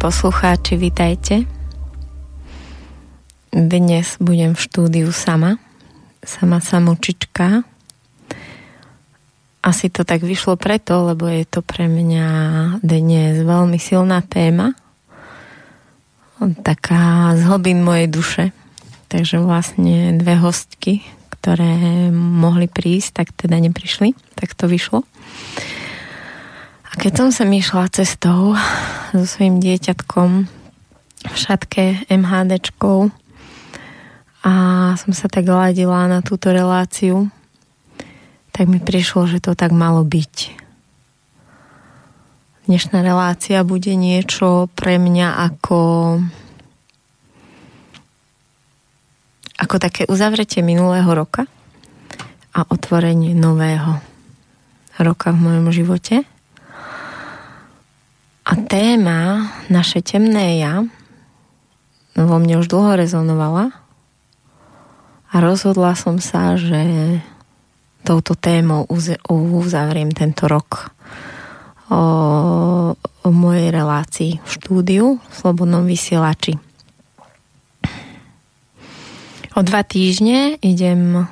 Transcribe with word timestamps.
Poslucháči, 0.00 0.80
vitajte. 0.80 1.44
Dnes 3.52 4.16
budem 4.16 4.56
v 4.56 4.64
štúdiu 4.64 5.12
sama, 5.12 5.60
sama 6.24 6.56
samočička. 6.64 7.60
Asi 9.60 9.92
to 9.92 10.08
tak 10.08 10.24
vyšlo 10.24 10.56
preto, 10.56 11.04
lebo 11.04 11.28
je 11.28 11.44
to 11.44 11.60
pre 11.60 11.84
mňa 11.84 12.26
dnes 12.80 13.44
veľmi 13.44 13.76
silná 13.76 14.24
téma. 14.24 14.72
Taká 16.40 17.36
z 17.36 17.44
hlbín 17.44 17.84
mojej 17.84 18.08
duše. 18.08 18.44
Takže 19.12 19.36
vlastne 19.44 20.16
dve 20.16 20.40
hostky, 20.40 21.04
ktoré 21.28 22.08
mohli 22.16 22.72
prísť, 22.72 23.20
tak 23.20 23.36
teda 23.36 23.60
neprišli. 23.60 24.16
Tak 24.32 24.56
to 24.56 24.64
vyšlo. 24.64 25.04
A 26.90 26.98
keď 26.98 27.12
som 27.14 27.28
sa 27.30 27.46
išla 27.46 27.86
cestou 27.94 28.58
so 29.14 29.22
svojím 29.22 29.62
dieťatkom 29.62 30.30
v 31.22 31.36
šatke 31.38 32.02
MHDčkou 32.10 33.14
a 34.42 34.52
som 34.98 35.12
sa 35.14 35.30
tak 35.30 35.46
ladila 35.46 36.10
na 36.10 36.18
túto 36.18 36.50
reláciu, 36.50 37.30
tak 38.50 38.66
mi 38.66 38.82
prišlo, 38.82 39.30
že 39.30 39.38
to 39.38 39.54
tak 39.54 39.70
malo 39.70 40.02
byť. 40.02 40.58
Dnešná 42.66 43.06
relácia 43.06 43.62
bude 43.62 43.94
niečo 43.94 44.66
pre 44.74 44.98
mňa 44.98 45.46
ako 45.46 45.78
ako 49.62 49.76
také 49.78 50.10
uzavretie 50.10 50.66
minulého 50.66 51.06
roka 51.14 51.46
a 52.50 52.66
otvorenie 52.66 53.38
nového 53.38 54.02
roka 54.98 55.30
v 55.30 55.38
mojom 55.38 55.70
živote. 55.70 56.26
A 58.50 58.58
téma 58.66 59.46
naše 59.70 60.02
temné 60.02 60.58
ja 60.58 60.82
vo 62.18 62.36
mne 62.42 62.58
už 62.58 62.66
dlho 62.66 62.98
rezonovala 62.98 63.70
a 65.30 65.34
rozhodla 65.38 65.94
som 65.94 66.18
sa, 66.18 66.58
že 66.58 66.82
touto 68.02 68.34
témou 68.34 68.90
uzavriem 69.30 70.10
tento 70.10 70.50
rok 70.50 70.90
o, 71.94 72.02
o 72.98 73.28
mojej 73.30 73.70
relácii 73.70 74.32
v 74.42 74.48
štúdiu 74.50 75.06
v 75.22 75.32
Slobodnom 75.34 75.86
vysielači. 75.86 76.58
O 79.54 79.60
dva 79.62 79.86
týždne 79.86 80.58
idem 80.58 81.22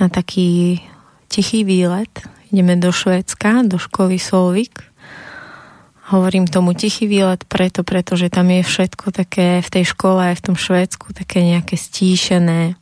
na 0.00 0.06
taký 0.08 0.80
tichý 1.28 1.64
výlet. 1.68 2.12
Ideme 2.52 2.80
do 2.80 2.92
Švédska, 2.92 3.64
do 3.68 3.76
školy 3.76 4.16
Solvik. 4.16 4.91
Hovorím 6.02 6.50
tomu 6.50 6.74
tichý 6.74 7.06
výlet 7.06 7.46
preto, 7.46 7.86
pretože 7.86 8.26
tam 8.26 8.50
je 8.50 8.66
všetko 8.66 9.14
také 9.14 9.62
v 9.62 9.68
tej 9.70 9.84
škole 9.94 10.18
aj 10.18 10.42
v 10.42 10.44
tom 10.50 10.56
Švédsku 10.58 11.14
také 11.14 11.46
nejaké 11.46 11.78
stíšené, 11.78 12.74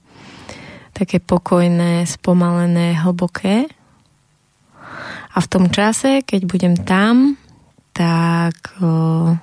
také 0.96 1.20
pokojné, 1.20 2.08
spomalené, 2.08 2.96
hlboké. 2.96 3.68
A 5.30 5.38
v 5.38 5.46
tom 5.52 5.68
čase, 5.68 6.24
keď 6.24 6.40
budem 6.48 6.74
tam, 6.80 7.36
tak 7.92 8.56
o, 8.80 9.36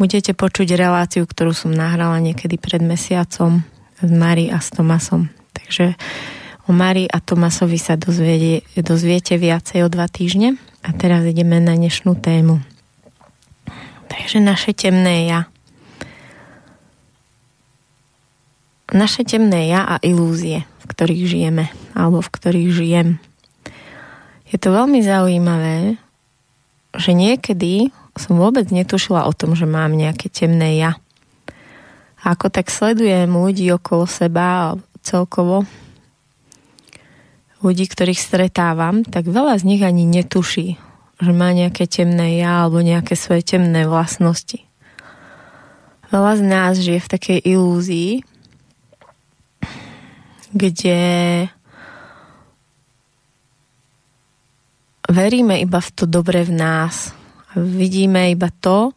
budete 0.00 0.32
počuť 0.32 0.74
reláciu, 0.74 1.28
ktorú 1.28 1.52
som 1.52 1.70
nahrala 1.70 2.16
niekedy 2.18 2.56
pred 2.56 2.80
mesiacom 2.80 3.60
s 4.00 4.10
Mari 4.10 4.48
a 4.48 4.58
s 4.58 4.72
Tomasom. 4.72 5.28
Takže 5.52 5.94
o 6.64 6.70
Mari 6.72 7.08
a 7.08 7.20
Tomasovi 7.20 7.76
sa 7.76 7.96
dozviete, 8.00 8.64
dozviete 8.80 9.36
viacej 9.36 9.84
o 9.84 9.88
dva 9.92 10.08
týždne. 10.08 10.56
A 10.84 10.92
teraz 10.92 11.24
ideme 11.24 11.60
na 11.60 11.76
dnešnú 11.76 12.16
tému. 12.20 12.60
Takže 14.08 14.40
naše 14.40 14.76
temné 14.76 15.28
ja. 15.28 15.48
naše 18.94 19.26
temné 19.26 19.66
ja 19.66 19.82
a 19.82 19.94
ilúzie, 20.06 20.62
v 20.78 20.84
ktorých 20.86 21.24
žijeme, 21.26 21.66
alebo 21.98 22.22
v 22.22 22.30
ktorých 22.30 22.70
žijem. 22.70 23.08
Je 24.54 24.56
to 24.56 24.70
veľmi 24.70 25.02
zaujímavé, 25.02 25.98
že 26.94 27.10
niekedy 27.10 27.90
som 28.14 28.38
vôbec 28.38 28.70
netušila 28.70 29.26
o 29.26 29.34
tom, 29.34 29.58
že 29.58 29.66
mám 29.66 29.98
nejaké 29.98 30.30
temné 30.30 30.78
ja. 30.78 30.94
A 32.22 32.38
ako 32.38 32.54
tak 32.54 32.70
sledujem 32.70 33.34
ľudí 33.34 33.66
okolo 33.74 34.06
seba 34.06 34.78
celkovo, 35.02 35.66
ľudí, 37.64 37.88
ktorých 37.88 38.20
stretávam, 38.20 39.08
tak 39.08 39.24
veľa 39.24 39.56
z 39.56 39.64
nich 39.64 39.80
ani 39.80 40.04
netuší, 40.04 40.76
že 41.16 41.32
má 41.32 41.56
nejaké 41.56 41.88
temné 41.88 42.36
ja 42.44 42.68
alebo 42.68 42.84
nejaké 42.84 43.16
svoje 43.16 43.40
temné 43.40 43.88
vlastnosti. 43.88 44.60
Veľa 46.12 46.32
z 46.36 46.42
nás 46.44 46.72
žije 46.76 47.00
v 47.00 47.12
takej 47.16 47.38
ilúzii, 47.40 48.12
kde 50.52 51.00
veríme 55.08 55.58
iba 55.58 55.80
v 55.80 55.90
to 55.96 56.04
dobré 56.04 56.44
v 56.44 56.52
nás. 56.54 57.16
Vidíme 57.56 58.28
iba 58.30 58.52
to, 58.52 58.92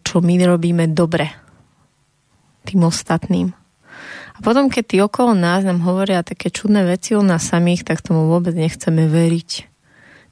čo 0.00 0.16
my 0.18 0.34
robíme 0.42 0.90
dobre 0.90 1.30
tým 2.66 2.82
ostatným. 2.82 3.65
A 4.36 4.38
potom, 4.44 4.68
keď 4.68 4.84
tí 4.84 4.96
okolo 5.00 5.32
nás 5.32 5.64
nám 5.64 5.80
hovoria 5.80 6.20
také 6.20 6.52
čudné 6.52 6.84
veci 6.84 7.16
o 7.16 7.24
nás 7.24 7.48
samých, 7.48 7.88
tak 7.88 8.04
tomu 8.04 8.28
vôbec 8.28 8.52
nechceme 8.52 9.08
veriť. 9.08 9.50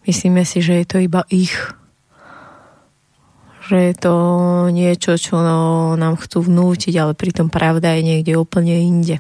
Myslíme 0.05 0.45
si, 0.45 0.61
že 0.61 0.85
je 0.85 0.87
to 0.87 0.97
iba 1.01 1.25
ich 1.33 1.57
že 3.65 3.81
je 3.81 3.95
to 3.97 4.15
niečo, 4.69 5.17
čo 5.17 5.41
no, 5.41 5.97
nám 5.97 6.21
chcú 6.21 6.45
vnútiť, 6.45 6.95
ale 7.01 7.17
pritom 7.17 7.49
pravda 7.49 7.97
je 7.97 8.03
niekde 8.05 8.37
úplne 8.37 8.77
inde. 8.77 9.17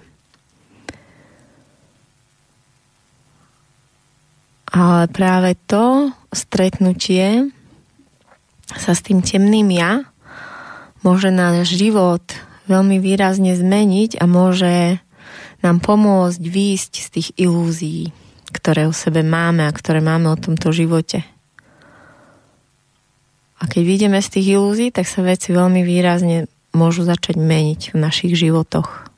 Ale 4.68 5.06
práve 5.08 5.56
to 5.64 6.12
stretnutie 6.34 7.54
sa 8.74 8.92
s 8.92 9.00
tým 9.06 9.22
temným 9.22 9.70
ja 9.70 10.02
môže 11.06 11.30
náš 11.30 11.78
život 11.78 12.24
veľmi 12.69 13.00
výrazne 13.00 13.56
zmeniť 13.56 14.20
a 14.20 14.25
môže 14.25 15.00
nám 15.64 15.80
pomôcť 15.80 16.41
výjsť 16.41 16.92
z 17.00 17.08
tých 17.08 17.28
ilúzií, 17.41 18.12
ktoré 18.52 18.84
o 18.88 18.94
sebe 18.94 19.25
máme 19.25 19.64
a 19.64 19.72
ktoré 19.72 20.04
máme 20.04 20.28
o 20.28 20.41
tomto 20.41 20.72
živote. 20.72 21.25
A 23.60 23.64
keď 23.64 23.82
vidíme 23.86 24.19
z 24.20 24.28
tých 24.28 24.60
ilúzií, 24.60 24.92
tak 24.92 25.08
sa 25.08 25.25
veci 25.25 25.56
veľmi 25.56 25.80
výrazne 25.88 26.44
môžu 26.76 27.08
začať 27.08 27.41
meniť 27.41 27.94
v 27.94 27.97
našich 27.97 28.36
životoch. 28.36 29.08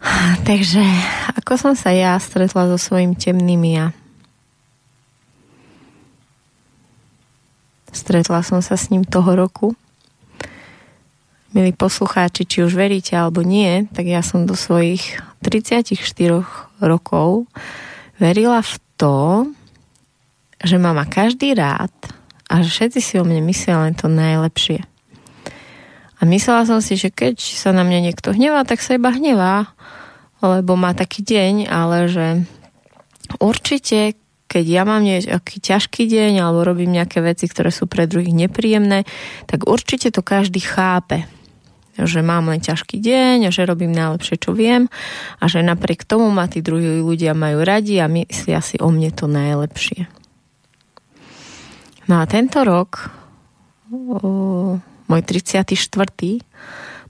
Takže 0.48 0.80
ako 1.36 1.52
som 1.58 1.74
sa 1.76 1.92
ja 1.92 2.16
stretla 2.16 2.70
so 2.72 2.80
svojím 2.80 3.12
temným 3.12 3.60
ja? 3.68 3.86
Stretla 7.92 8.40
som 8.40 8.64
sa 8.64 8.80
s 8.80 8.88
ním 8.88 9.04
toho 9.04 9.36
roku. 9.36 9.76
Milí 11.52 11.76
poslucháči, 11.76 12.48
či 12.48 12.64
už 12.64 12.72
veríte 12.72 13.12
alebo 13.12 13.44
nie, 13.44 13.84
tak 13.92 14.08
ja 14.08 14.24
som 14.24 14.48
do 14.48 14.56
svojich 14.56 15.20
34 15.44 15.92
rokov 16.80 17.44
verila 18.16 18.64
v 18.64 18.74
to, 18.96 19.44
že 20.64 20.80
ma 20.80 20.96
má 20.96 21.04
každý 21.04 21.52
rád 21.52 21.92
a 22.48 22.64
že 22.64 22.72
všetci 22.72 23.00
si 23.04 23.14
o 23.20 23.24
mne 23.28 23.44
myslia 23.44 23.84
len 23.84 23.92
to 23.92 24.08
najlepšie. 24.08 24.80
A 26.16 26.24
myslela 26.24 26.64
som 26.64 26.80
si, 26.80 26.96
že 26.96 27.12
keď 27.12 27.36
sa 27.36 27.76
na 27.76 27.84
mňa 27.84 28.00
niekto 28.00 28.32
hnevá, 28.32 28.64
tak 28.64 28.80
sa 28.80 28.96
iba 28.96 29.12
hnevá 29.12 29.76
lebo 30.42 30.74
má 30.74 30.90
taký 30.96 31.22
deň, 31.22 31.70
ale 31.70 32.10
že 32.10 32.26
určite, 33.38 34.18
keď 34.50 34.64
ja 34.66 34.82
mám 34.82 35.06
nejaký 35.06 35.62
ťažký 35.62 36.10
deň 36.10 36.42
alebo 36.42 36.66
robím 36.66 36.98
nejaké 36.98 37.22
veci, 37.22 37.46
ktoré 37.46 37.70
sú 37.70 37.86
pre 37.86 38.10
druhých 38.10 38.34
nepríjemné, 38.34 39.06
tak 39.46 39.70
určite 39.70 40.10
to 40.10 40.26
každý 40.26 40.58
chápe 40.58 41.30
že 41.98 42.24
mám 42.24 42.48
len 42.48 42.60
ťažký 42.60 42.96
deň 42.98 43.48
a 43.48 43.50
že 43.52 43.68
robím 43.68 43.92
najlepšie, 43.92 44.40
čo 44.40 44.56
viem 44.56 44.88
a 45.38 45.44
že 45.44 45.60
napriek 45.60 46.08
tomu 46.08 46.32
ma 46.32 46.48
tí 46.48 46.64
druhí 46.64 47.04
ľudia 47.04 47.36
majú 47.36 47.60
radi 47.60 48.00
a 48.00 48.08
myslia 48.08 48.64
si 48.64 48.80
o 48.80 48.88
mne 48.88 49.12
to 49.12 49.28
najlepšie. 49.28 50.08
No 52.08 52.18
a 52.18 52.24
tento 52.26 52.64
rok, 52.64 53.12
môj 55.06 55.22
34 55.28 55.68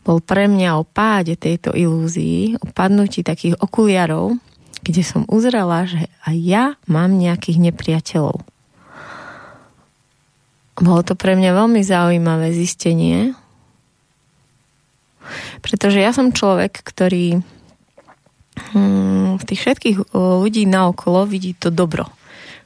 bol 0.03 0.19
pre 0.19 0.51
mňa 0.51 0.71
o 0.77 0.83
páde 0.83 1.39
tejto 1.39 1.71
ilúzii, 1.79 2.59
o 2.59 2.67
padnutí 2.75 3.23
takých 3.23 3.55
okuliarov, 3.63 4.35
kde 4.83 5.03
som 5.07 5.23
uzrela, 5.31 5.87
že 5.87 6.11
aj 6.27 6.37
ja 6.43 6.65
mám 6.91 7.15
nejakých 7.15 7.71
nepriateľov. 7.71 8.43
Bolo 10.83 11.03
to 11.07 11.15
pre 11.15 11.39
mňa 11.39 11.51
veľmi 11.55 11.81
zaujímavé 11.87 12.51
zistenie, 12.51 13.39
pretože 15.63 16.03
ja 16.03 16.11
som 16.11 16.35
človek, 16.35 16.83
ktorý 16.83 17.41
hm, 18.75 19.39
v 19.39 19.45
tých 19.47 19.61
všetkých 19.63 19.97
ľudí 20.13 20.67
naokolo 20.69 21.25
vidí 21.25 21.55
to 21.57 21.71
dobro. 21.71 22.11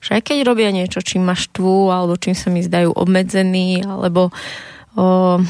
Že 0.01 0.21
aj 0.21 0.23
keď 0.25 0.39
robia 0.45 0.71
niečo, 0.73 1.05
čím 1.05 1.29
ma 1.29 1.37
štvú, 1.37 1.93
alebo 1.93 2.17
čím 2.17 2.35
sa 2.37 2.49
mi 2.49 2.65
zdajú 2.65 2.93
obmedzení, 2.93 3.85
alebo 3.85 4.33
o, 4.97 5.41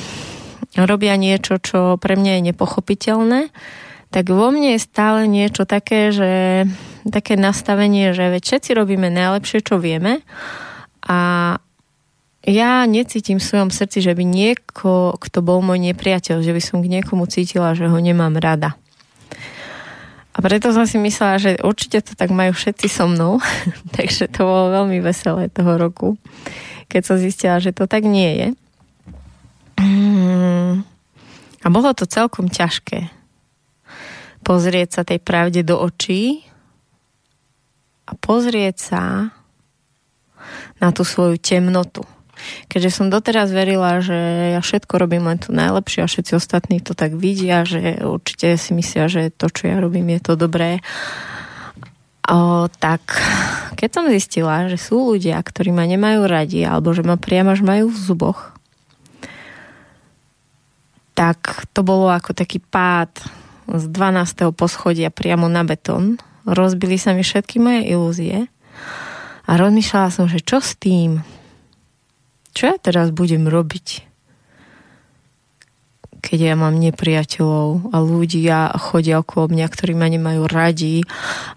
robia 0.76 1.14
niečo, 1.16 1.58
čo 1.58 1.98
pre 1.98 2.14
mňa 2.14 2.40
je 2.40 2.46
nepochopiteľné, 2.52 3.40
tak 4.14 4.30
vo 4.30 4.48
mne 4.54 4.78
je 4.78 4.86
stále 4.86 5.26
niečo 5.26 5.66
také, 5.66 6.14
že 6.14 6.64
také 7.06 7.34
nastavenie, 7.34 8.14
že 8.14 8.30
veď 8.30 8.42
všetci 8.42 8.70
robíme 8.74 9.10
najlepšie, 9.10 9.62
čo 9.66 9.82
vieme 9.82 10.22
a 11.04 11.18
ja 12.46 12.86
necítim 12.86 13.42
v 13.42 13.48
svojom 13.50 13.74
srdci, 13.74 13.98
že 13.98 14.14
by 14.14 14.22
nieko, 14.22 15.18
kto 15.18 15.42
bol 15.42 15.60
môj 15.66 15.82
nepriateľ, 15.90 16.46
že 16.46 16.54
by 16.54 16.62
som 16.62 16.78
k 16.78 16.88
niekomu 16.88 17.26
cítila, 17.26 17.74
že 17.74 17.90
ho 17.90 17.98
nemám 17.98 18.38
rada. 18.38 18.78
A 20.36 20.38
preto 20.38 20.70
som 20.70 20.86
si 20.86 21.00
myslela, 21.00 21.42
že 21.42 21.50
určite 21.64 22.06
to 22.06 22.12
tak 22.14 22.30
majú 22.30 22.54
všetci 22.54 22.86
so 22.86 23.10
mnou, 23.10 23.42
takže 23.96 24.30
to 24.30 24.46
bolo 24.46 24.70
veľmi 24.70 25.02
veselé 25.02 25.50
toho 25.50 25.74
roku, 25.74 26.14
keď 26.86 27.02
som 27.02 27.16
zistila, 27.18 27.58
že 27.58 27.74
to 27.74 27.90
tak 27.90 28.06
nie 28.06 28.30
je. 28.30 28.48
Mm. 29.82 30.86
A 31.60 31.66
bolo 31.66 31.90
to 31.98 32.06
celkom 32.06 32.46
ťažké 32.46 33.10
pozrieť 34.46 34.88
sa 34.94 35.02
tej 35.02 35.18
pravde 35.18 35.66
do 35.66 35.74
očí 35.74 36.46
a 38.06 38.14
pozrieť 38.14 38.76
sa 38.78 39.02
na 40.78 40.94
tú 40.94 41.02
svoju 41.02 41.42
temnotu. 41.42 42.06
Keďže 42.68 42.90
som 42.90 43.12
doteraz 43.12 43.50
verila, 43.50 44.00
že 44.04 44.16
ja 44.56 44.60
všetko 44.60 44.96
robím 44.96 45.26
len 45.26 45.40
tu 45.40 45.52
najlepšie 45.52 46.04
a 46.04 46.10
všetci 46.10 46.32
ostatní 46.36 46.78
to 46.84 46.92
tak 46.92 47.16
vidia, 47.16 47.64
že 47.64 48.00
určite 48.04 48.56
si 48.60 48.76
myslia, 48.76 49.08
že 49.08 49.32
to, 49.32 49.48
čo 49.48 49.68
ja 49.70 49.76
robím, 49.80 50.12
je 50.16 50.20
to 50.20 50.32
dobré. 50.36 50.84
O, 52.26 52.66
tak 52.82 53.02
keď 53.78 53.90
som 53.92 54.10
zistila, 54.10 54.66
že 54.66 54.80
sú 54.80 55.14
ľudia, 55.14 55.38
ktorí 55.38 55.70
ma 55.70 55.86
nemajú 55.86 56.26
radi 56.26 56.66
alebo 56.66 56.90
že 56.90 57.06
ma 57.06 57.14
priamo 57.14 57.54
až 57.54 57.62
majú 57.62 57.86
v 57.92 57.98
zuboch, 58.02 58.56
tak 61.16 61.64
to 61.72 61.80
bolo 61.80 62.12
ako 62.12 62.36
taký 62.36 62.60
pád 62.60 63.08
z 63.66 63.84
12. 63.88 64.52
poschodia 64.52 65.08
priamo 65.08 65.48
na 65.48 65.64
betón. 65.64 66.20
Rozbili 66.46 67.00
sa 67.00 67.16
mi 67.16 67.24
všetky 67.24 67.58
moje 67.58 67.82
ilúzie 67.88 68.36
a 69.46 69.52
rozmýšľala 69.54 70.10
som, 70.10 70.26
že 70.26 70.42
čo 70.42 70.58
s 70.58 70.74
tým? 70.78 71.22
Čo 72.56 72.72
ja 72.72 72.76
teraz 72.80 73.12
budem 73.12 73.44
robiť? 73.44 74.08
Keď 76.24 76.38
ja 76.40 76.56
mám 76.56 76.80
nepriateľov 76.80 77.92
a 77.92 78.00
ľudia 78.00 78.72
chodia 78.80 79.20
okolo 79.20 79.52
mňa, 79.52 79.66
ktorí 79.68 79.92
ma 79.92 80.08
nemajú 80.08 80.48
radi 80.48 81.04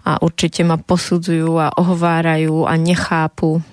a 0.04 0.20
určite 0.20 0.60
ma 0.60 0.76
posudzujú 0.76 1.56
a 1.56 1.72
ohovárajú 1.72 2.68
a 2.68 2.76
nechápu. 2.76 3.64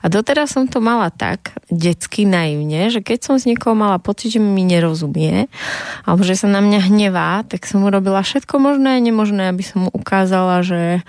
A 0.00 0.08
doteraz 0.08 0.56
som 0.56 0.64
to 0.64 0.80
mala 0.80 1.12
tak, 1.12 1.60
detsky 1.68 2.24
naivne, 2.24 2.88
že 2.88 3.04
keď 3.04 3.18
som 3.20 3.34
z 3.36 3.52
niekoho 3.52 3.76
mala 3.76 4.00
pocit, 4.00 4.32
že 4.32 4.40
mi 4.40 4.64
nerozumie, 4.64 5.52
alebo 6.08 6.24
že 6.24 6.40
sa 6.40 6.48
na 6.48 6.64
mňa 6.64 6.88
hnevá, 6.88 7.44
tak 7.44 7.68
som 7.68 7.84
urobila 7.84 8.24
všetko 8.24 8.56
možné 8.56 8.96
a 8.96 9.04
nemožné, 9.04 9.52
aby 9.52 9.60
som 9.60 9.88
mu 9.88 9.90
ukázala, 9.92 10.64
že 10.64 11.04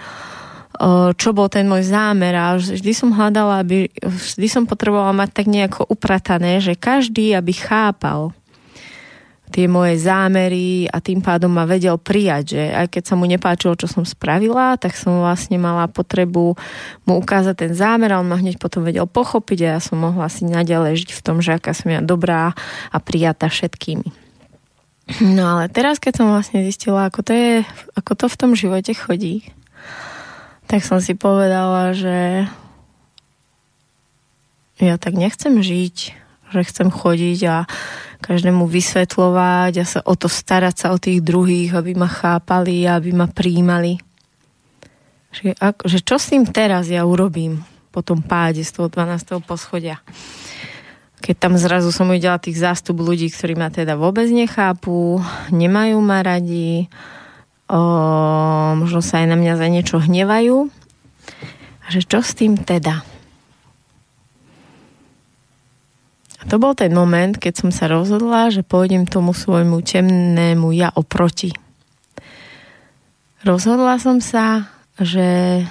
čo 1.15 1.29
bol 1.31 1.47
ten 1.47 1.65
môj 1.65 1.87
zámer 1.87 2.35
a 2.35 2.59
vždy 2.59 2.91
som 2.91 3.15
hľadala, 3.15 3.63
aby, 3.63 3.87
vždy 4.03 4.47
som 4.51 4.63
potrebovala 4.67 5.15
mať 5.15 5.29
tak 5.31 5.47
nejako 5.47 5.87
upratané, 5.87 6.59
že 6.59 6.75
každý, 6.75 7.31
aby 7.31 7.55
chápal 7.55 8.35
tie 9.53 9.69
moje 9.69 10.01
zámery 10.01 10.89
a 10.89 10.99
tým 10.99 11.21
pádom 11.21 11.53
ma 11.53 11.63
vedel 11.69 11.95
prijať, 11.95 12.57
že 12.57 12.63
aj 12.75 12.87
keď 12.91 13.03
sa 13.07 13.15
mu 13.15 13.23
nepáčilo, 13.29 13.77
čo 13.77 13.87
som 13.87 14.03
spravila, 14.03 14.75
tak 14.75 14.97
som 14.97 15.21
vlastne 15.21 15.55
mala 15.61 15.87
potrebu 15.87 16.57
mu 17.05 17.13
ukázať 17.21 17.55
ten 17.55 17.71
zámer 17.71 18.11
a 18.11 18.19
on 18.19 18.27
ma 18.27 18.41
hneď 18.41 18.57
potom 18.57 18.83
vedel 18.83 19.05
pochopiť 19.05 19.59
a 19.63 19.67
ja 19.77 19.79
som 19.79 20.01
mohla 20.01 20.27
si 20.27 20.43
naďalej 20.43 21.05
žiť 21.05 21.09
v 21.15 21.23
tom, 21.23 21.39
že 21.39 21.55
aká 21.55 21.71
som 21.71 21.93
ja 21.93 22.01
dobrá 22.01 22.57
a 22.91 22.97
prijatá 22.97 23.47
všetkými. 23.47 24.25
No 25.21 25.55
ale 25.55 25.69
teraz, 25.69 26.01
keď 26.01 26.13
som 26.17 26.33
vlastne 26.33 26.65
zistila, 26.65 27.05
ako 27.05 27.21
to, 27.21 27.31
je, 27.31 27.53
ako 27.93 28.11
to 28.17 28.25
v 28.25 28.39
tom 28.41 28.51
živote 28.57 28.91
chodí, 28.97 29.45
tak 30.65 30.81
som 30.81 30.97
si 30.97 31.13
povedala, 31.13 31.93
že 31.93 32.49
ja 34.81 34.99
tak 34.99 35.15
nechcem 35.15 35.61
žiť, 35.63 35.95
že 36.51 36.61
chcem 36.67 36.91
chodiť 36.91 37.39
a 37.47 37.57
každému 38.19 38.65
vysvetľovať 38.65 39.73
a 39.79 39.85
sa 39.85 39.99
o 40.03 40.17
to 40.17 40.25
starať 40.25 40.75
sa 40.75 40.87
o 40.91 40.97
tých 40.97 41.21
druhých, 41.21 41.77
aby 41.77 41.93
ma 41.93 42.09
chápali 42.09 42.83
a 42.89 42.97
aby 42.97 43.13
ma 43.13 43.29
príjmali. 43.29 44.01
Že, 45.35 45.53
ak, 45.59 45.85
že 45.85 45.99
čo 46.01 46.15
s 46.15 46.31
tým 46.31 46.47
teraz 46.47 46.87
ja 46.87 47.03
urobím 47.03 47.61
po 47.91 48.01
tom 48.01 48.23
páde 48.23 48.63
z 48.63 48.71
toho 48.71 48.87
12. 48.87 49.45
poschodia? 49.45 49.99
Keď 51.19 51.35
tam 51.37 51.53
zrazu 51.55 51.91
som 51.95 52.11
uvidela 52.11 52.39
tých 52.39 52.59
zástup 52.59 52.99
ľudí, 52.99 53.31
ktorí 53.31 53.55
ma 53.55 53.71
teda 53.71 53.95
vôbec 53.95 54.27
nechápu, 54.31 55.19
nemajú 55.51 55.97
ma 56.03 56.23
radi, 56.23 56.87
o, 57.69 57.79
možno 58.77 59.01
sa 59.01 59.21
aj 59.23 59.27
na 59.33 59.37
mňa 59.37 59.53
za 59.57 59.67
niečo 59.69 59.97
hnevajú. 60.01 60.69
A 61.85 61.87
že 61.93 62.01
čo 62.01 62.21
s 62.21 62.33
tým 62.33 62.57
teda? 62.57 63.05
A 66.41 66.43
to 66.49 66.61
bol 66.61 66.77
ten 66.77 66.93
moment, 66.93 67.37
keď 67.37 67.53
som 67.65 67.69
sa 67.73 67.89
rozhodla, 67.89 68.53
že 68.53 68.65
pôjdem 68.65 69.09
tomu 69.09 69.33
svojmu 69.33 69.81
temnému 69.81 70.73
ja 70.73 70.93
oproti. 70.93 71.53
Rozhodla 73.45 74.01
som 74.01 74.17
sa, 74.21 74.69
že, 74.97 75.61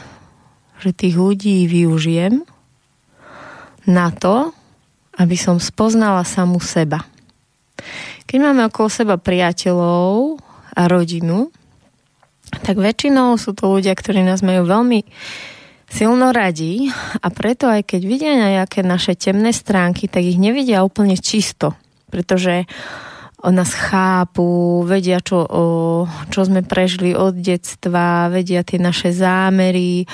že 0.78 0.90
tých 0.94 1.18
ľudí 1.18 1.66
využijem 1.66 2.46
na 3.86 4.14
to, 4.14 4.54
aby 5.18 5.34
som 5.38 5.62
spoznala 5.62 6.22
samú 6.26 6.58
seba. 6.58 7.02
Keď 8.26 8.38
máme 8.38 8.66
okolo 8.66 8.88
seba 8.90 9.14
priateľov 9.18 10.38
a 10.74 10.82
rodinu, 10.90 11.50
tak 12.62 12.78
väčšinou 12.78 13.34
sú 13.40 13.56
to 13.56 13.70
ľudia, 13.70 13.96
ktorí 13.96 14.23
nás 14.23 14.44
majú 14.44 14.68
veľmi 14.68 15.02
silno 15.90 16.34
radí 16.34 16.90
a 17.23 17.28
preto 17.30 17.70
aj 17.70 17.87
keď 17.87 18.00
vidia 18.02 18.32
nejaké 18.34 18.82
naše 18.82 19.14
temné 19.14 19.54
stránky, 19.54 20.11
tak 20.11 20.26
ich 20.26 20.40
nevidia 20.40 20.82
úplne 20.82 21.14
čisto, 21.14 21.78
pretože 22.11 22.66
nás 23.44 23.76
chápu, 23.76 24.80
vedia, 24.88 25.20
čo, 25.20 25.44
o, 25.44 25.64
čo 26.32 26.49
sme 26.49 26.64
prežili 26.64 27.12
od 27.12 27.37
detstva, 27.37 28.32
vedia 28.32 28.64
tie 28.64 28.80
naše 28.80 29.12
zámery, 29.12 30.08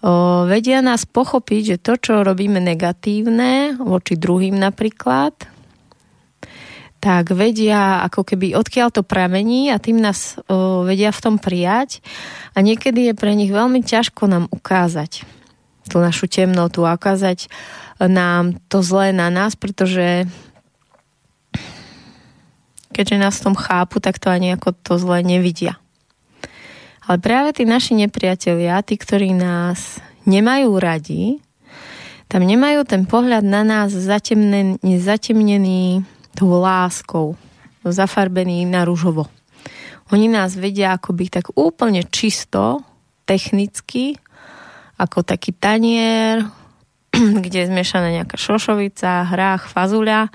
o, 0.00 0.48
vedia 0.48 0.80
nás 0.80 1.04
pochopiť, 1.04 1.76
že 1.76 1.82
to, 1.82 1.92
čo 2.00 2.24
robíme 2.24 2.56
negatívne 2.56 3.76
voči 3.76 4.16
druhým 4.16 4.56
napríklad, 4.56 5.36
tak 7.00 7.32
vedia 7.32 8.04
ako 8.04 8.28
keby 8.28 8.52
odkiaľ 8.52 8.92
to 8.92 9.02
pramení 9.02 9.72
a 9.72 9.80
tým 9.80 9.96
nás 9.96 10.36
o, 10.46 10.84
vedia 10.84 11.08
v 11.08 11.22
tom 11.24 11.36
prijať 11.40 12.04
a 12.52 12.60
niekedy 12.60 13.08
je 13.10 13.14
pre 13.16 13.32
nich 13.32 13.48
veľmi 13.48 13.80
ťažko 13.80 14.28
nám 14.28 14.44
ukázať 14.52 15.24
tú 15.88 15.96
našu 15.98 16.28
temnotu 16.28 16.84
a 16.84 16.94
ukázať 16.94 17.48
nám 17.98 18.56
to 18.68 18.84
zlé 18.84 19.16
na 19.16 19.32
nás, 19.32 19.56
pretože 19.56 20.28
keďže 22.94 23.16
nás 23.16 23.34
v 23.40 23.44
tom 23.50 23.56
chápu, 23.56 24.00
tak 24.00 24.20
to 24.20 24.28
ani 24.28 24.54
ako 24.54 24.76
to 24.76 25.00
zlé 25.00 25.24
nevidia. 25.24 25.80
Ale 27.04 27.18
práve 27.18 27.56
tí 27.56 27.64
naši 27.66 27.96
nepriatelia, 27.98 28.84
tí, 28.86 28.94
ktorí 28.94 29.34
nás 29.34 29.98
nemajú 30.28 30.70
radi, 30.78 31.40
tam 32.30 32.46
nemajú 32.46 32.86
ten 32.86 33.02
pohľad 33.08 33.42
na 33.42 33.66
nás 33.66 33.90
zatemnený, 33.90 34.78
zatemnený 35.02 36.06
tou 36.34 36.50
láskou, 36.60 37.34
zafarbený 37.84 38.68
na 38.68 38.84
rúžovo. 38.84 39.26
Oni 40.10 40.26
nás 40.26 40.58
vedia 40.58 40.98
akoby 40.98 41.30
tak 41.30 41.54
úplne 41.54 42.02
čisto, 42.06 42.82
technicky, 43.24 44.18
ako 44.98 45.22
taký 45.22 45.54
tanier, 45.54 46.42
kde 47.44 47.64
je 47.64 47.70
zmiešaná 47.70 48.10
nejaká 48.10 48.34
šošovica, 48.34 49.30
hrách, 49.30 49.70
fazuľa 49.70 50.28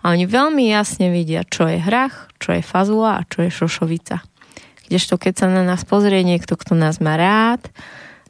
a 0.00 0.04
oni 0.14 0.24
veľmi 0.24 0.72
jasne 0.72 1.12
vidia, 1.12 1.44
čo 1.44 1.68
je 1.68 1.76
hrách, 1.76 2.32
čo 2.40 2.56
je 2.56 2.62
fazula 2.64 3.20
a 3.20 3.26
čo 3.28 3.44
je 3.44 3.50
šošovica. 3.52 4.24
Kdežto 4.88 5.20
keď 5.20 5.44
sa 5.44 5.46
na 5.52 5.60
nás 5.60 5.84
pozrie 5.84 6.24
niekto, 6.24 6.56
kto 6.56 6.72
nás 6.72 6.96
má 6.96 7.20
rád, 7.20 7.60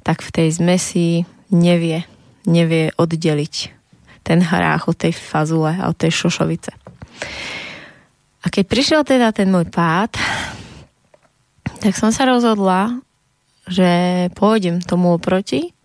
tak 0.02 0.26
v 0.26 0.34
tej 0.34 0.48
zmesi 0.58 1.22
nevie, 1.54 2.02
nevie 2.42 2.90
oddeliť 2.98 3.54
ten 4.26 4.42
hrách 4.42 4.90
od 4.90 4.96
tej 4.98 5.14
fazule 5.14 5.78
a 5.78 5.86
od 5.86 5.96
tej 5.96 6.10
šošovice. 6.26 6.74
A 8.42 8.46
keď 8.48 8.64
prišiel 8.64 9.02
teda 9.02 9.34
ten 9.34 9.50
môj 9.50 9.66
pád, 9.68 10.14
tak 11.78 11.94
som 11.94 12.10
sa 12.10 12.26
rozhodla, 12.26 12.98
že 13.68 14.26
pôjdem 14.34 14.82
tomu 14.82 15.14
oproti 15.14 15.76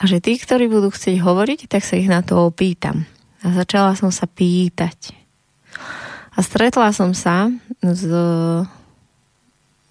a 0.00 0.08
že 0.08 0.18
tí, 0.18 0.34
ktorí 0.34 0.66
budú 0.66 0.90
chcieť 0.90 1.22
hovoriť, 1.22 1.60
tak 1.70 1.86
sa 1.86 1.94
ich 1.94 2.10
na 2.10 2.26
to 2.26 2.50
opýtam. 2.50 3.06
A 3.46 3.54
začala 3.54 3.94
som 3.94 4.10
sa 4.10 4.26
pýtať. 4.26 5.14
A 6.32 6.38
stretla 6.40 6.90
som 6.90 7.12
sa 7.12 7.52
s 7.82 8.02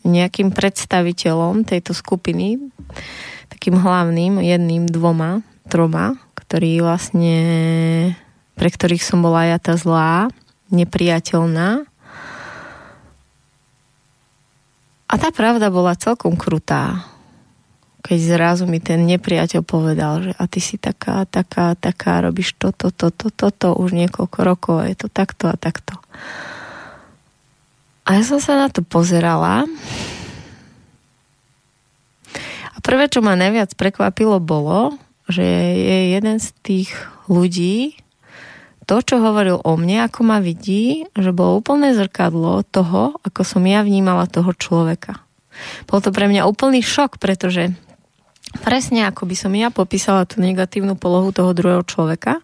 nejakým 0.01 0.49
predstaviteľom 0.49 1.63
tejto 1.63 1.93
skupiny, 1.93 2.57
takým 3.53 3.77
hlavným, 3.77 4.41
jedným, 4.41 4.89
dvoma, 4.89 5.45
troma, 5.69 6.17
ktorí 6.33 6.81
vlastne, 6.81 7.37
pre 8.55 8.69
ktorých 8.69 9.03
som 9.03 9.23
bola 9.23 9.47
ja 9.47 9.57
tá 9.57 9.75
zlá, 9.75 10.31
nepriateľná. 10.71 11.85
A 15.11 15.13
tá 15.19 15.29
pravda 15.35 15.67
bola 15.67 15.99
celkom 15.99 16.39
krutá. 16.39 17.03
Keď 18.01 18.17
zrazu 18.17 18.63
mi 18.65 18.81
ten 18.81 19.03
nepriateľ 19.05 19.61
povedal, 19.61 20.13
že 20.25 20.31
a 20.39 20.43
ty 20.47 20.57
si 20.63 20.79
taká, 20.79 21.27
taká, 21.27 21.77
taká, 21.77 22.23
robíš 22.25 22.57
toto, 22.57 22.89
toto, 22.89 23.29
toto, 23.29 23.53
to, 23.53 23.69
už 23.77 23.93
niekoľko 23.93 24.39
rokov 24.41 24.75
je 24.87 24.95
to 24.95 25.07
takto 25.11 25.51
a 25.51 25.55
takto. 25.59 25.99
A 28.07 28.17
ja 28.17 28.23
som 28.25 28.41
sa 28.41 28.57
na 28.57 28.67
to 28.73 28.81
pozerala 28.81 29.69
a 32.71 32.77
prvé, 32.81 33.05
čo 33.05 33.21
ma 33.21 33.37
najviac 33.37 33.77
prekvapilo, 33.77 34.41
bolo, 34.41 34.97
že 35.29 35.45
je 35.77 35.97
jeden 36.17 36.37
z 36.41 36.47
tých 36.65 36.89
ľudí, 37.29 38.00
to, 38.91 38.99
čo 38.99 39.23
hovoril 39.23 39.63
o 39.63 39.79
mne, 39.79 40.11
ako 40.11 40.27
ma 40.27 40.43
vidí, 40.43 41.07
že 41.15 41.31
bolo 41.31 41.63
úplné 41.63 41.95
zrkadlo 41.95 42.59
toho, 42.67 43.15
ako 43.23 43.47
som 43.47 43.63
ja 43.63 43.87
vnímala 43.87 44.27
toho 44.27 44.51
človeka. 44.51 45.23
Bol 45.87 46.03
to 46.03 46.11
pre 46.11 46.27
mňa 46.27 46.43
úplný 46.43 46.83
šok, 46.83 47.15
pretože 47.15 47.71
presne 48.59 49.07
ako 49.07 49.23
by 49.31 49.35
som 49.39 49.55
ja 49.55 49.71
popísala 49.71 50.27
tú 50.27 50.43
negatívnu 50.43 50.99
polohu 50.99 51.31
toho 51.31 51.55
druhého 51.55 51.87
človeka, 51.87 52.43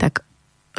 tak 0.00 0.24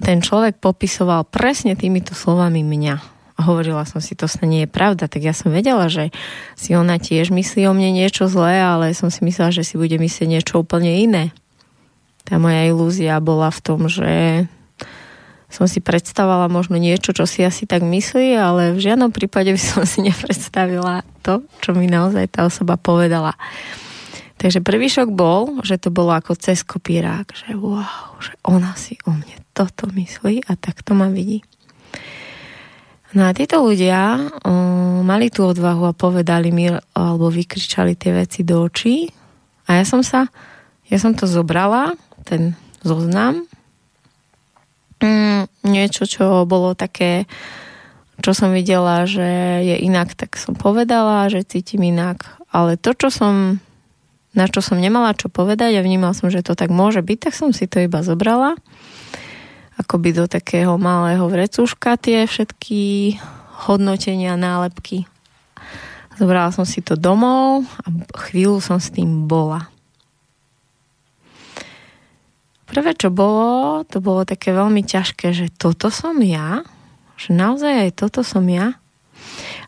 ten 0.02 0.26
človek 0.26 0.58
popisoval 0.58 1.30
presne 1.30 1.78
týmito 1.78 2.18
slovami 2.18 2.66
mňa 2.66 3.22
hovorila 3.42 3.86
som 3.90 4.02
si, 4.02 4.14
to 4.14 4.30
sa 4.30 4.46
nie 4.46 4.66
je 4.66 4.70
pravda, 4.70 5.10
tak 5.10 5.26
ja 5.26 5.34
som 5.34 5.50
vedela, 5.50 5.90
že 5.90 6.14
si 6.54 6.78
ona 6.78 7.02
tiež 7.02 7.34
myslí 7.34 7.66
o 7.66 7.74
mne 7.74 7.90
niečo 7.90 8.30
zlé, 8.30 8.62
ale 8.62 8.94
som 8.94 9.10
si 9.10 9.26
myslela, 9.26 9.50
že 9.50 9.66
si 9.66 9.82
bude 9.82 9.98
myslieť 9.98 10.30
niečo 10.30 10.62
úplne 10.62 11.02
iné. 11.02 11.34
Tá 12.22 12.38
moja 12.38 12.70
ilúzia 12.70 13.18
bola 13.18 13.50
v 13.50 13.60
tom, 13.66 13.90
že 13.90 14.46
som 15.52 15.68
si 15.68 15.84
predstavovala 15.84 16.48
možno 16.48 16.80
niečo, 16.80 17.12
čo 17.12 17.28
si 17.28 17.44
asi 17.44 17.68
tak 17.68 17.84
myslí, 17.84 18.40
ale 18.40 18.72
v 18.72 18.80
žiadnom 18.80 19.12
prípade 19.12 19.52
by 19.52 19.62
som 19.76 19.84
si 19.84 20.02
nepredstavila 20.02 21.04
to, 21.22 21.44
čo 21.60 21.76
mi 21.76 21.92
naozaj 21.92 22.32
tá 22.32 22.48
osoba 22.48 22.80
povedala. 22.80 23.36
Takže 24.42 24.66
prvý 24.66 24.90
šok 24.90 25.14
bol, 25.14 25.62
že 25.62 25.78
to 25.78 25.94
bolo 25.94 26.18
ako 26.18 26.34
cez 26.34 26.66
kopírák, 26.66 27.30
že 27.30 27.54
wow, 27.54 28.18
že 28.18 28.34
ona 28.42 28.74
si 28.74 28.98
o 29.06 29.14
mne 29.14 29.38
toto 29.54 29.86
myslí 29.94 30.50
a 30.50 30.58
tak 30.58 30.82
to 30.82 30.98
ma 30.98 31.14
vidí. 31.14 31.46
No 33.12 33.28
a 33.28 33.36
títo 33.36 33.60
ľudia 33.60 34.18
o, 34.18 35.04
mali 35.04 35.28
tú 35.28 35.44
odvahu 35.44 35.84
a 35.84 35.94
povedali 35.94 36.50
mi, 36.50 36.72
alebo 36.74 37.28
vykričali 37.28 38.00
tie 38.00 38.16
veci 38.16 38.48
do 38.48 38.64
očí. 38.64 39.12
A 39.68 39.78
ja 39.78 39.86
som 39.86 40.00
sa, 40.00 40.32
ja 40.88 40.98
som 40.98 41.12
to 41.12 41.28
zobrala, 41.28 41.94
ten 42.24 42.56
zoznam. 42.82 43.46
Mm, 45.02 45.50
niečo, 45.66 46.06
čo 46.06 46.46
bolo 46.46 46.78
také, 46.78 47.26
čo 48.22 48.38
som 48.38 48.54
videla, 48.54 49.10
že 49.10 49.66
je 49.66 49.76
inak, 49.82 50.14
tak 50.14 50.38
som 50.38 50.54
povedala, 50.54 51.30
že 51.30 51.42
cítim 51.46 51.82
inak. 51.82 52.38
Ale 52.54 52.78
to, 52.78 52.94
čo 52.94 53.10
som, 53.10 53.58
na 54.38 54.46
čo 54.46 54.62
som 54.62 54.78
nemala 54.78 55.18
čo 55.18 55.28
povedať 55.28 55.78
a 55.78 55.86
vnímal 55.86 56.14
som, 56.14 56.30
že 56.30 56.46
to 56.46 56.54
tak 56.54 56.70
môže 56.70 57.02
byť, 57.02 57.18
tak 57.18 57.34
som 57.34 57.50
si 57.50 57.66
to 57.66 57.82
iba 57.82 58.06
zobrala 58.06 58.56
akoby 59.82 60.14
do 60.14 60.30
takého 60.30 60.78
malého 60.78 61.26
vrecúška 61.26 61.98
tie 61.98 62.30
všetky 62.30 63.18
hodnotenia, 63.66 64.38
nálepky. 64.38 65.10
Zobrala 66.22 66.54
som 66.54 66.70
si 66.70 66.86
to 66.86 66.94
domov 66.94 67.66
a 67.82 67.88
chvíľu 68.30 68.62
som 68.62 68.78
s 68.78 68.94
tým 68.94 69.26
bola. 69.26 69.71
Prvé, 72.72 72.96
čo 72.96 73.12
bolo, 73.12 73.84
to 73.84 74.00
bolo 74.00 74.24
také 74.24 74.56
veľmi 74.56 74.88
ťažké, 74.88 75.36
že 75.36 75.52
toto 75.52 75.92
som 75.92 76.16
ja, 76.24 76.64
že 77.20 77.36
naozaj 77.36 77.92
aj 77.92 77.92
toto 78.00 78.24
som 78.24 78.48
ja. 78.48 78.80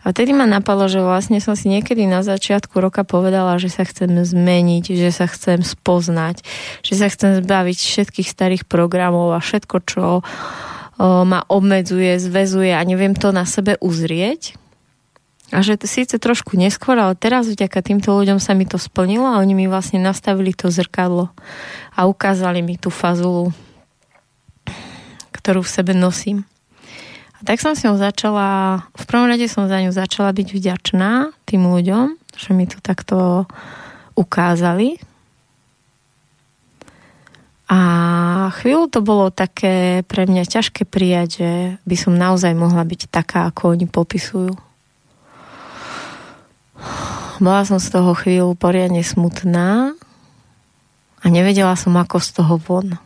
A 0.04 0.12
vtedy 0.12 0.32
ma 0.32 0.48
napadlo, 0.48 0.88
že 0.88 1.04
vlastne 1.04 1.44
som 1.44 1.56
si 1.56 1.68
niekedy 1.68 2.08
na 2.08 2.24
začiatku 2.24 2.76
roka 2.80 3.04
povedala, 3.04 3.60
že 3.60 3.68
sa 3.68 3.84
chcem 3.84 4.08
zmeniť, 4.08 4.96
že 4.96 5.12
sa 5.12 5.28
chcem 5.28 5.64
spoznať, 5.64 6.44
že 6.80 6.94
sa 6.96 7.12
chcem 7.12 7.44
zbaviť 7.44 7.78
všetkých 7.80 8.28
starých 8.28 8.64
programov 8.68 9.36
a 9.36 9.44
všetko, 9.44 9.76
čo 9.84 10.04
o, 10.04 10.22
ma 11.28 11.44
obmedzuje, 11.48 12.20
zväzuje 12.20 12.72
a 12.72 12.84
neviem 12.88 13.16
to 13.16 13.36
na 13.36 13.44
sebe 13.44 13.76
uzrieť. 13.84 14.63
A 15.54 15.62
že 15.62 15.78
to 15.78 15.86
síce 15.86 16.18
trošku 16.18 16.58
neskôr, 16.58 16.98
ale 16.98 17.14
teraz 17.14 17.46
vďaka 17.46 17.86
týmto 17.86 18.10
ľuďom 18.18 18.42
sa 18.42 18.58
mi 18.58 18.66
to 18.66 18.82
splnilo 18.82 19.30
a 19.30 19.38
oni 19.38 19.54
mi 19.54 19.66
vlastne 19.70 20.02
nastavili 20.02 20.50
to 20.50 20.74
zrkadlo 20.74 21.30
a 21.94 22.10
ukázali 22.10 22.66
mi 22.66 22.82
tú 22.82 22.90
fazulu, 22.90 23.54
ktorú 25.30 25.62
v 25.62 25.70
sebe 25.70 25.94
nosím 25.94 26.50
tak 27.44 27.60
som 27.60 27.76
si 27.76 27.86
ho 27.92 27.96
začala, 28.00 28.80
v 28.96 29.04
prvom 29.04 29.28
rade 29.28 29.46
som 29.52 29.68
za 29.68 29.84
ňu 29.84 29.92
začala 29.92 30.32
byť 30.32 30.48
vďačná 30.48 31.36
tým 31.44 31.68
ľuďom, 31.68 32.16
že 32.40 32.50
mi 32.56 32.66
to 32.66 32.80
takto 32.80 33.46
ukázali. 34.16 34.96
A 37.68 37.80
chvíľu 38.60 38.88
to 38.88 39.00
bolo 39.04 39.28
také 39.28 40.08
pre 40.08 40.24
mňa 40.24 40.48
ťažké 40.48 40.88
prijať, 40.88 41.30
že 41.44 41.52
by 41.84 41.96
som 42.00 42.14
naozaj 42.16 42.56
mohla 42.56 42.84
byť 42.88 43.12
taká, 43.12 43.52
ako 43.52 43.76
oni 43.76 43.88
popisujú. 43.92 44.56
Bola 47.44 47.68
som 47.68 47.82
z 47.82 47.90
toho 47.92 48.16
chvíľu 48.16 48.56
poriadne 48.56 49.04
smutná 49.04 49.98
a 51.24 51.26
nevedela 51.28 51.74
som, 51.76 51.96
ako 51.98 52.18
z 52.22 52.30
toho 52.40 52.56
von. 52.62 53.00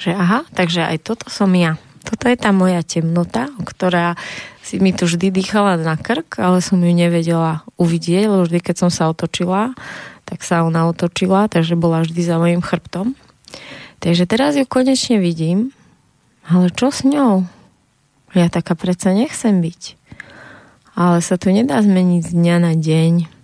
Že 0.00 0.16
aha, 0.16 0.40
takže 0.52 0.86
aj 0.86 0.98
toto 1.04 1.26
som 1.28 1.52
ja. 1.52 1.76
Toto 2.02 2.26
je 2.26 2.36
tá 2.36 2.50
moja 2.50 2.82
temnota, 2.82 3.48
ktorá 3.62 4.18
si 4.62 4.78
mi 4.82 4.90
tu 4.94 5.06
vždy 5.06 5.30
dýchala 5.30 5.78
na 5.78 5.94
krk, 5.98 6.38
ale 6.38 6.62
som 6.62 6.78
ju 6.78 6.90
nevedela 6.90 7.62
uvidieť, 7.78 8.30
lebo 8.30 8.42
vždy, 8.46 8.58
keď 8.62 8.76
som 8.86 8.90
sa 8.90 9.10
otočila, 9.10 9.74
tak 10.26 10.42
sa 10.46 10.66
ona 10.66 10.86
otočila, 10.88 11.50
takže 11.50 11.78
bola 11.78 12.02
vždy 12.02 12.22
za 12.22 12.36
mojim 12.38 12.62
chrbtom. 12.62 13.14
Takže 14.02 14.26
teraz 14.26 14.58
ju 14.58 14.66
konečne 14.66 15.22
vidím, 15.22 15.70
ale 16.46 16.74
čo 16.74 16.90
s 16.90 17.06
ňou? 17.06 17.46
Ja 18.34 18.48
taká 18.48 18.74
predsa 18.74 19.14
nechcem 19.14 19.62
byť. 19.62 20.01
Ale 20.92 21.24
sa 21.24 21.40
to 21.40 21.48
nedá 21.48 21.80
zmeniť 21.80 22.22
z 22.28 22.32
dňa 22.36 22.56
na 22.60 22.72
deň 22.76 23.42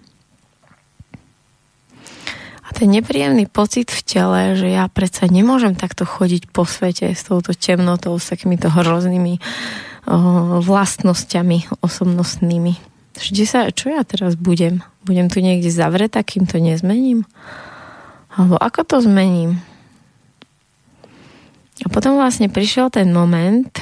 a 2.69 2.77
ten 2.77 2.93
nepríjemný 2.93 3.49
pocit 3.49 3.89
v 3.89 4.05
tele, 4.05 4.41
že 4.53 4.69
ja 4.69 4.85
predsa 4.93 5.25
nemôžem 5.25 5.73
takto 5.73 6.05
chodiť 6.05 6.53
po 6.53 6.69
svete 6.69 7.17
s 7.17 7.25
touto 7.25 7.57
temnotou, 7.57 8.13
s 8.21 8.29
takýmito 8.29 8.69
hroznými 8.69 9.41
o, 10.05 10.61
vlastnosťami 10.61 11.81
osobnostnými. 11.81 12.77
Vždy 13.17 13.45
sa, 13.49 13.73
čo 13.73 13.89
ja 13.89 14.05
teraz 14.05 14.37
budem? 14.37 14.85
Budem 15.09 15.33
tu 15.33 15.41
niekde 15.41 15.73
zavretá, 15.73 16.21
kým 16.21 16.45
to 16.45 16.61
nezmením? 16.61 17.25
Alebo 18.37 18.61
ako 18.61 18.85
to 18.85 18.97
zmením? 19.01 19.65
A 21.83 21.89
potom 21.89 22.21
vlastne 22.21 22.53
prišiel 22.53 22.93
ten 22.93 23.09
moment, 23.17 23.73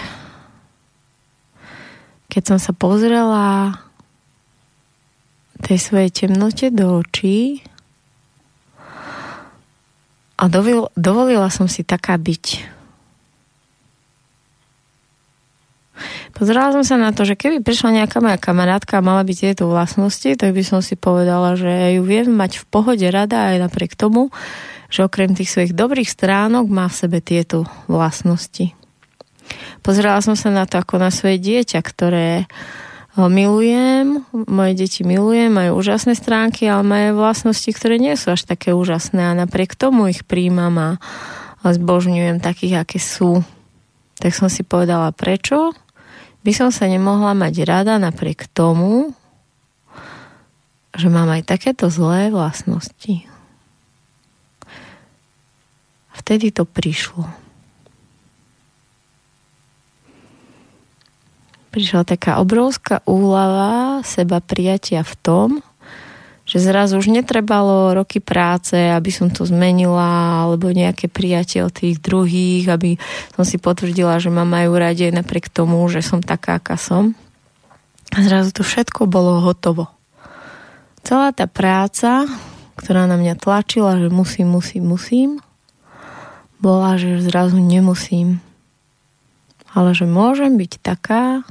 keď 2.37 2.45
som 2.53 2.59
sa 2.61 2.77
pozrela 2.77 3.81
tej 5.65 5.81
svojej 5.81 6.13
temnote 6.13 6.69
do 6.69 7.01
očí 7.01 7.65
a 10.37 10.45
dovil, 10.45 10.93
dovolila 11.01 11.49
som 11.49 11.65
si 11.65 11.81
taká 11.81 12.21
byť. 12.21 12.77
Pozerala 16.37 16.77
som 16.77 16.85
sa 16.85 17.01
na 17.01 17.09
to, 17.17 17.25
že 17.25 17.41
keby 17.41 17.65
prišla 17.65 18.05
nejaká 18.05 18.21
moja 18.21 18.37
kamarátka 18.37 19.01
a 19.01 19.07
mala 19.09 19.25
byť 19.25 19.37
tieto 19.41 19.73
vlastnosti, 19.73 20.37
tak 20.37 20.53
by 20.53 20.61
som 20.61 20.85
si 20.85 20.93
povedala, 20.93 21.57
že 21.57 21.97
ju 21.97 22.05
viem 22.05 22.29
mať 22.29 22.61
v 22.61 22.65
pohode 22.69 23.07
rada 23.09 23.57
aj 23.57 23.65
napriek 23.65 23.97
tomu, 23.97 24.29
že 24.93 25.09
okrem 25.09 25.33
tých 25.33 25.49
svojich 25.49 25.73
dobrých 25.73 26.13
stránok 26.13 26.69
má 26.69 26.93
v 26.93 26.99
sebe 27.01 27.25
tieto 27.25 27.65
vlastnosti. 27.89 28.86
Pozerala 29.83 30.19
som 30.25 30.35
sa 30.35 30.51
na 30.51 30.67
to 30.67 30.81
ako 30.81 30.99
na 30.99 31.15
svoje 31.15 31.39
dieťa, 31.39 31.81
ktoré 31.83 32.51
ho 33.17 33.33
milujem, 33.33 34.29
moje 34.45 34.73
deti 34.77 35.01
milujem, 35.01 35.49
majú 35.49 35.81
úžasné 35.81 36.13
stránky, 36.13 36.69
ale 36.69 36.85
majú 36.85 37.25
vlastnosti, 37.25 37.73
ktoré 37.73 37.97
nie 37.97 38.13
sú 38.13 38.37
až 38.37 38.45
také 38.45 38.77
úžasné 38.77 39.33
a 39.33 39.39
napriek 39.39 39.73
tomu 39.73 40.13
ich 40.13 40.21
príjmam 40.29 40.77
a, 40.77 40.91
zbožňujem 41.65 42.39
takých, 42.45 42.85
aké 42.85 43.01
sú. 43.01 43.41
Tak 44.21 44.37
som 44.37 44.53
si 44.53 44.63
povedala, 44.63 45.11
prečo 45.17 45.73
by 46.47 46.53
som 46.55 46.71
sa 46.71 46.87
nemohla 46.87 47.35
mať 47.35 47.55
rada 47.67 47.99
napriek 47.99 48.47
tomu, 48.53 49.17
že 50.95 51.11
mám 51.11 51.27
aj 51.33 51.49
takéto 51.49 51.91
zlé 51.91 52.31
vlastnosti. 52.31 53.27
Vtedy 56.17 56.55
to 56.55 56.65
prišlo. 56.65 57.46
Prišla 61.77 62.09
taká 62.09 62.41
obrovská 62.41 63.05
úlava 63.05 64.01
seba 64.01 64.41
prijatia 64.41 65.05
v 65.05 65.15
tom, 65.21 65.49
že 66.49 66.63
zrazu 66.63 66.97
už 66.97 67.13
netrebalo 67.13 67.93
roky 67.93 68.17
práce, 68.17 68.73
aby 68.73 69.13
som 69.13 69.29
to 69.29 69.45
zmenila, 69.45 70.49
alebo 70.49 70.73
nejaké 70.73 71.13
prijatie 71.13 71.61
od 71.61 71.75
tých 71.77 72.01
druhých, 72.01 72.71
aby 72.73 72.97
som 73.37 73.45
si 73.45 73.61
potvrdila, 73.61 74.17
že 74.17 74.33
ma 74.33 74.49
majú 74.49 74.79
radi 74.79 75.13
napriek 75.13 75.53
tomu, 75.53 75.85
že 75.93 76.01
som 76.01 76.25
taká, 76.25 76.63
aká 76.63 76.81
som. 76.81 77.13
A 78.17 78.25
zrazu 78.25 78.57
to 78.57 78.65
všetko 78.65 79.05
bolo 79.05 79.45
hotovo. 79.45 79.93
Celá 81.05 81.35
tá 81.37 81.45
práca, 81.51 82.25
ktorá 82.79 83.05
na 83.05 83.21
mňa 83.21 83.37
tlačila, 83.37 84.01
že 84.01 84.09
musím, 84.09 84.55
musím, 84.55 84.87
musím, 84.87 85.31
bola, 86.63 86.97
že 86.97 87.21
zrazu 87.21 87.59
nemusím. 87.59 88.41
Ale 89.75 89.93
že 89.93 90.07
môžem 90.07 90.55
byť 90.57 90.73
taká, 90.81 91.43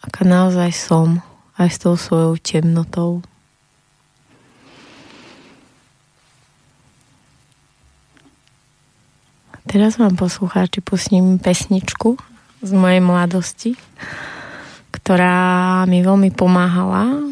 aká 0.00 0.24
naozaj 0.24 0.72
som 0.72 1.20
aj 1.60 1.68
s 1.68 1.78
tou 1.80 1.94
svojou 1.96 2.40
temnotou. 2.40 3.20
Teraz 9.70 10.02
vám 10.02 10.18
poslucháči 10.18 10.82
pustím 10.82 11.38
pesničku 11.38 12.18
z 12.58 12.70
mojej 12.74 12.98
mladosti, 12.98 13.78
ktorá 14.90 15.86
mi 15.86 16.02
veľmi 16.02 16.34
pomáhala 16.34 17.30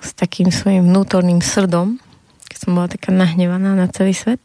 s 0.00 0.16
takým 0.16 0.48
svojim 0.48 0.88
vnútorným 0.88 1.44
srdom, 1.44 2.00
keď 2.48 2.56
som 2.56 2.72
bola 2.72 2.88
taká 2.88 3.12
nahnevaná 3.12 3.76
na 3.76 3.84
celý 3.92 4.16
svet. 4.16 4.40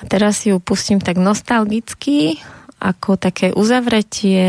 A 0.00 0.08
teraz 0.10 0.42
ju 0.42 0.58
pustím 0.58 0.98
tak 0.98 1.22
nostalgicky, 1.22 2.42
ako 2.82 3.14
také 3.14 3.54
uzavretie 3.54 4.42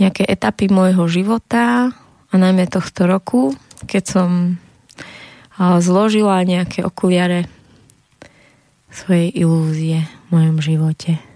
nejaké 0.00 0.24
etapy 0.24 0.72
môjho 0.72 1.04
života 1.06 1.92
a 2.32 2.34
najmä 2.34 2.66
tohto 2.66 3.04
roku, 3.04 3.52
keď 3.84 4.04
som 4.08 4.30
zložila 5.60 6.40
nejaké 6.42 6.80
okuliare 6.80 7.44
svojej 8.88 9.28
ilúzie 9.36 10.08
v 10.08 10.28
mojom 10.32 10.58
živote. 10.64 11.29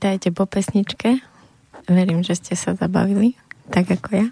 Vítajte 0.00 0.32
po 0.32 0.48
pesničke. 0.48 1.20
Verím, 1.84 2.24
že 2.24 2.32
ste 2.32 2.56
sa 2.56 2.72
zabavili, 2.72 3.36
tak 3.68 3.84
ako 3.84 4.08
ja. 4.16 4.28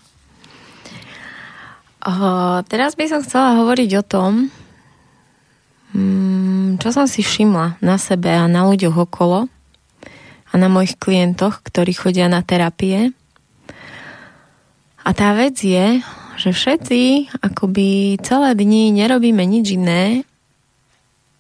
O, 2.09 2.16
teraz 2.64 2.96
by 2.96 3.04
som 3.04 3.20
chcela 3.20 3.61
hovoriť 3.61 4.00
o 4.00 4.02
tom, 4.09 4.48
mm, 5.92 6.81
čo 6.81 6.88
som 6.88 7.04
si 7.04 7.20
všimla 7.20 7.85
na 7.85 8.00
sebe 8.00 8.33
a 8.33 8.48
na 8.48 8.64
ľuďoch 8.64 8.96
okolo 8.96 9.52
a 10.48 10.54
na 10.57 10.72
mojich 10.72 10.96
klientoch, 10.96 11.61
ktorí 11.61 11.92
chodia 11.92 12.33
na 12.33 12.40
terapie. 12.40 13.12
A 15.04 15.12
tá 15.12 15.37
vec 15.37 15.61
je, 15.61 16.00
že 16.40 16.48
všetci 16.48 17.28
akoby 17.44 18.16
celé 18.24 18.57
dni 18.57 18.88
nerobíme 19.04 19.44
nič 19.44 19.76
iné, 19.76 20.24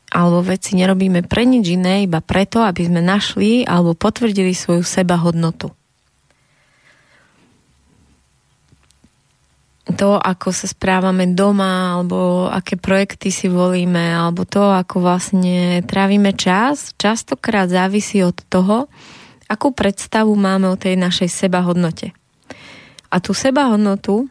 alebo 0.08 0.40
veci 0.40 0.72
nerobíme 0.72 1.24
pre 1.28 1.44
nič 1.44 1.76
iné, 1.76 2.08
iba 2.08 2.24
preto, 2.24 2.64
aby 2.64 2.88
sme 2.88 3.04
našli 3.04 3.68
alebo 3.68 3.92
potvrdili 3.92 4.56
svoju 4.56 4.80
seba 4.80 5.20
hodnotu. 5.20 5.68
To, 9.88 10.20
ako 10.20 10.52
sa 10.52 10.68
správame 10.68 11.32
doma, 11.32 11.96
alebo 11.96 12.44
aké 12.52 12.76
projekty 12.76 13.32
si 13.32 13.48
volíme, 13.48 14.12
alebo 14.12 14.44
to, 14.44 14.60
ako 14.60 15.00
vlastne 15.00 15.80
trávime 15.88 16.36
čas, 16.36 16.92
častokrát 17.00 17.72
závisí 17.72 18.20
od 18.20 18.36
toho, 18.52 18.92
akú 19.48 19.72
predstavu 19.72 20.36
máme 20.36 20.68
o 20.68 20.76
tej 20.76 21.00
našej 21.00 21.32
seba 21.32 21.64
hodnote. 21.64 22.12
A 23.08 23.16
tú 23.24 23.32
seba 23.32 23.72
hodnotu 23.72 24.28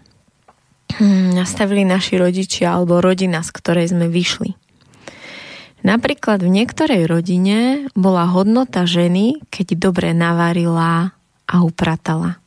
hm, 0.94 1.34
nastavili 1.34 1.82
naši 1.82 2.22
rodičia 2.22 2.78
alebo 2.78 3.02
rodina, 3.02 3.42
z 3.42 3.50
ktorej 3.50 3.98
sme 3.98 4.06
vyšli. 4.06 4.67
Napríklad 5.86 6.42
v 6.42 6.50
niektorej 6.50 7.06
rodine 7.06 7.88
bola 7.94 8.26
hodnota 8.28 8.90
ženy, 8.90 9.46
keď 9.54 9.78
dobre 9.78 10.10
navarila 10.12 11.14
a 11.48 11.56
upratala. 11.62 12.42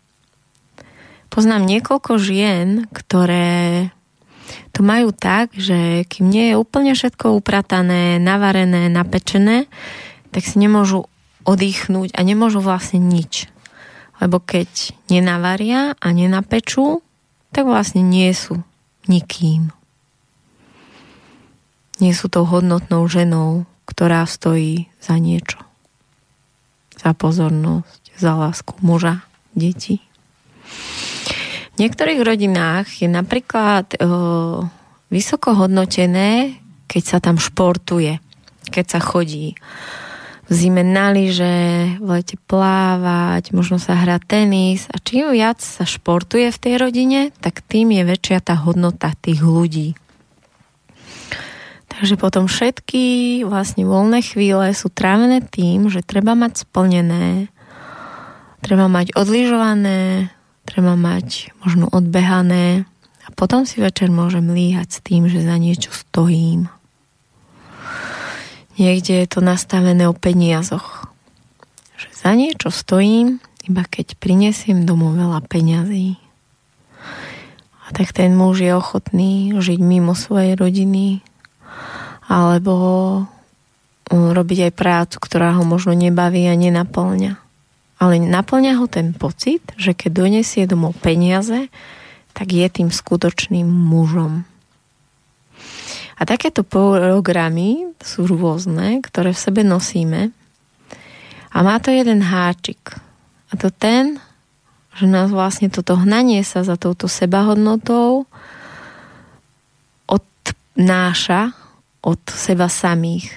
Poznám 1.31 1.63
niekoľko 1.63 2.19
žien, 2.19 2.91
ktoré 2.91 3.89
to 4.75 4.83
majú 4.83 5.15
tak, 5.15 5.55
že 5.55 6.03
kým 6.11 6.27
nie 6.27 6.51
je 6.51 6.59
úplne 6.59 6.91
všetko 6.91 7.39
upratané, 7.39 8.19
navarené, 8.19 8.91
napečené, 8.91 9.71
tak 10.35 10.43
si 10.43 10.59
nemôžu 10.59 11.07
oddychnúť 11.47 12.15
a 12.19 12.21
nemôžu 12.27 12.59
vlastne 12.59 12.99
nič. 12.99 13.47
Lebo 14.19 14.43
keď 14.43 14.93
nenavaria 15.09 15.95
a 15.97 16.07
nenapečú, 16.11 17.01
tak 17.55 17.67
vlastne 17.67 18.03
nie 18.03 18.31
sú 18.35 18.61
nikým 19.07 19.71
tou 22.33 22.45
hodnotnou 22.49 23.05
ženou, 23.07 23.69
ktorá 23.85 24.25
stojí 24.25 24.89
za 25.01 25.21
niečo. 25.21 25.61
za 27.01 27.17
pozornosť, 27.17 28.13
za 28.21 28.37
lásku 28.37 28.77
muža, 28.85 29.25
detí. 29.57 30.05
V 31.73 31.77
niektorých 31.81 32.21
rodinách 32.21 33.01
je 33.01 33.09
napríklad 33.09 33.97
e, 33.97 33.99
vysoko 35.09 35.57
hodnotené, 35.57 36.61
keď 36.93 37.03
sa 37.09 37.19
tam 37.25 37.41
športuje, 37.41 38.21
keď 38.69 38.85
sa 38.85 39.01
chodí 39.01 39.57
v 40.51 40.53
zime 40.53 40.83
na 40.83 41.15
lyže, 41.15 41.97
v 42.03 42.09
lete 42.11 42.35
plávať, 42.51 43.55
možno 43.55 43.79
sa 43.79 43.95
hrá 43.95 44.19
tenis 44.19 44.91
a 44.91 44.99
čím 44.99 45.31
viac 45.31 45.63
sa 45.63 45.87
športuje 45.87 46.51
v 46.51 46.59
tej 46.59 46.75
rodine, 46.75 47.21
tak 47.39 47.63
tým 47.63 47.95
je 47.95 48.03
väčšia 48.03 48.43
tá 48.43 48.59
hodnota 48.59 49.15
tých 49.23 49.47
ľudí. 49.47 49.95
Takže 52.01 52.17
potom 52.17 52.49
všetky 52.49 53.45
vlastne 53.45 53.85
voľné 53.85 54.25
chvíle 54.25 54.73
sú 54.73 54.89
trávené 54.89 55.45
tým, 55.45 55.93
že 55.93 56.01
treba 56.01 56.33
mať 56.33 56.65
splnené, 56.65 57.53
treba 58.65 58.89
mať 58.89 59.13
odlyžované, 59.13 60.33
treba 60.65 60.97
mať 60.97 61.53
možno 61.61 61.93
odbehané 61.93 62.89
a 63.21 63.29
potom 63.37 63.69
si 63.69 63.85
večer 63.85 64.09
môžem 64.09 64.49
líhať 64.49 64.89
s 64.89 64.99
tým, 65.05 65.29
že 65.29 65.45
za 65.45 65.61
niečo 65.61 65.93
stojím. 65.93 66.73
Niekde 68.81 69.21
je 69.21 69.29
to 69.29 69.45
nastavené 69.45 70.09
o 70.09 70.17
peniazoch. 70.17 71.05
Že 72.01 72.09
za 72.17 72.33
niečo 72.33 72.73
stojím, 72.73 73.45
iba 73.69 73.85
keď 73.85 74.17
prinesiem 74.17 74.89
domov 74.89 75.21
veľa 75.21 75.45
peňazí. 75.45 76.17
A 77.85 77.93
tak 77.93 78.17
ten 78.17 78.33
muž 78.33 78.65
je 78.65 78.73
ochotný 78.73 79.53
žiť 79.53 79.85
mimo 79.85 80.17
svojej 80.17 80.57
rodiny 80.57 81.21
alebo 82.31 82.75
robiť 84.11 84.71
aj 84.71 84.73
prácu, 84.79 85.17
ktorá 85.19 85.59
ho 85.59 85.67
možno 85.67 85.99
nebaví 85.99 86.47
a 86.47 86.55
nenaplňa. 86.55 87.35
Ale 87.99 88.23
naplňa 88.23 88.79
ho 88.79 88.87
ten 88.87 89.11
pocit, 89.13 89.61
že 89.75 89.93
keď 89.93 90.11
donesie 90.25 90.65
domov 90.71 90.95
peniaze, 91.03 91.69
tak 92.33 92.55
je 92.55 92.67
tým 92.71 92.89
skutočným 92.95 93.67
mužom. 93.67 94.47
A 96.17 96.23
takéto 96.29 96.63
programy 96.63 97.91
sú 97.99 98.31
rôzne, 98.31 99.03
ktoré 99.03 99.35
v 99.35 99.43
sebe 99.43 99.63
nosíme. 99.67 100.31
A 101.51 101.59
má 101.67 101.83
to 101.83 101.91
jeden 101.91 102.23
háčik. 102.23 102.95
A 103.51 103.59
to 103.59 103.75
ten, 103.75 104.23
že 104.95 105.11
nás 105.11 105.35
vlastne 105.35 105.73
toto 105.73 105.99
hnanie 105.99 106.45
sa 106.47 106.63
za 106.63 106.79
touto 106.79 107.11
sebahodnotou 107.11 108.29
odnáša 110.07 111.60
od 112.01 112.21
seba 112.33 112.69
samých 112.69 113.29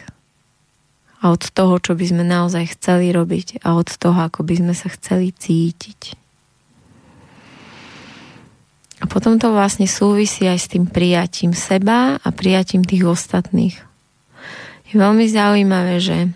a 1.24 1.32
od 1.32 1.44
toho, 1.56 1.80
čo 1.80 1.96
by 1.96 2.04
sme 2.04 2.24
naozaj 2.28 2.76
chceli 2.76 3.16
robiť 3.16 3.64
a 3.64 3.80
od 3.80 3.88
toho, 3.88 4.28
ako 4.28 4.44
by 4.44 4.60
sme 4.60 4.74
sa 4.76 4.92
chceli 4.92 5.32
cítiť. 5.32 6.20
A 9.04 9.08
potom 9.08 9.36
to 9.36 9.52
vlastne 9.52 9.88
súvisí 9.88 10.48
aj 10.48 10.60
s 10.64 10.72
tým 10.72 10.88
prijatím 10.88 11.52
seba 11.52 12.20
a 12.20 12.28
prijatím 12.32 12.88
tých 12.88 13.04
ostatných. 13.04 13.76
Je 14.88 14.96
veľmi 14.96 15.28
zaujímavé, 15.28 16.00
že 16.00 16.32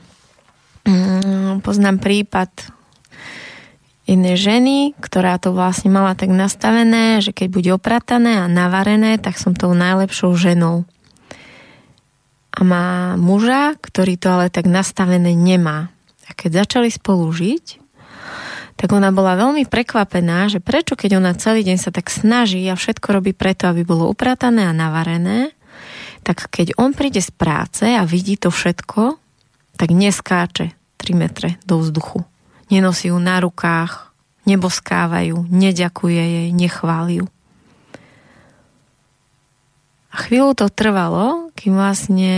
mm, 0.83 1.63
poznám 1.63 2.03
prípad 2.03 2.51
jednej 4.07 4.35
ženy, 4.39 4.77
ktorá 4.99 5.39
to 5.39 5.51
vlastne 5.51 5.91
mala 5.91 6.15
tak 6.15 6.31
nastavené, 6.31 7.19
že 7.19 7.35
keď 7.35 7.47
bude 7.51 7.69
opratané 7.75 8.39
a 8.39 8.51
navarené, 8.51 9.19
tak 9.19 9.35
som 9.35 9.51
tou 9.51 9.75
najlepšou 9.75 10.35
ženou. 10.35 10.87
A 12.57 12.65
má 12.65 13.13
muža, 13.21 13.77
ktorý 13.77 14.17
to 14.17 14.33
ale 14.33 14.47
tak 14.49 14.65
nastavené 14.65 15.37
nemá. 15.37 15.93
A 16.25 16.33
keď 16.33 16.65
začali 16.65 16.89
spolu 16.89 17.29
žiť, 17.29 17.77
tak 18.77 18.93
ona 18.93 19.13
bola 19.13 19.37
veľmi 19.37 19.65
prekvapená, 19.69 20.49
že 20.49 20.61
prečo 20.61 20.97
keď 20.97 21.21
ona 21.21 21.37
celý 21.37 21.65
deň 21.65 21.77
sa 21.77 21.93
tak 21.93 22.09
snaží 22.09 22.61
a 22.69 22.77
všetko 22.77 23.07
robí 23.09 23.33
preto, 23.33 23.69
aby 23.69 23.85
bolo 23.85 24.09
upratané 24.09 24.69
a 24.69 24.73
navarené, 24.73 25.53
tak 26.25 26.49
keď 26.49 26.77
on 26.81 26.97
príde 26.97 27.21
z 27.21 27.29
práce 27.33 27.85
a 27.85 28.05
vidí 28.05 28.37
to 28.37 28.49
všetko, 28.49 29.17
tak 29.77 29.89
neskáče 29.93 30.73
3 30.97 31.13
metre 31.13 31.61
do 31.65 31.77
vzduchu. 31.81 32.25
Nenosí 32.73 33.13
ju 33.13 33.17
na 33.21 33.37
rukách, 33.39 34.11
neboskávajú, 34.49 35.45
neďakuje 35.47 36.23
jej, 36.25 36.49
nechváli 36.51 37.21
ju. 37.21 37.25
A 40.17 40.25
chvíľu 40.25 40.57
to 40.57 40.73
trvalo, 40.73 41.53
kým 41.53 41.77
vlastne 41.77 42.33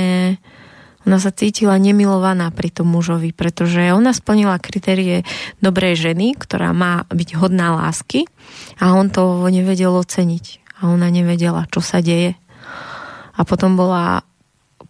ona 1.08 1.15
sa 1.15 1.32
cítila 1.32 1.80
nemilovaná 1.80 2.52
pri 2.52 2.76
tom 2.76 2.92
mužovi, 2.92 3.32
pretože 3.32 3.96
ona 3.96 4.12
splnila 4.12 4.60
kritérie 4.60 5.24
dobrej 5.63 5.96
ženy, 6.12 6.36
ktorá 6.36 6.76
má 6.76 7.08
byť 7.08 7.39
hodná 7.39 7.80
lásky 7.80 8.28
a 8.84 8.92
on 9.00 9.08
to 9.08 9.48
nevedel 9.48 9.96
oceniť. 9.96 10.60
A 10.84 10.92
ona 10.92 11.08
nevedela, 11.08 11.68
čo 11.72 11.80
sa 11.80 12.04
deje. 12.04 12.36
A 13.36 13.42
potom 13.48 13.80
bola 13.80 14.28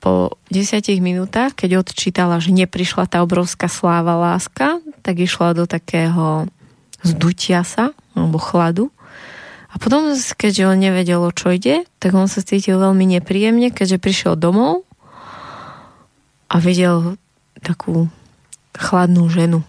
po 0.02 0.42
desiatich 0.50 0.98
minútach, 0.98 1.54
keď 1.54 1.86
odčítala, 1.86 2.42
že 2.42 2.56
neprišla 2.56 3.06
tá 3.06 3.22
obrovská 3.22 3.70
sláva 3.70 4.18
láska, 4.18 4.82
tak 5.06 5.22
išla 5.22 5.54
do 5.54 5.70
takého 5.70 6.50
zdutia 7.06 7.62
sa, 7.64 7.94
alebo 8.18 8.42
chladu. 8.42 8.90
A 9.70 9.78
potom, 9.78 10.10
keďže 10.18 10.66
on 10.66 10.82
nevedel, 10.82 11.22
o 11.22 11.30
čo 11.30 11.54
ide, 11.54 11.86
tak 12.02 12.18
on 12.18 12.26
sa 12.26 12.42
cítil 12.42 12.82
veľmi 12.82 13.06
nepríjemne, 13.20 13.70
keďže 13.70 14.02
prišiel 14.02 14.34
domov 14.34 14.82
a 16.50 16.58
videl 16.58 17.22
takú 17.62 18.10
chladnú 18.74 19.30
ženu. 19.30 19.62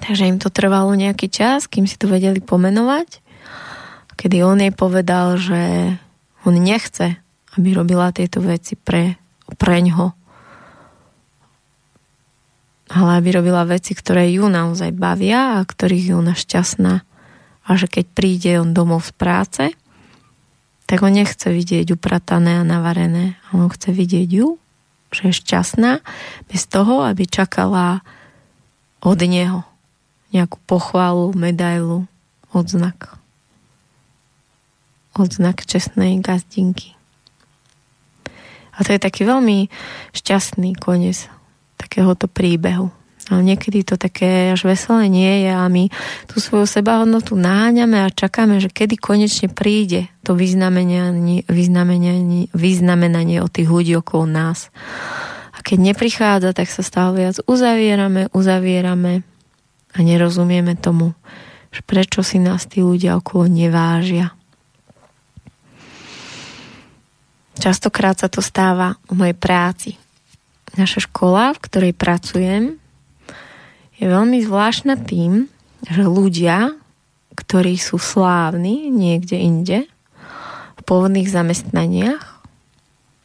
Takže 0.00 0.26
im 0.26 0.42
to 0.42 0.50
trvalo 0.50 0.90
nejaký 0.98 1.30
čas, 1.30 1.70
kým 1.70 1.86
si 1.86 1.94
to 1.94 2.10
vedeli 2.10 2.42
pomenovať, 2.42 3.22
kedy 4.18 4.42
on 4.42 4.58
jej 4.58 4.74
povedal, 4.74 5.38
že 5.38 5.94
on 6.42 6.56
nechce, 6.56 7.20
aby 7.54 7.68
robila 7.76 8.10
tieto 8.10 8.40
veci 8.40 8.74
pre, 8.74 9.20
pre 9.60 9.76
ňo. 9.84 10.16
Ale 12.90 13.10
aby 13.22 13.28
robila 13.38 13.62
veci, 13.68 13.94
ktoré 13.94 14.26
ju 14.34 14.50
naozaj 14.50 14.90
bavia 14.90 15.60
a 15.60 15.68
ktorých 15.68 16.10
je 16.10 16.14
ona 16.16 16.34
šťastná. 16.34 17.06
A 17.70 17.78
že 17.78 17.86
keď 17.86 18.04
príde 18.10 18.50
on 18.58 18.74
domov 18.74 19.06
z 19.06 19.12
práce, 19.14 19.64
tak 20.90 21.06
on 21.06 21.14
nechce 21.14 21.46
vidieť 21.46 21.94
upratané 21.94 22.58
a 22.58 22.66
navarené. 22.66 23.38
On 23.54 23.70
chce 23.70 23.94
vidieť 23.94 24.26
ju 24.26 24.58
že 25.10 25.30
je 25.30 25.40
šťastná, 25.42 26.00
bez 26.46 26.70
toho, 26.70 27.02
aby 27.02 27.26
čakala 27.26 28.02
od 29.02 29.18
neho 29.18 29.66
nejakú 30.30 30.62
pochvalu, 30.70 31.34
medailu, 31.34 32.06
odznak. 32.54 33.18
Odznak 35.18 35.66
čestnej 35.66 36.22
gazdinky. 36.22 36.94
A 38.78 38.86
to 38.86 38.94
je 38.94 39.02
taký 39.02 39.26
veľmi 39.26 39.66
šťastný 40.14 40.78
koniec 40.78 41.26
takéhoto 41.74 42.30
príbehu. 42.30 42.94
Ale 43.30 43.46
niekedy 43.46 43.86
to 43.86 43.94
také 43.94 44.50
až 44.50 44.66
veselé 44.66 45.06
nie 45.06 45.46
je 45.46 45.52
a 45.54 45.62
my 45.70 45.86
tú 46.26 46.42
svoju 46.42 46.66
sebahodnotu 46.66 47.38
náňame 47.38 48.02
a 48.02 48.10
čakáme, 48.10 48.58
že 48.58 48.66
kedy 48.66 48.98
konečne 48.98 49.46
príde 49.46 50.10
to 50.26 50.34
vyznamenanie, 50.34 51.46
vyznamenanie, 51.46 52.50
vyznamenanie 52.50 53.38
od 53.38 53.50
tých 53.54 53.70
ľudí 53.70 53.94
okolo 53.94 54.26
nás. 54.26 54.74
A 55.54 55.62
keď 55.62 55.94
neprichádza, 55.94 56.50
tak 56.50 56.66
sa 56.66 56.82
stále 56.82 57.22
viac 57.22 57.38
uzavierame, 57.46 58.26
uzavierame 58.34 59.22
a 59.94 59.98
nerozumieme 60.02 60.74
tomu, 60.74 61.14
že 61.70 61.86
prečo 61.86 62.26
si 62.26 62.42
nás 62.42 62.66
tí 62.66 62.82
ľudia 62.82 63.14
okolo 63.14 63.46
nevážia. 63.46 64.34
Častokrát 67.60 68.16
sa 68.18 68.26
to 68.26 68.42
stáva 68.42 68.96
v 69.06 69.20
mojej 69.20 69.36
práci. 69.36 69.90
Naša 70.74 71.04
škola, 71.04 71.52
v 71.52 71.62
ktorej 71.62 71.92
pracujem, 71.92 72.80
je 74.00 74.08
veľmi 74.08 74.40
zvláštna 74.40 74.96
tým, 75.04 75.44
že 75.84 76.08
ľudia, 76.08 76.72
ktorí 77.36 77.76
sú 77.76 78.00
slávni 78.00 78.88
niekde 78.88 79.36
inde, 79.36 79.78
v 80.80 80.82
pôvodných 80.88 81.28
zamestnaniach, 81.28 82.24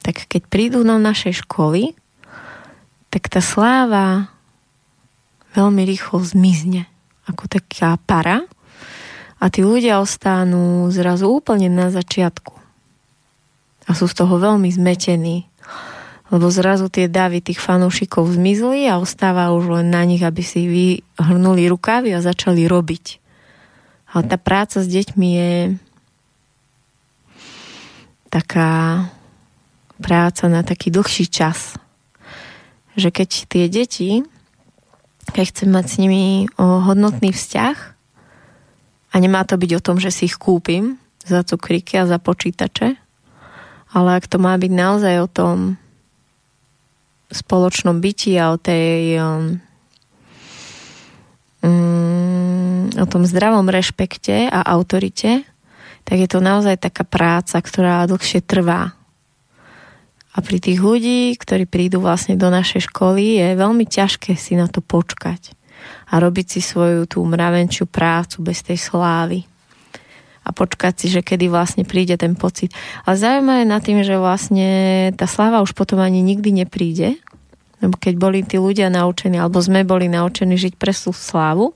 tak 0.04 0.28
keď 0.28 0.42
prídu 0.52 0.84
do 0.84 1.00
našej 1.00 1.48
školy, 1.48 1.96
tak 3.08 3.32
tá 3.32 3.40
sláva 3.40 4.28
veľmi 5.56 5.88
rýchlo 5.88 6.20
zmizne, 6.20 6.92
ako 7.32 7.48
taká 7.48 7.96
para 8.04 8.44
a 9.40 9.48
tí 9.48 9.64
ľudia 9.64 10.04
ostanú 10.04 10.92
zrazu 10.92 11.32
úplne 11.32 11.72
na 11.72 11.88
začiatku 11.88 12.54
a 13.88 13.92
sú 13.96 14.12
z 14.12 14.16
toho 14.20 14.36
veľmi 14.36 14.68
zmetení 14.68 15.48
lebo 16.34 16.50
zrazu 16.50 16.90
tie 16.90 17.06
davy 17.06 17.42
tých 17.42 17.62
fanúšikov 17.62 18.34
zmizli 18.34 18.90
a 18.90 18.98
ostáva 18.98 19.54
už 19.54 19.82
len 19.82 19.94
na 19.94 20.02
nich, 20.06 20.26
aby 20.26 20.42
si 20.42 20.66
vyhrnuli 20.66 21.70
rukávy 21.70 22.18
a 22.18 22.24
začali 22.26 22.66
robiť. 22.66 23.22
Ale 24.16 24.24
tá 24.26 24.38
práca 24.42 24.82
s 24.82 24.88
deťmi 24.90 25.30
je 25.30 25.54
taká 28.34 29.06
práca 30.02 30.50
na 30.50 30.66
taký 30.66 30.90
dlhší 30.90 31.30
čas. 31.30 31.78
Že 32.96 33.10
keď 33.12 33.30
tie 33.46 33.66
deti 33.70 34.26
keď 35.32 35.46
chcem 35.50 35.70
mať 35.72 35.86
s 35.90 35.96
nimi 35.98 36.46
hodnotný 36.60 37.34
vzťah 37.34 37.78
a 39.10 39.16
nemá 39.18 39.42
to 39.48 39.58
byť 39.58 39.72
o 39.80 39.84
tom, 39.84 39.98
že 39.98 40.14
si 40.14 40.30
ich 40.30 40.38
kúpim 40.38 41.02
za 41.26 41.42
cukríky 41.42 41.98
a 41.98 42.06
za 42.06 42.22
počítače, 42.22 43.00
ale 43.96 44.10
ak 44.20 44.30
to 44.30 44.38
má 44.38 44.54
byť 44.60 44.72
naozaj 44.76 45.16
o 45.24 45.30
tom 45.32 45.58
spoločnom 47.36 48.00
byti 48.00 48.40
a 48.40 48.56
o 48.56 48.58
tej 48.58 49.20
um, 49.20 49.60
um, 51.60 52.88
o 52.96 53.06
tom 53.06 53.28
zdravom 53.28 53.68
rešpekte 53.68 54.48
a 54.48 54.64
autorite, 54.64 55.44
tak 56.06 56.18
je 56.22 56.30
to 56.30 56.40
naozaj 56.40 56.80
taká 56.80 57.04
práca, 57.04 57.60
ktorá 57.60 58.08
dlhšie 58.08 58.46
trvá. 58.46 58.94
A 60.36 60.38
pri 60.44 60.60
tých 60.60 60.84
ľudí, 60.84 61.32
ktorí 61.40 61.64
prídu 61.64 62.04
vlastne 62.04 62.36
do 62.36 62.52
našej 62.52 62.92
školy, 62.92 63.40
je 63.40 63.60
veľmi 63.60 63.88
ťažké 63.88 64.36
si 64.36 64.60
na 64.60 64.68
to 64.68 64.84
počkať 64.84 65.56
a 66.12 66.20
robiť 66.20 66.60
si 66.60 66.62
svoju 66.64 67.08
tú 67.08 67.24
mravenčiu 67.24 67.88
prácu 67.88 68.44
bez 68.44 68.60
tej 68.64 68.80
slávy 68.80 69.48
a 70.46 70.50
počkať 70.54 70.94
si, 70.94 71.08
že 71.10 71.26
kedy 71.26 71.50
vlastne 71.50 71.82
príde 71.82 72.14
ten 72.22 72.38
pocit. 72.38 72.70
Ale 73.04 73.18
zaujímavé 73.18 73.66
na 73.66 73.82
tým, 73.82 74.06
že 74.06 74.22
vlastne 74.22 74.70
tá 75.18 75.26
sláva 75.26 75.66
už 75.66 75.74
potom 75.74 75.98
ani 75.98 76.22
nikdy 76.22 76.54
nepríde, 76.54 77.18
lebo 77.82 77.98
keď 77.98 78.14
boli 78.16 78.40
tí 78.46 78.62
ľudia 78.62 78.94
naučení, 78.94 79.42
alebo 79.42 79.58
sme 79.58 79.82
boli 79.82 80.06
naučení 80.06 80.54
žiť 80.54 80.78
pre 80.78 80.94
slávu, 80.94 81.74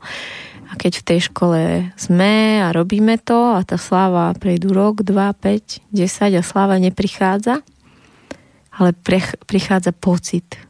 a 0.70 0.78
keď 0.78 1.02
v 1.02 1.08
tej 1.10 1.20
škole 1.34 1.62
sme 1.98 2.62
a 2.62 2.70
robíme 2.70 3.18
to 3.18 3.58
a 3.58 3.66
tá 3.66 3.82
sláva 3.82 4.38
prejdú 4.38 4.70
rok, 4.70 5.02
dva, 5.02 5.34
5, 5.34 5.90
10 5.90 6.38
a 6.38 6.44
sláva 6.46 6.78
neprichádza, 6.78 7.66
ale 8.78 8.94
prech, 8.94 9.34
prichádza 9.50 9.90
pocit. 9.98 10.62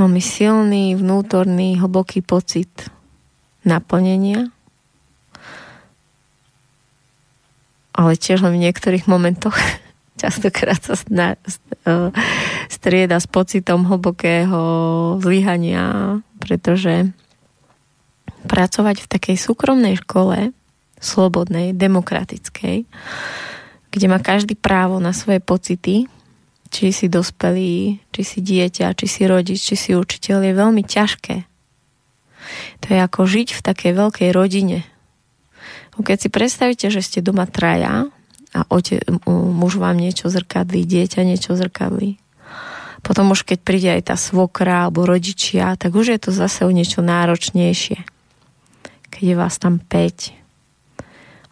Veľmi 0.00 0.18
silný, 0.18 0.96
vnútorný, 0.96 1.76
hlboký 1.76 2.24
pocit 2.24 2.88
naplnenia. 3.68 4.48
Ale 7.94 8.18
tiež 8.18 8.42
len 8.42 8.58
v 8.58 8.64
niektorých 8.68 9.06
momentoch 9.06 9.54
častokrát 10.20 10.82
sa 10.82 10.98
e, 10.98 11.36
strieda 12.66 13.22
s 13.22 13.26
pocitom 13.30 13.86
hlbokého 13.86 14.60
zlyhania, 15.22 16.18
pretože 16.42 17.14
pracovať 18.44 19.06
v 19.06 19.10
takej 19.10 19.36
súkromnej 19.40 19.96
škole, 20.04 20.52
slobodnej, 21.00 21.72
demokratickej, 21.76 22.84
kde 23.94 24.06
má 24.10 24.18
každý 24.18 24.58
právo 24.58 24.98
na 24.98 25.14
svoje 25.14 25.38
pocity, 25.38 26.10
či 26.74 26.90
si 26.90 27.06
dospelý, 27.06 28.02
či 28.10 28.22
si 28.26 28.42
dieťa, 28.42 28.98
či 28.98 29.06
si 29.06 29.22
rodič, 29.30 29.62
či 29.62 29.78
si 29.78 29.90
učiteľ, 29.94 30.42
je 30.42 30.52
veľmi 30.58 30.82
ťažké. 30.82 31.36
To 32.82 32.86
je 32.90 32.98
ako 32.98 33.20
žiť 33.24 33.48
v 33.54 33.60
takej 33.62 33.92
veľkej 33.94 34.30
rodine. 34.34 34.82
Keď 36.00 36.18
si 36.18 36.28
predstavíte, 36.30 36.86
že 36.90 37.04
ste 37.04 37.18
doma 37.22 37.46
traja 37.46 38.10
a 38.54 38.60
ote, 38.70 38.98
muž 39.30 39.78
vám 39.78 39.98
niečo 39.98 40.26
zrkadlí, 40.30 40.82
dieťa 40.86 41.22
niečo 41.22 41.54
zrkadlí, 41.54 42.18
potom 43.04 43.30
už 43.30 43.44
keď 43.46 43.58
príde 43.60 43.90
aj 43.94 44.14
tá 44.14 44.16
svokra 44.16 44.88
alebo 44.88 45.04
rodičia, 45.06 45.76
tak 45.76 45.94
už 45.94 46.16
je 46.16 46.18
to 46.18 46.30
zase 46.32 46.64
o 46.64 46.70
niečo 46.72 47.04
náročnejšie 47.04 48.14
keď 49.14 49.24
je 49.30 49.36
vás 49.38 49.54
tam 49.62 49.78
5. 49.78 50.34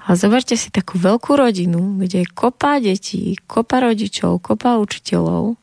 A 0.03 0.19
zoberte 0.19 0.59
si 0.59 0.75
takú 0.75 0.99
veľkú 0.99 1.39
rodinu, 1.39 2.03
kde 2.03 2.27
je 2.27 2.33
kopa 2.35 2.83
detí, 2.83 3.39
kopa 3.47 3.87
rodičov, 3.87 4.43
kopa 4.43 4.83
učiteľov, 4.83 5.55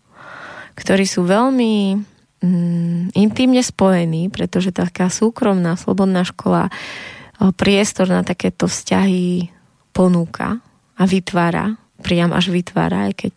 ktorí 0.80 1.04
sú 1.04 1.28
veľmi 1.28 2.00
mm, 2.39 3.20
intimne 3.20 3.60
spojení, 3.60 4.32
pretože 4.32 4.72
taká 4.72 5.12
súkromná, 5.12 5.76
slobodná 5.76 6.24
škola 6.24 6.72
priestor 7.56 8.12
na 8.12 8.21
takéto 8.28 8.67
vzťahy 8.67 9.47
ponúka 9.95 10.60
a 10.99 11.04
vytvára, 11.08 11.80
priam 12.04 12.36
až 12.36 12.52
vytvára, 12.52 13.08
aj 13.12 13.13
keď 13.15 13.36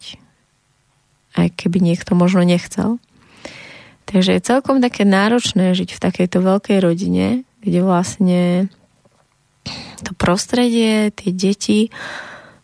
aj 1.33 1.49
keby 1.57 1.81
niekto 1.81 2.13
možno 2.13 2.45
nechcel. 2.45 3.01
Takže 4.05 4.37
je 4.37 4.45
celkom 4.45 4.85
také 4.85 5.09
náročné 5.09 5.73
žiť 5.73 5.97
v 5.97 6.03
takejto 6.03 6.45
veľkej 6.45 6.79
rodine, 6.85 7.49
kde 7.65 7.81
vlastne 7.81 8.43
to 10.03 10.13
prostredie, 10.19 11.15
tie 11.15 11.31
deti 11.31 11.89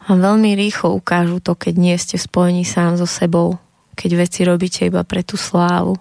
vám 0.08 0.24
veľmi 0.24 0.56
rýchlo 0.58 0.96
ukážu 0.96 1.38
to, 1.38 1.54
keď 1.54 1.74
nie 1.78 1.96
ste 2.00 2.18
spojení 2.18 2.66
sám 2.66 2.98
so 2.98 3.06
sebou, 3.06 3.60
keď 3.94 4.10
veci 4.26 4.40
robíte 4.42 4.88
iba 4.88 5.04
pre 5.06 5.22
tú 5.22 5.38
slávu. 5.38 5.94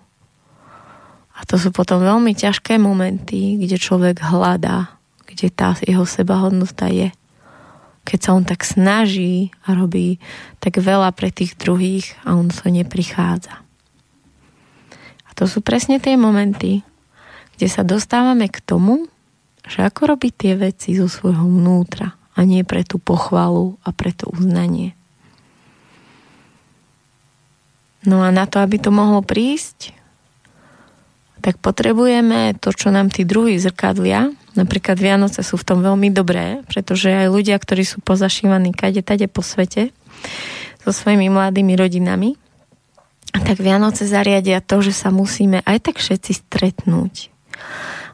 A 1.37 1.45
to 1.45 1.61
sú 1.61 1.69
potom 1.69 2.01
veľmi 2.01 2.33
ťažké 2.33 2.81
momenty, 2.81 3.61
kde 3.61 3.77
človek 3.77 4.25
hľadá, 4.25 4.96
kde 5.27 5.51
tá 5.51 5.75
jeho 5.83 6.07
sebahodnota 6.07 6.87
je. 6.87 7.11
Keď 8.07 8.19
sa 8.23 8.31
on 8.33 8.47
tak 8.47 8.63
snaží 8.63 9.51
a 9.67 9.75
robí 9.75 10.17
tak 10.63 10.79
veľa 10.79 11.11
pre 11.11 11.27
tých 11.27 11.59
druhých 11.59 12.15
a 12.23 12.39
on 12.39 12.47
to 12.47 12.71
neprichádza. 12.71 13.59
A 15.27 15.29
to 15.35 15.43
sú 15.43 15.59
presne 15.59 15.99
tie 15.99 16.15
momenty, 16.15 16.87
kde 17.59 17.67
sa 17.67 17.83
dostávame 17.83 18.47
k 18.47 18.63
tomu, 18.63 19.11
že 19.67 19.83
ako 19.83 20.15
robiť 20.15 20.33
tie 20.33 20.53
veci 20.55 20.95
zo 20.95 21.11
svojho 21.11 21.43
vnútra 21.43 22.15
a 22.37 22.39
nie 22.47 22.63
pre 22.63 22.87
tú 22.87 22.95
pochvalu 22.97 23.75
a 23.83 23.91
pre 23.91 24.15
to 24.15 24.31
uznanie. 24.31 24.95
No 28.07 28.23
a 28.23 28.31
na 28.31 28.47
to, 28.47 28.63
aby 28.63 28.79
to 28.79 28.87
mohlo 28.87 29.19
prísť, 29.19 29.91
tak 31.43 31.59
potrebujeme 31.59 32.55
to, 32.55 32.71
čo 32.71 32.87
nám 32.87 33.11
tí 33.11 33.27
druhí 33.27 33.59
zrkadlia. 33.59 34.31
Napríklad 34.57 34.97
Vianoce 34.97 35.45
sú 35.45 35.55
v 35.61 35.67
tom 35.69 35.79
veľmi 35.85 36.09
dobré, 36.09 36.65
pretože 36.65 37.13
aj 37.13 37.29
ľudia, 37.29 37.55
ktorí 37.61 37.85
sú 37.85 38.01
pozašívaní 38.01 38.73
kade 38.73 39.05
tade 39.05 39.29
po 39.29 39.45
svete 39.45 39.93
so 40.81 40.89
svojimi 40.89 41.29
mladými 41.29 41.77
rodinami, 41.77 42.33
tak 43.37 43.61
Vianoce 43.61 44.09
zariadia 44.09 44.65
to, 44.65 44.81
že 44.81 44.97
sa 44.97 45.13
musíme 45.13 45.61
aj 45.61 45.91
tak 45.91 45.95
všetci 46.01 46.31
stretnúť 46.47 47.29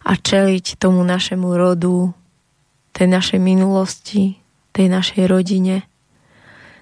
a 0.04 0.20
čeliť 0.20 0.76
tomu 0.76 1.00
našemu 1.08 1.48
rodu, 1.56 2.12
tej 2.92 3.08
našej 3.08 3.40
minulosti, 3.40 4.38
tej 4.76 4.92
našej 4.92 5.24
rodine. 5.32 5.88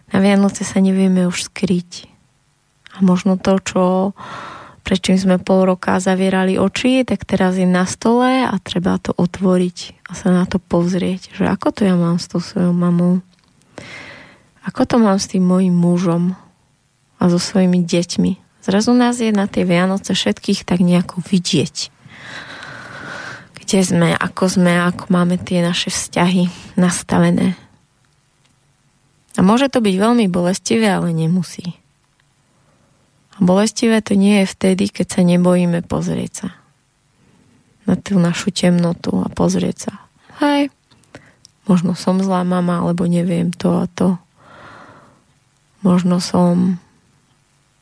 Na 0.09 0.19
Vianoce 0.19 0.65
sa 0.65 0.81
nevieme 0.81 1.29
už 1.29 1.53
skryť. 1.53 2.09
A 2.97 3.05
možno 3.05 3.37
to, 3.39 3.61
čo 3.63 3.83
prečím 4.81 5.17
sme 5.17 5.37
pol 5.41 5.65
roka 5.65 6.01
zavierali 6.01 6.57
oči, 6.57 7.05
tak 7.07 7.23
teraz 7.23 7.57
je 7.57 7.65
na 7.65 7.85
stole 7.85 8.45
a 8.45 8.53
treba 8.61 8.97
to 8.97 9.15
otvoriť 9.15 10.07
a 10.09 10.11
sa 10.17 10.29
na 10.33 10.43
to 10.49 10.57
pozrieť, 10.59 11.33
že 11.37 11.47
ako 11.47 11.67
to 11.71 11.81
ja 11.87 11.95
mám 11.95 12.17
s 12.19 12.27
tou 12.27 12.43
svojou 12.43 12.75
mamou, 12.75 13.21
ako 14.65 14.81
to 14.85 14.95
mám 15.01 15.17
s 15.17 15.31
tým 15.31 15.45
mojim 15.45 15.73
mužom 15.73 16.37
a 17.17 17.23
so 17.29 17.37
svojimi 17.37 17.81
deťmi. 17.85 18.31
Zrazu 18.61 18.93
nás 18.93 19.17
je 19.17 19.33
na 19.33 19.49
tie 19.49 19.65
Vianoce 19.65 20.13
všetkých 20.13 20.69
tak 20.69 20.85
nejako 20.85 21.21
vidieť 21.25 22.01
kde 23.71 23.87
sme, 23.87 24.09
ako 24.11 24.51
sme, 24.51 24.83
ako 24.83 25.07
máme 25.15 25.39
tie 25.39 25.63
naše 25.63 25.87
vzťahy 25.95 26.75
nastavené. 26.75 27.55
A 29.39 29.47
môže 29.47 29.71
to 29.71 29.79
byť 29.79 29.95
veľmi 29.95 30.27
bolestivé, 30.27 30.91
ale 30.91 31.15
nemusí. 31.15 31.79
Bolestivé 33.41 34.05
to 34.05 34.13
nie 34.13 34.45
je 34.45 34.53
vtedy, 34.53 34.93
keď 34.93 35.17
sa 35.17 35.21
nebojíme 35.25 35.81
pozrieť 35.81 36.33
sa 36.45 36.49
na 37.89 37.97
tú 37.97 38.21
našu 38.21 38.53
temnotu 38.53 39.17
a 39.17 39.27
pozrieť 39.27 39.89
sa. 39.89 39.93
Hej, 40.39 40.69
možno 41.65 41.97
som 41.97 42.21
zlá 42.21 42.45
mama, 42.45 42.85
alebo 42.85 43.09
neviem 43.09 43.49
to 43.49 43.81
a 43.81 43.89
to. 43.89 44.21
Možno 45.81 46.21
som 46.21 46.77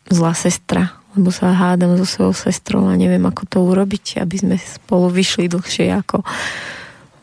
zlá 0.08 0.32
sestra, 0.32 0.95
lebo 1.13 1.30
sa 1.36 1.52
hádam 1.52 2.00
so 2.00 2.08
svojou 2.08 2.34
sestrou 2.34 2.88
a 2.88 2.95
neviem, 2.95 3.22
ako 3.28 3.43
to 3.45 3.58
urobiť, 3.60 4.24
aby 4.24 4.36
sme 4.39 4.56
spolu 4.56 5.12
vyšli 5.12 5.52
dlhšie 5.52 5.91
ako 5.91 6.24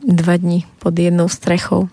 dva 0.05 0.37
dni 0.37 0.68
pod 0.79 0.94
jednou 0.94 1.27
strechou. 1.33 1.88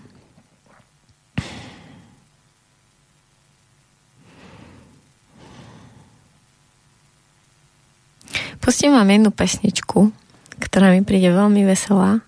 Pustím 8.64 8.96
vám 8.96 9.12
jednu 9.12 9.28
pesničku, 9.28 10.08
ktorá 10.56 10.88
mi 10.96 11.04
príde 11.04 11.28
veľmi 11.28 11.68
veselá, 11.68 12.24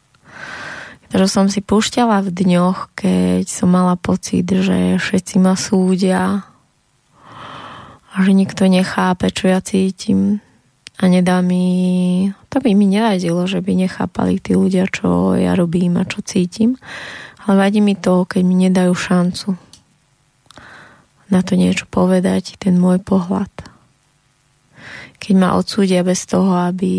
ktorú 1.09 1.25
som 1.33 1.49
si 1.49 1.65
púšťala 1.65 2.21
v 2.21 2.29
dňoch, 2.29 2.93
keď 2.93 3.49
som 3.49 3.73
mala 3.73 3.97
pocit, 3.97 4.45
že 4.45 5.01
všetci 5.01 5.41
ma 5.41 5.57
súdia, 5.57 6.45
a 8.13 8.17
že 8.21 8.37
nikto 8.37 8.69
nechápe, 8.69 9.33
čo 9.33 9.49
ja 9.49 9.65
cítim 9.65 10.45
a 11.01 11.09
nedá 11.09 11.41
mi, 11.41 12.29
to 12.53 12.61
by 12.61 12.77
mi 12.77 12.85
nevadilo, 12.85 13.49
že 13.49 13.65
by 13.65 13.89
nechápali 13.89 14.37
tí 14.37 14.53
ľudia, 14.53 14.93
čo 14.93 15.33
ja 15.41 15.57
robím 15.57 15.97
a 15.97 16.05
čo 16.05 16.21
cítim, 16.21 16.77
ale 17.49 17.65
vadí 17.65 17.81
mi 17.81 17.97
to, 17.97 18.29
keď 18.29 18.43
mi 18.45 18.69
nedajú 18.69 18.93
šancu 18.93 19.57
na 21.27 21.41
to 21.41 21.59
niečo 21.59 21.89
povedať, 21.91 22.61
ten 22.61 22.79
môj 22.79 23.03
pohľad. 23.03 23.51
Keď 25.17 25.35
ma 25.37 25.57
odsúdia 25.57 26.05
bez 26.07 26.25
toho, 26.29 26.53
aby 26.55 26.95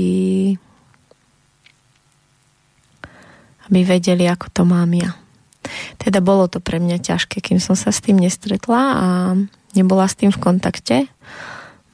aby 3.67 3.83
vedeli, 3.83 4.23
ako 4.25 4.47
to 4.51 4.63
mám 4.63 4.95
ja. 4.95 5.11
Teda 5.99 6.23
bolo 6.23 6.47
to 6.47 6.63
pre 6.63 6.79
mňa 6.79 7.03
ťažké, 7.03 7.43
kým 7.43 7.59
som 7.59 7.75
sa 7.75 7.91
s 7.91 7.99
tým 7.99 8.15
nestretla 8.15 8.81
a 8.95 9.07
nebola 9.75 10.07
s 10.07 10.15
tým 10.15 10.31
v 10.31 10.39
kontakte. 10.39 10.97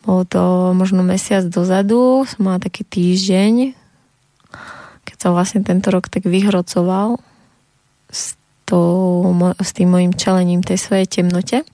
Bolo 0.05 0.21
to 0.29 0.43
možno 0.77 1.01
mesiac 1.01 1.41
dozadu, 1.49 2.29
som 2.29 2.45
mala 2.45 2.61
taký 2.61 2.85
týždeň, 2.85 3.73
keď 5.07 5.15
sa 5.17 5.33
vlastne 5.33 5.65
tento 5.65 5.89
rok 5.89 6.11
tak 6.11 6.29
vyhrocoval 6.29 7.17
s, 8.11 8.37
to, 8.69 8.79
s 9.57 9.69
tým 9.73 9.89
mojim 9.89 10.13
čelením 10.13 10.61
tej 10.61 10.77
svojej 10.77 11.07
temnote. 11.09 11.65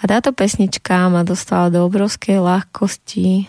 A 0.00 0.02
táto 0.08 0.34
pesnička 0.34 1.06
ma 1.12 1.22
dostala 1.22 1.70
do 1.70 1.86
obrovskej 1.86 2.42
ľahkosti, 2.42 3.46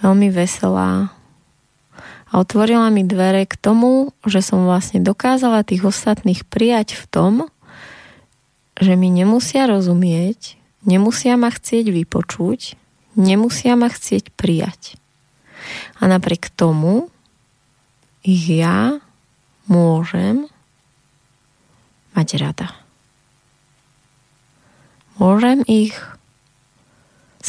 veľmi 0.00 0.28
veselá, 0.32 1.14
a 2.30 2.38
otvorila 2.38 2.86
mi 2.94 3.02
dvere 3.02 3.42
k 3.42 3.58
tomu, 3.58 4.14
že 4.22 4.38
som 4.38 4.62
vlastne 4.62 5.02
dokázala 5.02 5.66
tých 5.66 5.82
ostatných 5.82 6.46
prijať 6.46 6.94
v 6.94 7.04
tom, 7.10 7.34
že 8.78 8.94
mi 8.94 9.10
nemusia 9.10 9.66
rozumieť, 9.66 10.54
nemusia 10.86 11.34
ma 11.34 11.50
chcieť 11.50 11.90
vypočuť, 11.90 12.78
nemusia 13.18 13.74
ma 13.74 13.90
chcieť 13.90 14.30
prijať. 14.38 14.94
A 15.98 16.06
napriek 16.06 16.54
tomu 16.54 17.10
ich 18.22 18.46
ja 18.46 19.02
môžem 19.66 20.46
mať 22.14 22.28
rada. 22.38 22.68
Môžem 25.18 25.66
ich 25.66 25.98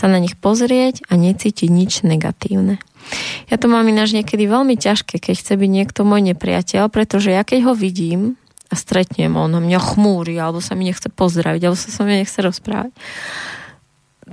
sa 0.02 0.10
na 0.10 0.18
nich 0.18 0.34
pozrieť 0.34 1.06
a 1.06 1.14
necítiť 1.14 1.70
nič 1.70 2.02
negatívne. 2.02 2.82
Ja 3.54 3.62
to 3.62 3.70
mám 3.70 3.86
ináč 3.86 4.18
niekedy 4.18 4.50
veľmi 4.50 4.74
ťažké, 4.74 5.22
keď 5.22 5.36
chce 5.38 5.54
byť 5.54 5.70
niekto 5.70 6.02
môj 6.02 6.34
nepriateľ, 6.34 6.90
pretože 6.90 7.30
ja 7.30 7.46
keď 7.46 7.70
ho 7.70 7.74
vidím 7.78 8.42
a 8.72 8.76
stretnem, 8.80 9.38
on 9.38 9.54
mňa 9.54 9.80
chmúri, 9.94 10.42
alebo 10.42 10.58
sa 10.58 10.74
mi 10.74 10.90
nechce 10.90 11.06
pozdraviť, 11.14 11.62
alebo 11.62 11.78
sa 11.78 11.94
so 11.94 12.02
mňa 12.02 12.18
nechce 12.26 12.40
rozprávať, 12.42 12.92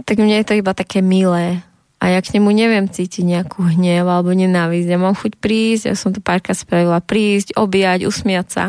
tak 0.09 0.17
mne 0.17 0.41
je 0.41 0.47
to 0.47 0.55
iba 0.57 0.73
také 0.73 1.05
milé. 1.05 1.61
A 1.99 2.15
ja 2.15 2.23
k 2.23 2.39
nemu 2.39 2.55
neviem 2.55 2.87
cítiť 2.87 3.27
nejakú 3.27 3.75
hnev 3.75 4.07
alebo 4.07 4.31
nenávisť. 4.31 4.87
Ja 4.87 5.03
mám 5.03 5.19
chuť 5.19 5.35
prísť, 5.43 5.91
ja 5.91 5.95
som 5.99 6.15
to 6.15 6.23
párka 6.23 6.55
spravila, 6.55 7.03
prísť, 7.03 7.59
objať, 7.59 8.07
usmiať 8.07 8.47
sa. 8.47 8.65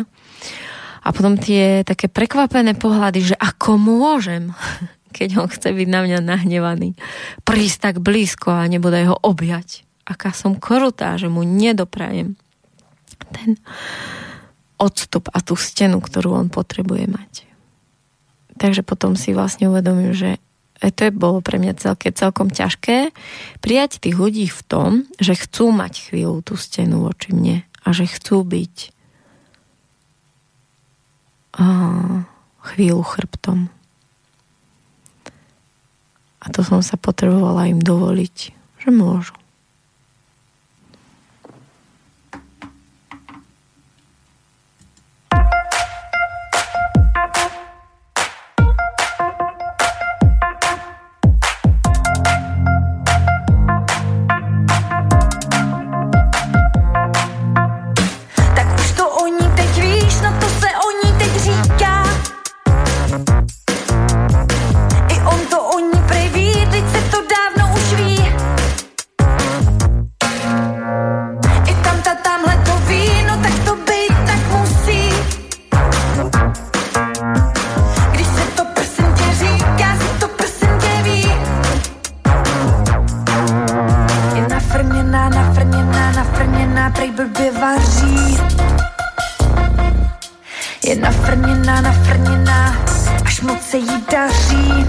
A 1.05 1.13
potom 1.13 1.37
tie 1.37 1.85
také 1.85 2.09
prekvapené 2.09 2.73
pohľady, 2.73 3.33
že 3.33 3.35
ako 3.37 3.77
môžem, 3.77 4.57
keď 5.09 5.29
on 5.41 5.47
chce 5.49 5.73
byť 5.73 5.87
na 5.89 5.99
mňa 6.05 6.19
nahnevaný, 6.21 6.95
prísť 7.43 7.77
tak 7.81 7.95
blízko 7.99 8.53
a 8.53 8.69
nebude 8.69 9.03
ho 9.09 9.17
objať 9.19 9.89
aká 10.09 10.33
som 10.33 10.57
krutá, 10.57 11.13
že 11.21 11.29
mu 11.29 11.45
nedoprajem 11.45 12.33
ten 13.29 13.61
odstup 14.81 15.29
a 15.29 15.37
tú 15.45 15.53
stenu, 15.53 16.01
ktorú 16.01 16.33
on 16.33 16.47
potrebuje 16.49 17.05
mať. 17.05 17.45
Takže 18.57 18.81
potom 18.81 19.13
si 19.13 19.37
vlastne 19.37 19.69
uvedomím, 19.69 20.17
že 20.17 20.41
to 20.81 21.07
je 21.07 21.13
bolo 21.13 21.43
pre 21.43 21.61
mňa 21.61 21.77
celke, 21.77 22.09
celkom 22.09 22.49
ťažké 22.49 23.13
prijať 23.59 24.01
tých 24.01 24.15
ľudí 24.17 24.47
v 24.49 24.61
tom, 24.65 24.89
že 25.21 25.37
chcú 25.37 25.75
mať 25.75 26.09
chvíľu 26.09 26.41
tú 26.41 26.57
stenu 26.57 27.05
voči 27.05 27.35
mne 27.35 27.67
a 27.83 27.87
že 27.91 28.07
chcú 28.07 28.47
byť 28.47 28.75
uh, 31.59 32.23
chvíľu 32.63 33.03
chrbtom. 33.03 33.78
To 36.51 36.61
som 36.65 36.83
sa 36.83 36.99
potrebovala 36.99 37.71
im 37.71 37.79
dovoliť, 37.79 38.35
že 38.83 38.89
môžu. 38.91 39.38
prej 86.99 87.11
blbě 87.11 87.51
vaří. 87.51 88.37
Je 90.83 90.95
nafrněná, 90.95 91.81
nafrněná, 91.81 92.75
až 93.25 93.41
moc 93.41 93.61
se 93.61 93.77
jí 93.77 94.05
daří. 94.11 94.85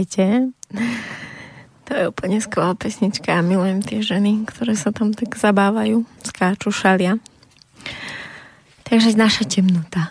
Vítajte. 0.00 0.48
To 1.84 1.92
je 1.92 2.08
úplne 2.08 2.40
skvelá 2.40 2.72
pesnička 2.72 3.36
a 3.36 3.44
milujem 3.44 3.84
tie 3.84 4.00
ženy, 4.00 4.48
ktoré 4.48 4.72
sa 4.72 4.96
tam 4.96 5.12
tak 5.12 5.36
zabávajú, 5.36 6.08
skáču, 6.24 6.72
šalia. 6.72 7.20
Takže 8.88 9.12
naša 9.12 9.44
temnota. 9.44 10.08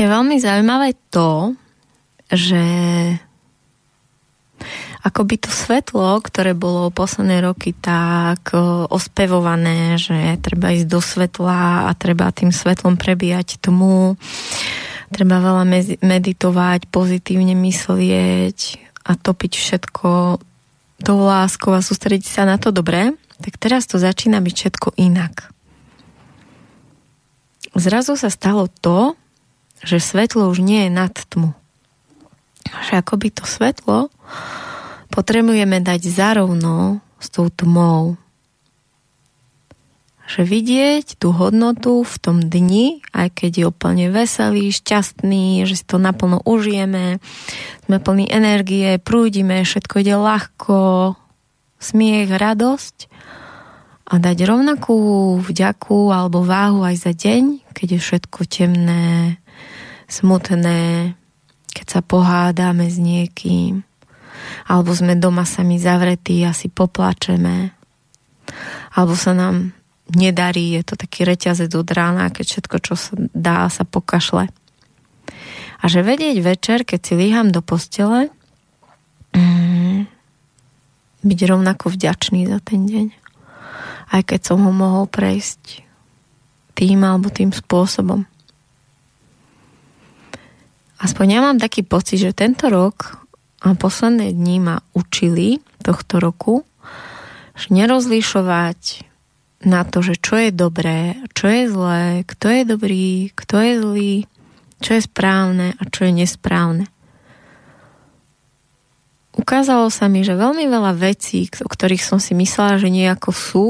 Je 0.00 0.04
veľmi 0.08 0.40
zaujímavé 0.40 0.96
to, 1.12 1.52
že 2.32 2.64
akoby 5.04 5.38
to 5.38 5.52
svetlo, 5.52 6.18
ktoré 6.18 6.56
bolo 6.56 6.90
posledné 6.90 7.44
roky 7.44 7.76
tak 7.76 8.50
ospevované, 8.90 10.00
že 10.00 10.40
treba 10.42 10.74
ísť 10.74 10.88
do 10.90 10.98
svetla 10.98 11.86
a 11.86 11.90
treba 11.94 12.34
tým 12.34 12.50
svetlom 12.50 12.98
prebíjať 12.98 13.62
tmu, 13.62 14.18
treba 15.12 15.38
veľa 15.38 15.64
meditovať, 16.02 16.90
pozitívne 16.90 17.54
myslieť 17.54 18.58
a 19.06 19.14
topiť 19.14 19.52
všetko 19.54 20.10
tou 21.04 21.18
láskou 21.20 21.76
a 21.76 21.84
sústrediť 21.84 22.26
sa 22.26 22.42
na 22.48 22.56
to 22.56 22.72
dobré, 22.72 23.12
tak 23.38 23.60
teraz 23.60 23.84
to 23.86 24.00
začína 24.00 24.40
byť 24.40 24.54
všetko 24.54 24.88
inak. 24.96 25.52
Zrazu 27.76 28.16
sa 28.16 28.32
stalo 28.32 28.72
to, 28.80 29.12
že 29.84 30.00
svetlo 30.00 30.48
už 30.48 30.64
nie 30.64 30.88
je 30.88 30.90
nad 30.90 31.12
tmu. 31.12 31.52
Že 32.88 33.04
akoby 33.04 33.28
to 33.36 33.44
svetlo 33.44 34.08
potrebujeme 35.12 35.84
dať 35.84 36.08
zarovno 36.08 37.04
s 37.20 37.28
tou 37.28 37.52
tmou 37.52 38.16
že 40.26 40.42
vidieť 40.42 41.22
tú 41.22 41.30
hodnotu 41.30 42.02
v 42.02 42.16
tom 42.18 42.42
dni, 42.42 42.98
aj 43.14 43.30
keď 43.30 43.50
je 43.54 43.64
úplne 43.70 44.06
veselý, 44.10 44.74
šťastný, 44.74 45.62
že 45.62 45.78
si 45.78 45.84
to 45.86 46.02
naplno 46.02 46.42
užijeme, 46.42 47.22
sme 47.86 47.96
plní 48.02 48.26
energie, 48.26 48.98
prúdime, 48.98 49.62
všetko 49.62 50.02
ide 50.02 50.18
ľahko, 50.18 51.14
smiech, 51.78 52.26
radosť. 52.34 52.96
A 54.06 54.22
dať 54.22 54.38
rovnakú 54.46 54.98
vďaku 55.42 56.14
alebo 56.14 56.46
váhu 56.46 56.82
aj 56.86 57.06
za 57.06 57.12
deň, 57.14 57.74
keď 57.74 57.98
je 57.98 58.00
všetko 58.02 58.40
temné, 58.46 59.38
smutné, 60.10 61.14
keď 61.70 61.86
sa 61.86 62.00
pohádame 62.02 62.86
s 62.86 62.98
niekým, 62.98 63.82
alebo 64.66 64.90
sme 64.94 65.18
doma 65.18 65.42
sami 65.42 65.78
zavretí 65.78 66.42
a 66.46 66.54
si 66.54 66.70
poplačeme, 66.70 67.74
alebo 68.94 69.14
sa 69.18 69.34
nám 69.34 69.75
nedarí, 70.12 70.78
je 70.78 70.82
to 70.86 70.94
taký 70.94 71.26
reťazec 71.26 71.70
od 71.74 71.88
rána, 71.90 72.30
keď 72.30 72.44
všetko, 72.46 72.76
čo 72.82 72.94
sa 72.94 73.12
dá, 73.34 73.66
sa 73.66 73.82
pokašle. 73.82 74.46
A 75.76 75.84
že 75.90 76.06
vedieť 76.06 76.38
večer, 76.40 76.78
keď 76.86 77.00
si 77.02 77.14
líham 77.18 77.50
do 77.50 77.60
postele, 77.60 78.30
mm, 79.34 80.06
byť 81.26 81.40
rovnako 81.50 81.90
vďačný 81.90 82.46
za 82.46 82.62
ten 82.62 82.86
deň. 82.86 83.06
Aj 84.14 84.22
keď 84.22 84.54
som 84.54 84.62
ho 84.62 84.70
mohol 84.70 85.10
prejsť 85.10 85.82
tým 86.78 87.02
alebo 87.02 87.32
tým 87.32 87.50
spôsobom. 87.50 88.28
Aspoň 90.96 91.26
ja 91.28 91.40
mám 91.44 91.58
taký 91.60 91.84
pocit, 91.84 92.22
že 92.22 92.36
tento 92.36 92.72
rok 92.72 93.20
a 93.60 93.74
posledné 93.74 94.32
dní 94.32 94.62
ma 94.62 94.80
učili 94.96 95.60
tohto 95.82 96.20
roku, 96.20 96.64
nerozlišovať 97.72 99.05
na 99.66 99.82
to, 99.82 99.98
že 99.98 100.14
čo 100.22 100.38
je 100.38 100.54
dobré, 100.54 101.18
čo 101.34 101.50
je 101.50 101.66
zlé, 101.66 102.22
kto 102.22 102.46
je 102.46 102.62
dobrý, 102.62 103.10
kto 103.34 103.56
je 103.58 103.72
zlý, 103.82 104.14
čo 104.78 104.90
je 104.94 105.02
správne 105.02 105.74
a 105.74 105.82
čo 105.90 106.06
je 106.06 106.12
nesprávne. 106.14 106.86
Ukázalo 109.36 109.92
sa 109.92 110.08
mi, 110.08 110.24
že 110.24 110.38
veľmi 110.38 110.64
veľa 110.70 110.96
vecí, 110.96 111.50
o 111.60 111.68
ktorých 111.68 112.00
som 112.00 112.16
si 112.16 112.32
myslela, 112.32 112.80
že 112.80 112.88
nejako 112.88 113.30
sú, 113.34 113.68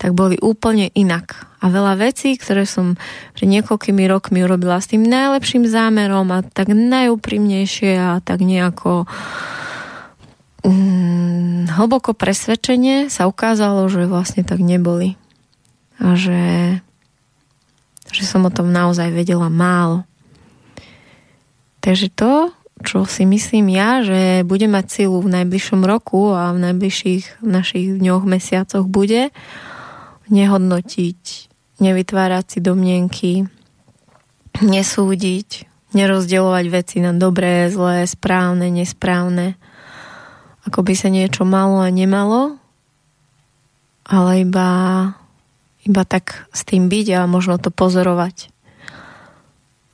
tak 0.00 0.18
boli 0.18 0.34
úplne 0.42 0.90
inak. 0.98 1.46
A 1.62 1.70
veľa 1.70 1.94
vecí, 1.94 2.34
ktoré 2.34 2.66
som 2.66 2.98
pred 3.38 3.46
niekoľkými 3.46 4.02
rokmi 4.10 4.42
urobila 4.42 4.82
s 4.82 4.90
tým 4.90 5.06
najlepším 5.06 5.70
zámerom 5.70 6.26
a 6.34 6.42
tak 6.42 6.74
najúprimnejšie 6.74 7.94
a 7.94 8.18
tak 8.18 8.42
nejako 8.42 9.06
mm, 10.66 11.41
hlboko 11.68 12.16
presvedčenie 12.16 13.12
sa 13.12 13.28
ukázalo, 13.28 13.86
že 13.90 14.08
vlastne 14.08 14.42
tak 14.42 14.62
neboli. 14.62 15.20
A 16.02 16.18
že, 16.18 16.80
že 18.10 18.22
som 18.26 18.42
o 18.46 18.50
tom 18.50 18.72
naozaj 18.72 19.12
vedela 19.12 19.46
málo. 19.52 20.02
Takže 21.82 22.14
to, 22.14 22.54
čo 22.82 23.06
si 23.06 23.26
myslím 23.26 23.74
ja, 23.74 24.02
že 24.02 24.46
bude 24.46 24.66
mať 24.66 25.02
silu 25.02 25.18
v 25.22 25.42
najbližšom 25.42 25.82
roku 25.82 26.34
a 26.34 26.54
v 26.54 26.70
najbližších 26.70 27.42
našich 27.42 27.98
dňoch, 27.98 28.22
mesiacoch 28.26 28.86
bude 28.86 29.30
nehodnotiť, 30.30 31.20
nevytvárať 31.82 32.44
si 32.46 32.58
domnienky, 32.62 33.32
nesúdiť, 34.62 35.66
nerozdielovať 35.92 36.64
veci 36.70 36.96
na 37.02 37.12
dobré, 37.12 37.68
zlé, 37.68 38.06
správne, 38.06 38.70
nesprávne 38.70 39.58
ako 40.66 40.86
by 40.86 40.94
sa 40.94 41.08
niečo 41.10 41.42
malo 41.42 41.82
a 41.82 41.90
nemalo, 41.90 42.58
ale 44.06 44.46
iba, 44.46 44.70
iba 45.86 46.02
tak 46.06 46.46
s 46.54 46.62
tým 46.62 46.86
byť 46.86 47.06
a 47.18 47.20
možno 47.30 47.58
to 47.58 47.74
pozorovať. 47.74 48.50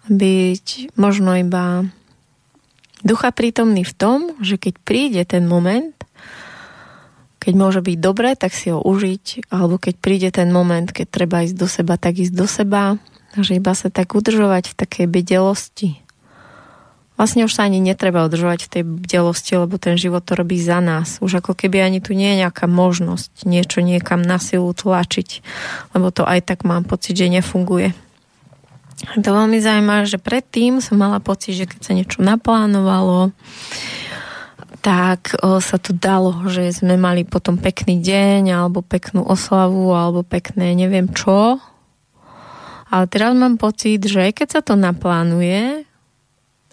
Byť 0.09 0.97
možno 0.97 1.37
iba 1.37 1.85
ducha 3.05 3.33
prítomný 3.33 3.85
v 3.85 3.95
tom, 3.97 4.19
že 4.41 4.57
keď 4.57 4.75
príde 4.85 5.23
ten 5.25 5.45
moment, 5.45 5.93
keď 7.39 7.55
môže 7.55 7.81
byť 7.81 7.97
dobré, 8.01 8.35
tak 8.37 8.53
si 8.53 8.73
ho 8.73 8.81
užiť, 8.81 9.49
alebo 9.53 9.81
keď 9.81 9.95
príde 10.01 10.29
ten 10.33 10.53
moment, 10.53 10.89
keď 10.89 11.07
treba 11.09 11.45
ísť 11.45 11.57
do 11.57 11.69
seba, 11.69 11.95
tak 12.01 12.21
ísť 12.21 12.35
do 12.35 12.49
seba, 12.49 12.97
že 13.37 13.57
iba 13.57 13.73
sa 13.77 13.93
tak 13.93 14.17
udržovať 14.17 14.73
v 14.73 14.79
takej 14.85 15.07
bedelosti 15.07 16.08
vlastne 17.19 17.43
už 17.43 17.51
sa 17.51 17.67
ani 17.67 17.83
netreba 17.83 18.23
udržovať 18.25 18.65
v 18.65 18.71
tej 18.71 18.83
bdelosti, 18.87 19.59
lebo 19.59 19.75
ten 19.77 19.99
život 19.99 20.23
to 20.23 20.39
robí 20.39 20.57
za 20.63 20.79
nás. 20.79 21.19
Už 21.19 21.43
ako 21.43 21.59
keby 21.59 21.83
ani 21.83 21.99
tu 21.99 22.15
nie 22.15 22.39
je 22.39 22.47
nejaká 22.47 22.71
možnosť 22.71 23.43
niečo 23.43 23.83
niekam 23.83 24.23
na 24.23 24.39
silu 24.39 24.71
tlačiť, 24.71 25.43
lebo 25.99 26.15
to 26.15 26.23
aj 26.23 26.47
tak 26.47 26.63
mám 26.63 26.87
pocit, 26.87 27.19
že 27.19 27.27
nefunguje. 27.27 27.91
To 29.19 29.31
veľmi 29.31 29.59
zaujímavé, 29.59 30.07
že 30.07 30.23
predtým 30.23 30.79
som 30.79 30.99
mala 30.99 31.19
pocit, 31.19 31.59
že 31.59 31.67
keď 31.67 31.81
sa 31.83 31.93
niečo 31.99 32.23
naplánovalo, 32.23 33.35
tak 34.79 35.35
sa 35.43 35.77
to 35.79 35.91
dalo, 35.91 36.47
že 36.47 36.71
sme 36.71 36.95
mali 36.95 37.27
potom 37.27 37.59
pekný 37.59 37.99
deň, 37.99 38.55
alebo 38.55 38.79
peknú 38.79 39.27
oslavu, 39.27 39.91
alebo 39.91 40.23
pekné 40.23 40.75
neviem 40.79 41.11
čo. 41.11 41.59
Ale 42.89 43.05
teraz 43.11 43.35
mám 43.35 43.59
pocit, 43.59 44.07
že 44.07 44.31
keď 44.31 44.49
sa 44.49 44.61
to 44.63 44.79
naplánuje, 44.79 45.83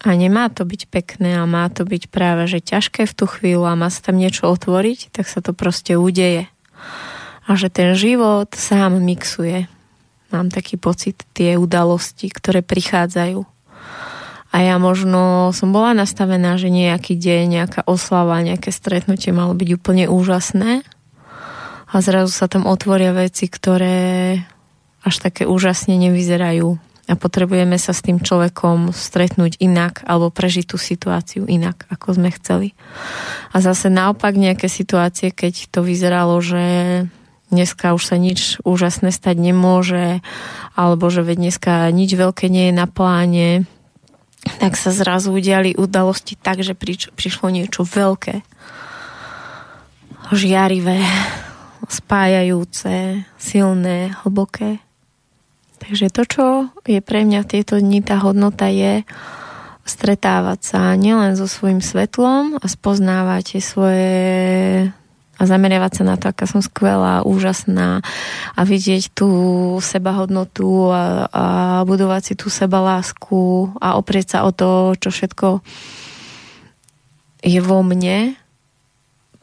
a 0.06 0.14
nemá 0.14 0.54
to 0.54 0.70
byť 0.70 0.86
pekné 0.94 1.42
a 1.42 1.50
má 1.50 1.66
to 1.74 1.82
byť 1.82 2.14
práve, 2.14 2.46
že 2.46 2.62
ťažké 2.62 3.10
v 3.10 3.14
tú 3.18 3.26
chvíľu 3.26 3.66
a 3.66 3.74
má 3.74 3.90
sa 3.90 4.06
tam 4.06 4.22
niečo 4.22 4.46
otvoriť, 4.46 5.10
tak 5.10 5.26
sa 5.26 5.42
to 5.42 5.58
proste 5.58 5.98
udeje. 5.98 6.46
A 7.50 7.58
že 7.58 7.74
ten 7.74 7.98
život 7.98 8.54
sám 8.54 9.02
mixuje. 9.02 9.66
Mám 10.30 10.54
taký 10.54 10.78
pocit 10.78 11.26
tie 11.34 11.58
udalosti, 11.58 12.30
ktoré 12.30 12.62
prichádzajú. 12.62 13.50
A 14.54 14.58
ja 14.62 14.78
možno 14.78 15.50
som 15.58 15.74
bola 15.74 15.98
nastavená, 15.98 16.56
že 16.62 16.70
nejaký 16.70 17.18
deň, 17.18 17.44
nejaká 17.50 17.82
oslava, 17.90 18.46
nejaké 18.46 18.70
stretnutie 18.70 19.34
malo 19.34 19.58
byť 19.58 19.70
úplne 19.74 20.06
úžasné. 20.06 20.86
A 21.90 21.96
zrazu 22.06 22.30
sa 22.30 22.46
tam 22.46 22.70
otvoria 22.70 23.10
veci, 23.10 23.50
ktoré 23.50 24.38
až 25.02 25.16
také 25.18 25.50
úžasne 25.50 25.98
nevyzerajú 25.98 26.78
a 27.06 27.14
potrebujeme 27.14 27.78
sa 27.78 27.94
s 27.94 28.02
tým 28.02 28.18
človekom 28.18 28.90
stretnúť 28.90 29.62
inak 29.62 30.02
alebo 30.10 30.34
prežiť 30.34 30.66
tú 30.74 30.78
situáciu 30.82 31.46
inak, 31.46 31.86
ako 31.94 32.18
sme 32.18 32.34
chceli. 32.34 32.74
A 33.54 33.62
zase 33.62 33.94
naopak 33.94 34.34
nejaké 34.34 34.66
situácie, 34.66 35.30
keď 35.30 35.70
to 35.70 35.86
vyzeralo, 35.86 36.42
že 36.42 36.64
dneska 37.54 37.94
už 37.94 38.04
sa 38.10 38.18
nič 38.18 38.58
úžasné 38.66 39.14
stať 39.14 39.38
nemôže, 39.38 40.26
alebo 40.74 41.14
že 41.14 41.22
veď 41.22 41.38
dneska 41.50 41.74
nič 41.94 42.18
veľké 42.18 42.50
nie 42.50 42.74
je 42.74 42.74
na 42.74 42.90
pláne, 42.90 43.70
tak 44.58 44.78
sa 44.78 44.90
zrazu 44.94 45.34
udiali 45.34 45.78
udalosti 45.78 46.38
tak, 46.38 46.62
že 46.66 46.78
prišlo 47.14 47.50
niečo 47.54 47.86
veľké, 47.86 48.42
žiarivé, 50.34 51.02
spájajúce, 51.86 53.26
silné, 53.38 54.14
hlboké. 54.26 54.85
Takže 55.80 56.08
to, 56.14 56.24
čo 56.24 56.46
je 56.88 57.00
pre 57.04 57.28
mňa 57.28 57.44
tieto 57.44 57.78
dni 57.78 58.00
tá 58.00 58.20
hodnota 58.24 58.72
je 58.72 59.04
stretávať 59.86 60.60
sa 60.66 60.82
nielen 60.98 61.38
so 61.38 61.46
svojím 61.46 61.80
svetlom 61.80 62.58
a 62.58 62.66
spoznávať 62.66 63.58
tie 63.58 63.62
svoje 63.62 64.16
a 65.36 65.44
zameriavať 65.44 65.92
sa 65.92 66.04
na 66.08 66.16
to, 66.16 66.32
aká 66.32 66.48
som 66.48 66.64
skvelá, 66.64 67.28
úžasná 67.28 68.00
a 68.56 68.62
vidieť 68.64 69.12
tú 69.12 69.30
sebahodnotu 69.84 70.96
a, 70.96 71.28
a 71.28 71.46
budovať 71.84 72.22
si 72.24 72.34
tú 72.40 72.48
seba 72.48 72.80
lásku 72.80 73.68
a 73.84 74.00
oprieť 74.00 74.40
sa 74.40 74.40
o 74.48 74.56
to, 74.56 74.96
čo 74.96 75.12
všetko 75.12 75.60
je 77.44 77.60
vo 77.60 77.84
mne, 77.84 78.40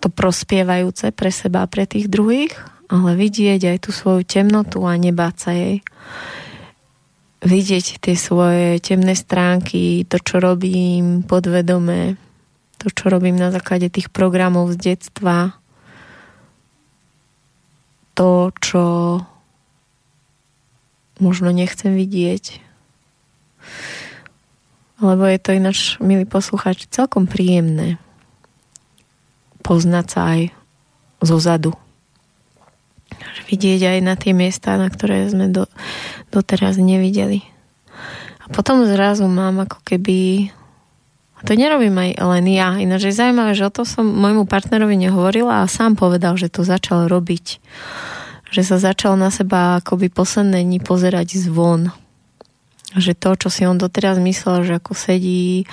to 0.01 0.09
prospievajúce 0.09 1.13
pre 1.15 1.31
seba 1.31 1.69
a 1.69 1.71
pre 1.71 1.85
tých 1.85 2.09
druhých, 2.09 2.57
ale 2.93 3.17
vidieť 3.17 3.73
aj 3.73 3.79
tú 3.89 3.91
svoju 3.91 4.29
temnotu 4.29 4.85
a 4.85 4.93
nebáť 5.01 5.35
sa 5.41 5.51
jej. 5.57 5.81
Vidieť 7.41 8.05
tie 8.05 8.15
svoje 8.15 8.79
temné 8.85 9.17
stránky, 9.17 10.05
to, 10.05 10.21
čo 10.21 10.45
robím 10.45 11.25
podvedome, 11.25 12.21
to, 12.77 12.93
čo 12.93 13.09
robím 13.09 13.41
na 13.41 13.49
základe 13.49 13.89
tých 13.89 14.13
programov 14.13 14.77
z 14.77 14.93
detstva, 14.93 15.57
to, 18.13 18.53
čo 18.61 18.85
možno 21.17 21.49
nechcem 21.49 21.97
vidieť. 21.97 22.61
Lebo 25.03 25.25
je 25.27 25.39
to 25.41 25.51
ináč, 25.57 25.97
milí 25.99 26.29
poslucháči, 26.29 26.93
celkom 26.93 27.25
príjemné 27.25 27.97
poznať 29.65 30.07
sa 30.07 30.21
aj 30.37 30.41
zo 31.25 31.39
zadu. 31.41 31.82
Vidieť 33.49 33.97
aj 33.97 33.99
na 34.05 34.15
tie 34.17 34.33
miesta, 34.33 34.77
na 34.81 34.89
ktoré 34.89 35.29
sme 35.29 35.49
do, 35.49 35.69
doteraz 36.33 36.77
nevideli. 36.79 37.45
A 38.43 38.51
potom 38.51 38.83
zrazu 38.85 39.29
mám 39.31 39.65
ako 39.65 39.79
keby 39.87 40.51
a 41.43 41.51
to 41.51 41.59
nerobím 41.59 41.99
aj 41.99 42.23
len 42.23 42.47
ja. 42.55 42.79
Ináč 42.79 43.11
je 43.11 43.19
zaujímavé, 43.19 43.59
že 43.59 43.67
o 43.67 43.75
to 43.75 43.83
som 43.83 44.07
môjmu 44.07 44.47
partnerovi 44.47 44.95
nehovorila 44.95 45.67
a 45.67 45.71
sám 45.71 45.99
povedal, 45.99 46.39
že 46.39 46.47
to 46.47 46.63
začal 46.63 47.11
robiť. 47.11 47.59
Že 48.55 48.63
sa 48.63 48.77
začal 48.79 49.19
na 49.19 49.27
seba 49.35 49.83
akoby 49.83 50.07
posledné 50.07 50.63
dní 50.63 50.79
pozerať 50.79 51.43
zvon. 51.43 51.91
Že 52.95 53.19
to, 53.19 53.31
čo 53.43 53.49
si 53.51 53.67
on 53.67 53.75
doteraz 53.75 54.23
myslel, 54.23 54.63
že 54.63 54.79
ako 54.79 54.95
sedí 54.95 55.67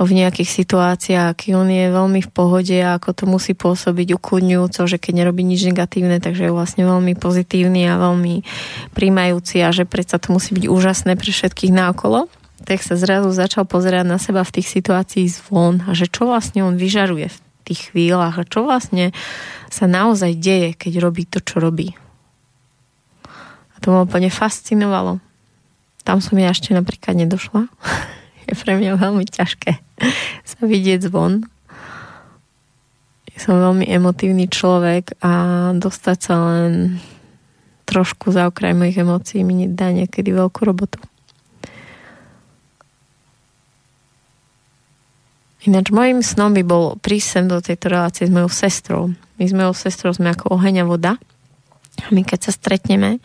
v 0.00 0.12
nejakých 0.16 0.50
situáciách, 0.64 1.36
aký 1.36 1.52
on 1.52 1.68
je 1.68 1.92
veľmi 1.92 2.24
v 2.24 2.30
pohode 2.32 2.74
a 2.80 2.96
ako 2.96 3.10
to 3.12 3.24
musí 3.28 3.52
pôsobiť 3.52 4.16
ukludňujúco, 4.16 4.80
že 4.88 4.96
keď 4.96 5.12
nerobí 5.24 5.44
nič 5.44 5.68
negatívne, 5.68 6.18
takže 6.18 6.48
je 6.48 6.56
vlastne 6.56 6.88
veľmi 6.88 7.12
pozitívny 7.14 7.86
a 7.86 8.00
veľmi 8.00 8.42
príjmajúci 8.96 9.62
a 9.62 9.70
že 9.70 9.84
predsa 9.84 10.16
to 10.18 10.32
musí 10.32 10.56
byť 10.56 10.66
úžasné 10.66 11.14
pre 11.14 11.30
všetkých 11.30 11.72
náokolo 11.72 12.26
tak 12.62 12.78
sa 12.78 12.94
zrazu 12.94 13.34
začal 13.34 13.66
pozerať 13.66 14.06
na 14.06 14.22
seba 14.22 14.46
v 14.46 14.54
tých 14.54 14.70
situácií 14.70 15.26
zvon 15.26 15.82
a 15.84 15.98
že 15.98 16.06
čo 16.06 16.30
vlastne 16.30 16.62
on 16.62 16.78
vyžaruje 16.78 17.26
v 17.26 17.38
tých 17.66 17.90
chvíľach 17.90 18.38
a 18.38 18.46
čo 18.46 18.62
vlastne 18.62 19.10
sa 19.66 19.90
naozaj 19.90 20.38
deje, 20.38 20.70
keď 20.78 21.02
robí 21.02 21.26
to, 21.26 21.42
čo 21.42 21.58
robí. 21.58 21.94
A 23.74 23.76
to 23.82 23.90
ma 23.90 24.06
úplne 24.06 24.30
fascinovalo. 24.30 25.18
Tam 26.02 26.18
som 26.22 26.38
ja 26.38 26.50
ešte 26.50 26.74
napríklad 26.74 27.18
nedošla. 27.18 27.66
Je 28.52 28.60
pre 28.60 28.76
mňa 28.76 29.00
veľmi 29.00 29.24
ťažké 29.24 29.80
sa 30.52 30.60
vidieť 30.60 31.08
zvon. 31.08 31.48
Som 33.32 33.58
veľmi 33.58 33.88
emotívny 33.88 34.46
človek 34.52 35.16
a 35.24 35.32
dostať 35.72 36.18
sa 36.20 36.34
len 36.36 37.00
trošku 37.88 38.28
za 38.28 38.52
okraj 38.52 38.76
mojich 38.76 39.00
emócií 39.00 39.40
mi 39.40 39.64
dá 39.72 39.88
niekedy 39.88 40.36
veľkú 40.36 40.68
robotu. 40.68 41.00
Ináč 45.64 45.88
môjim 45.94 46.20
snom 46.20 46.52
by 46.52 46.62
bol 46.66 46.84
prísť 47.00 47.26
sem 47.26 47.44
do 47.48 47.56
tejto 47.62 47.88
relácie 47.88 48.28
s 48.28 48.34
mojou 48.34 48.50
sestrou. 48.52 49.02
My 49.40 49.44
s 49.48 49.54
mojou 49.56 49.74
sestrou 49.74 50.12
sme 50.12 50.34
ako 50.34 50.60
oheň 50.60 50.82
a 50.82 50.84
voda. 50.84 51.12
A 52.06 52.08
my 52.10 52.22
keď 52.26 52.50
sa 52.50 52.52
stretneme, 52.54 53.22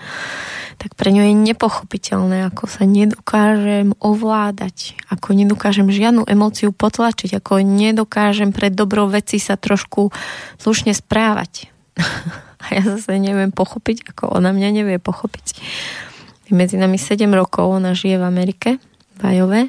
tak 0.78 0.94
pre 0.94 1.10
ňu 1.10 1.26
je 1.26 1.34
nepochopiteľné, 1.34 2.54
ako 2.54 2.70
sa 2.70 2.86
nedokážem 2.86 3.98
ovládať, 3.98 4.94
ako 5.10 5.34
nedokážem 5.34 5.90
žiadnu 5.90 6.30
emóciu 6.30 6.70
potlačiť, 6.70 7.42
ako 7.42 7.66
nedokážem 7.66 8.54
pre 8.54 8.70
dobro 8.70 9.10
veci 9.10 9.42
sa 9.42 9.58
trošku 9.58 10.14
slušne 10.62 10.94
správať. 10.94 11.74
A 12.64 12.66
ja 12.78 12.82
zase 12.86 13.18
neviem 13.18 13.50
pochopiť, 13.50 14.14
ako 14.14 14.38
ona 14.38 14.54
mňa 14.54 14.70
nevie 14.82 14.98
pochopiť. 15.02 15.62
Medzi 16.54 16.80
nami 16.80 16.96
7 16.96 17.28
rokov, 17.34 17.70
ona 17.70 17.92
žije 17.92 18.18
v 18.22 18.26
Amerike, 18.26 18.70
v 19.18 19.22
Ajove, 19.22 19.62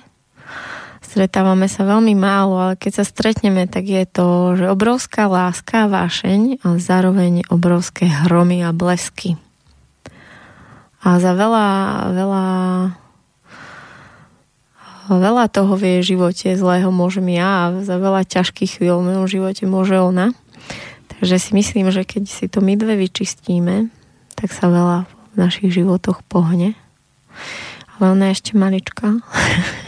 Stretávame 1.19 1.66
sa 1.66 1.83
veľmi 1.83 2.14
málo, 2.14 2.62
ale 2.62 2.75
keď 2.79 3.03
sa 3.03 3.05
stretneme, 3.11 3.66
tak 3.66 3.91
je 3.91 4.07
to, 4.07 4.55
že 4.55 4.71
obrovská 4.71 5.27
láska, 5.27 5.91
vášeň, 5.91 6.62
ale 6.62 6.79
zároveň 6.79 7.43
obrovské 7.51 8.07
hromy 8.07 8.62
a 8.62 8.71
blesky. 8.71 9.35
A 11.03 11.19
za 11.19 11.35
veľa, 11.35 11.66
veľa 12.14 12.45
veľa 15.11 15.45
toho 15.51 15.75
v 15.75 15.99
jej 15.99 16.14
živote 16.14 16.55
zlého 16.55 16.95
môžem 16.95 17.27
ja 17.35 17.66
a 17.66 17.83
za 17.83 17.99
veľa 17.99 18.23
ťažkých 18.23 18.79
chvíľ 18.79 19.03
v 19.03 19.07
mojom 19.11 19.27
živote 19.27 19.66
môže 19.66 19.99
ona. 19.99 20.31
Takže 21.19 21.43
si 21.43 21.51
myslím, 21.59 21.91
že 21.91 22.07
keď 22.07 22.31
si 22.31 22.47
to 22.47 22.62
my 22.62 22.79
dve 22.79 22.95
vyčistíme, 22.95 23.91
tak 24.39 24.55
sa 24.55 24.71
veľa 24.71 25.11
v 25.35 25.37
našich 25.43 25.83
životoch 25.83 26.23
pohne. 26.31 26.79
Ale 27.99 28.14
ona 28.14 28.31
je 28.31 28.39
ešte 28.39 28.53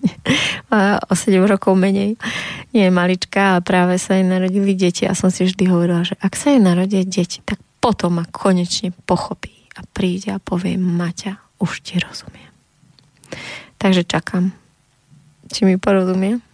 malička. 0.70 1.02
o 1.10 1.14
7 1.14 1.44
rokov 1.46 1.74
menej. 1.76 2.16
Nie 2.72 2.88
je 2.88 2.92
malička 2.92 3.58
a 3.58 3.64
práve 3.64 3.98
sa 3.98 4.16
jej 4.16 4.26
narodili 4.26 4.74
deti 4.78 5.04
a 5.04 5.18
som 5.18 5.28
si 5.28 5.44
vždy 5.44 5.64
hovorila, 5.66 6.06
že 6.06 6.14
ak 6.20 6.32
sa 6.38 6.54
jej 6.54 6.62
narodia 6.62 7.02
deti, 7.02 7.42
tak 7.42 7.58
potom 7.80 8.20
ma 8.20 8.24
konečne 8.28 8.92
pochopí 9.08 9.68
a 9.74 9.82
príde 9.96 10.30
a 10.30 10.38
povie 10.38 10.76
Maťa, 10.76 11.40
už 11.58 11.80
ti 11.80 11.96
rozumiem. 11.96 12.52
Takže 13.80 14.04
čakám, 14.04 14.52
či 15.48 15.64
mi 15.64 15.80
porozumie. 15.80 16.44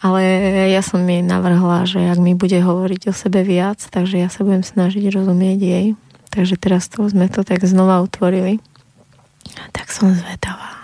Ale 0.00 0.24
ja 0.72 0.80
som 0.80 1.04
jej 1.04 1.20
navrhla, 1.20 1.84
že 1.84 2.00
ak 2.00 2.16
mi 2.16 2.32
bude 2.32 2.56
hovoriť 2.56 3.12
o 3.12 3.14
sebe 3.14 3.44
viac, 3.44 3.84
takže 3.92 4.16
ja 4.16 4.32
sa 4.32 4.48
budem 4.48 4.64
snažiť 4.64 5.12
rozumieť 5.12 5.60
jej. 5.60 5.86
Takže 6.32 6.56
teraz 6.56 6.88
to 6.88 7.04
sme 7.04 7.28
to 7.28 7.44
tak 7.44 7.60
znova 7.68 8.00
utvorili. 8.00 8.64
Tak 9.76 9.92
som 9.92 10.16
zvedavá. 10.16 10.79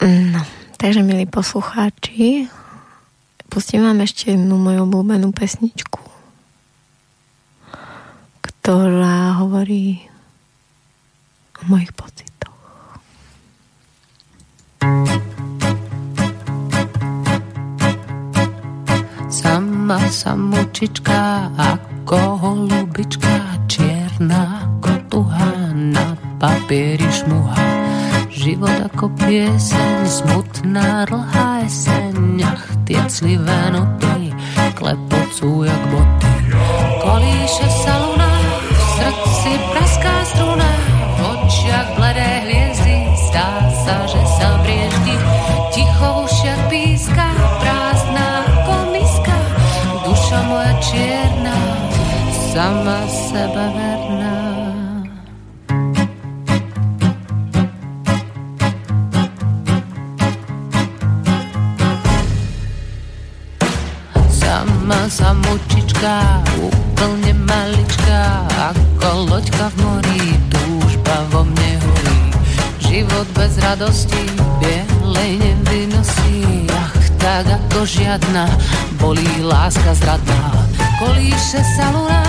No, 0.00 0.40
takže 0.80 1.04
milí 1.04 1.28
poslucháči, 1.28 2.48
pustím 3.52 3.84
vám 3.84 4.00
ešte 4.00 4.32
jednu 4.32 4.56
moju 4.56 4.88
obľúbenú 4.88 5.28
pesničku, 5.28 6.00
ktorá 8.40 9.36
hovorí 9.44 10.00
o 11.60 11.68
mojich 11.68 11.92
pocitoch. 11.92 12.56
Sama 19.28 20.00
samočička 20.08 21.52
ako 21.60 22.40
holubička 22.40 23.68
čierna 23.68 24.64
kotuha 24.80 25.76
na 25.76 26.16
papieri 26.40 27.04
šmuha 27.12 27.79
Život 28.40 28.88
ako 28.88 29.12
pieseň, 29.20 30.08
smutná 30.08 31.04
dlhá 31.04 31.60
jeseň, 31.60 32.40
ach 32.40 32.64
tie 32.88 32.96
clivé 33.12 33.60
noty, 33.68 34.32
klepocú 34.80 35.68
jak 35.68 35.82
boty. 35.92 36.48
Kolíše 37.04 37.68
sa 37.68 38.00
luna, 38.00 38.32
v 38.64 38.80
srdci 38.96 39.52
praská 39.76 40.16
struna, 40.24 40.72
v 40.96 41.18
očiach 41.36 41.88
bledé 42.00 42.30
hviezdy, 42.48 42.96
zdá 43.28 43.60
sa, 43.84 44.08
že 44.08 44.22
sa 44.40 44.48
brieždi, 44.64 45.16
ticho 45.76 46.08
v 46.08 46.18
ušiach 46.24 46.62
píska, 46.72 47.28
prázdna 47.60 48.28
komiska, 48.64 49.36
duša 50.08 50.40
moja 50.48 50.74
čierna, 50.80 51.56
sama 52.56 53.04
sebe 53.04 53.68
verná. 53.76 54.49
Samočička, 65.10 66.42
úplne 66.58 67.34
malička, 67.46 68.46
ako 68.58 69.30
loďka 69.30 69.70
v 69.70 69.76
mori, 69.82 70.24
túžba 70.50 71.26
vo 71.30 71.46
mne 71.46 71.78
horí. 71.78 72.20
Život 72.82 73.26
bez 73.34 73.58
radosti, 73.62 74.22
bielej 74.58 75.38
nevynosí, 75.38 76.66
ach, 76.74 76.94
tak 77.18 77.46
ako 77.46 77.86
žiadna, 77.86 78.50
bolí 78.98 79.30
láska 79.42 79.94
zradná. 79.94 80.54
Kolíše 80.98 81.62
sa 81.78 81.90
luna, 81.94 82.22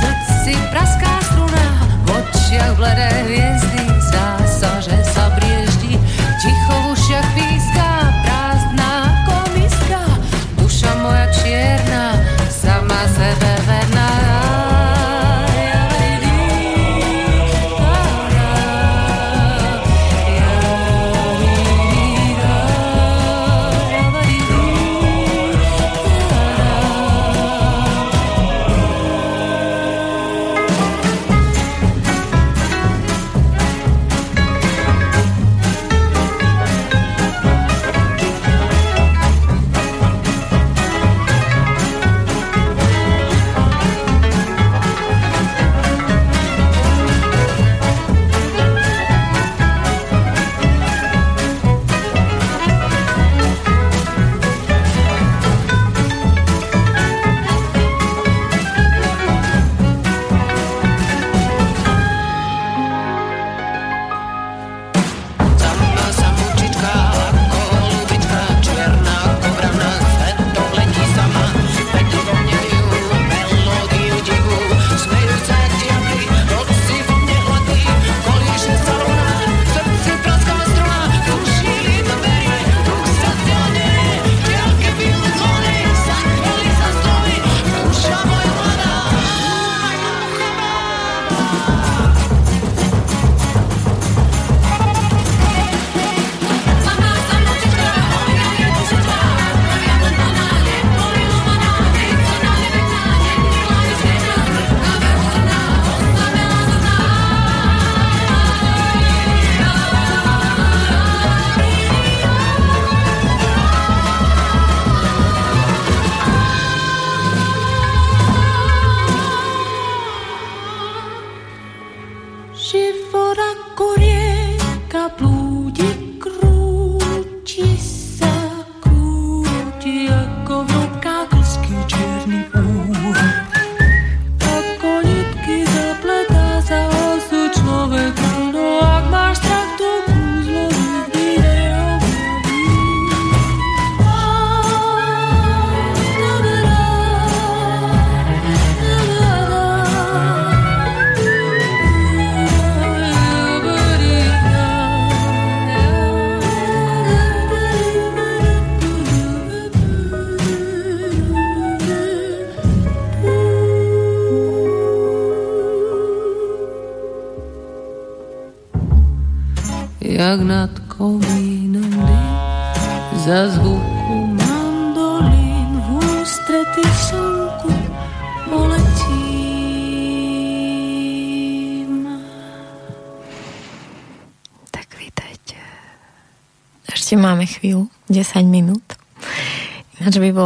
srdci 0.00 0.56
praská 0.72 1.12
struna, 1.28 1.64
v 2.04 2.08
očiach 2.24 2.72
bledé 2.76 3.10
hviezdy, 3.28 3.84
zdá 4.08 4.28
sa, 4.48 4.70
že 4.80 4.96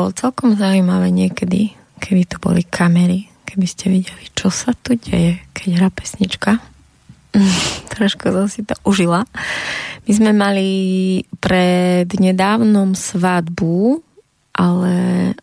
bolo 0.03 0.19
celkom 0.19 0.59
zaujímavé 0.59 1.15
niekedy, 1.15 1.79
keby 2.03 2.27
tu 2.27 2.43
boli 2.43 2.67
kamery, 2.67 3.31
keby 3.47 3.67
ste 3.71 3.87
videli, 3.87 4.27
čo 4.35 4.51
sa 4.51 4.75
tu 4.75 4.99
deje, 4.99 5.39
keď 5.55 5.69
hrá 5.79 5.89
pesnička 5.95 6.59
trošku 7.95 8.29
som 8.29 8.47
si 8.51 8.67
to 8.67 8.75
užila. 8.85 9.25
My 10.05 10.13
sme 10.13 10.31
mali 10.35 10.71
pred 11.39 12.11
nedávnom 12.11 12.99
svadbu, 12.99 14.03
ale 14.53 14.95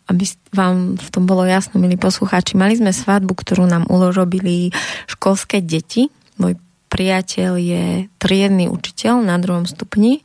aby 0.06 0.24
vám 0.54 0.94
v 1.00 1.08
tom 1.10 1.24
bolo 1.26 1.42
jasno, 1.42 1.82
milí 1.82 1.98
poslucháči, 1.98 2.54
mali 2.54 2.78
sme 2.78 2.94
svadbu, 2.94 3.32
ktorú 3.34 3.66
nám 3.66 3.90
urobili 3.90 4.70
školské 5.10 5.64
deti. 5.64 6.12
Môj 6.38 6.54
priateľ 6.90 7.52
je 7.58 7.84
triedny 8.22 8.70
učiteľ 8.70 9.22
na 9.22 9.38
druhom 9.38 9.66
stupni 9.66 10.22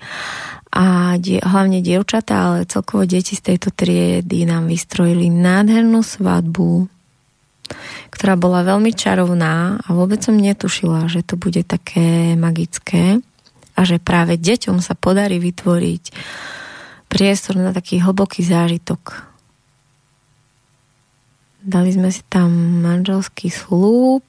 a 0.76 1.16
die, 1.16 1.40
hlavne 1.40 1.80
dievčatá, 1.80 2.36
ale 2.52 2.68
celkovo 2.68 3.08
deti 3.08 3.40
z 3.40 3.56
tejto 3.56 3.72
triedy 3.72 4.44
nám 4.44 4.68
vystrojili 4.68 5.32
nádhernú 5.32 6.04
svadbu 6.04 6.92
ktorá 8.14 8.40
bola 8.40 8.64
veľmi 8.64 8.96
čarovná 8.96 9.82
a 9.82 9.88
vôbec 9.92 10.22
som 10.22 10.38
netušila, 10.38 11.10
že 11.12 11.26
to 11.26 11.36
bude 11.36 11.66
také 11.66 12.38
magické 12.38 13.20
a 13.76 13.82
že 13.84 14.00
práve 14.00 14.40
deťom 14.40 14.80
sa 14.80 14.96
podarí 14.96 15.42
vytvoriť 15.42 16.04
priestor 17.12 17.60
na 17.60 17.76
taký 17.76 18.00
hlboký 18.00 18.46
zážitok. 18.46 19.28
Dali 21.66 21.90
sme 21.92 22.14
si 22.14 22.22
tam 22.30 22.54
manželský 22.86 23.50
slúb, 23.50 24.24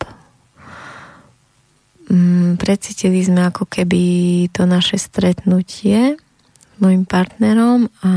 mm, 2.08 2.56
precítili 2.56 3.20
sme 3.20 3.52
ako 3.52 3.68
keby 3.68 4.02
to 4.50 4.64
naše 4.64 4.96
stretnutie 4.96 6.16
mojim 6.78 7.08
partnerom 7.08 7.88
a 8.04 8.12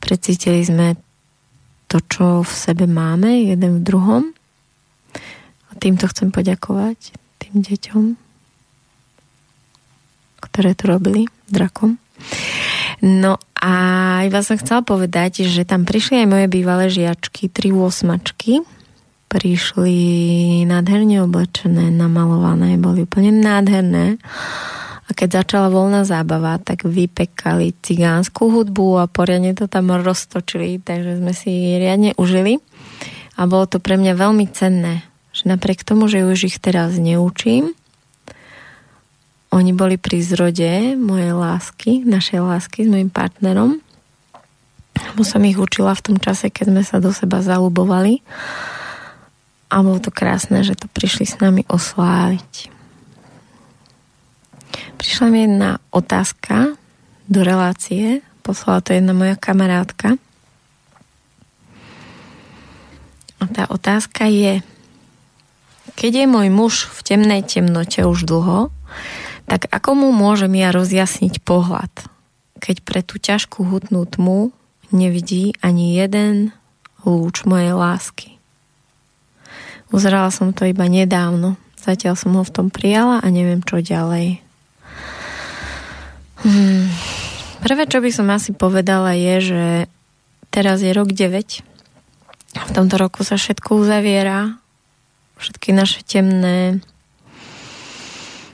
precítili 0.00 0.64
sme 0.64 0.96
to, 1.90 1.98
čo 2.06 2.26
v 2.46 2.52
sebe 2.52 2.86
máme, 2.86 3.50
jeden 3.50 3.80
v 3.80 3.84
druhom. 3.84 4.22
A 5.68 5.72
týmto 5.76 6.06
chcem 6.06 6.30
poďakovať 6.30 7.14
tým 7.42 7.66
deťom, 7.66 8.04
ktoré 10.40 10.70
to 10.78 10.84
robili 10.86 11.26
drakom. 11.50 11.98
No 13.00 13.40
a 13.56 13.74
iba 14.28 14.40
som 14.44 14.60
chcela 14.60 14.84
povedať, 14.84 15.44
že 15.48 15.64
tam 15.64 15.88
prišli 15.88 16.24
aj 16.24 16.28
moje 16.28 16.46
bývalé 16.48 16.92
žiačky, 16.92 17.48
tri 17.48 17.72
osmačky. 17.72 18.60
Prišli 19.30 19.96
nádherne 20.66 21.22
oblečené, 21.22 21.88
namalované, 21.94 22.76
boli 22.76 23.06
úplne 23.06 23.30
nádherné. 23.30 24.18
A 25.10 25.12
keď 25.12 25.42
začala 25.42 25.74
voľná 25.74 26.06
zábava, 26.06 26.54
tak 26.62 26.86
vypekali 26.86 27.74
cigánsku 27.82 28.46
hudbu 28.46 29.02
a 29.02 29.10
poriadne 29.10 29.58
to 29.58 29.66
tam 29.66 29.90
roztočili, 29.90 30.78
takže 30.78 31.18
sme 31.18 31.34
si 31.34 31.50
riadne 31.82 32.14
užili. 32.14 32.62
A 33.34 33.50
bolo 33.50 33.66
to 33.66 33.82
pre 33.82 33.98
mňa 33.98 34.14
veľmi 34.14 34.46
cenné, 34.54 35.02
že 35.34 35.50
napriek 35.50 35.82
tomu, 35.82 36.06
že 36.06 36.22
už 36.22 36.46
ich 36.46 36.62
teraz 36.62 36.94
neučím, 36.94 37.74
oni 39.50 39.74
boli 39.74 39.98
pri 39.98 40.22
zrode 40.22 40.94
mojej 40.94 41.34
lásky, 41.34 42.06
našej 42.06 42.38
lásky 42.38 42.86
s 42.86 42.88
mojim 42.88 43.10
partnerom. 43.10 43.82
Lebo 44.94 45.26
som 45.26 45.42
ich 45.42 45.58
učila 45.58 45.90
v 45.98 46.04
tom 46.06 46.16
čase, 46.22 46.54
keď 46.54 46.70
sme 46.70 46.82
sa 46.86 47.02
do 47.02 47.10
seba 47.10 47.42
zalubovali. 47.42 48.22
A 49.66 49.82
bolo 49.82 49.98
to 49.98 50.14
krásne, 50.14 50.62
že 50.62 50.78
to 50.78 50.86
prišli 50.86 51.26
s 51.26 51.42
nami 51.42 51.66
osláviť. 51.66 52.69
Prišla 54.96 55.26
mi 55.32 55.48
jedna 55.48 55.80
otázka 55.90 56.76
do 57.30 57.40
relácie, 57.46 58.20
poslala 58.42 58.82
to 58.82 58.92
jedna 58.92 59.14
moja 59.14 59.38
kamarátka. 59.38 60.18
A 63.40 63.44
tá 63.48 63.64
otázka 63.72 64.28
je, 64.28 64.60
keď 65.96 66.24
je 66.24 66.26
môj 66.28 66.48
muž 66.52 66.74
v 66.92 67.00
temnej 67.04 67.42
temnote 67.46 68.04
už 68.04 68.28
dlho, 68.28 68.68
tak 69.48 69.66
ako 69.72 69.96
mu 69.96 70.08
môžem 70.12 70.52
ja 70.54 70.70
rozjasniť 70.70 71.42
pohľad, 71.42 71.90
keď 72.60 72.76
pre 72.84 73.00
tú 73.00 73.16
ťažkú 73.16 73.66
hutnú 73.66 74.04
tmu 74.04 74.52
nevidí 74.92 75.56
ani 75.64 75.96
jeden 75.96 76.52
lúč 77.02 77.48
mojej 77.48 77.72
lásky. 77.72 78.36
Uzerala 79.90 80.30
som 80.30 80.54
to 80.54 80.68
iba 80.68 80.86
nedávno, 80.86 81.58
zatiaľ 81.74 82.14
som 82.14 82.36
ho 82.38 82.44
v 82.46 82.54
tom 82.54 82.68
prijala 82.70 83.18
a 83.18 83.26
neviem 83.32 83.64
čo 83.64 83.82
ďalej. 83.82 84.49
Hmm. 86.40 86.88
Prvé, 87.60 87.84
čo 87.84 88.00
by 88.00 88.10
som 88.10 88.32
asi 88.32 88.56
povedala 88.56 89.12
je, 89.12 89.34
že 89.52 89.64
teraz 90.48 90.80
je 90.80 90.90
rok 90.96 91.12
9. 91.12 91.60
V 92.50 92.70
tomto 92.72 92.96
roku 92.96 93.20
sa 93.22 93.36
všetko 93.36 93.76
uzaviera. 93.76 94.56
Všetky 95.36 95.76
naše 95.76 96.00
temné 96.00 96.80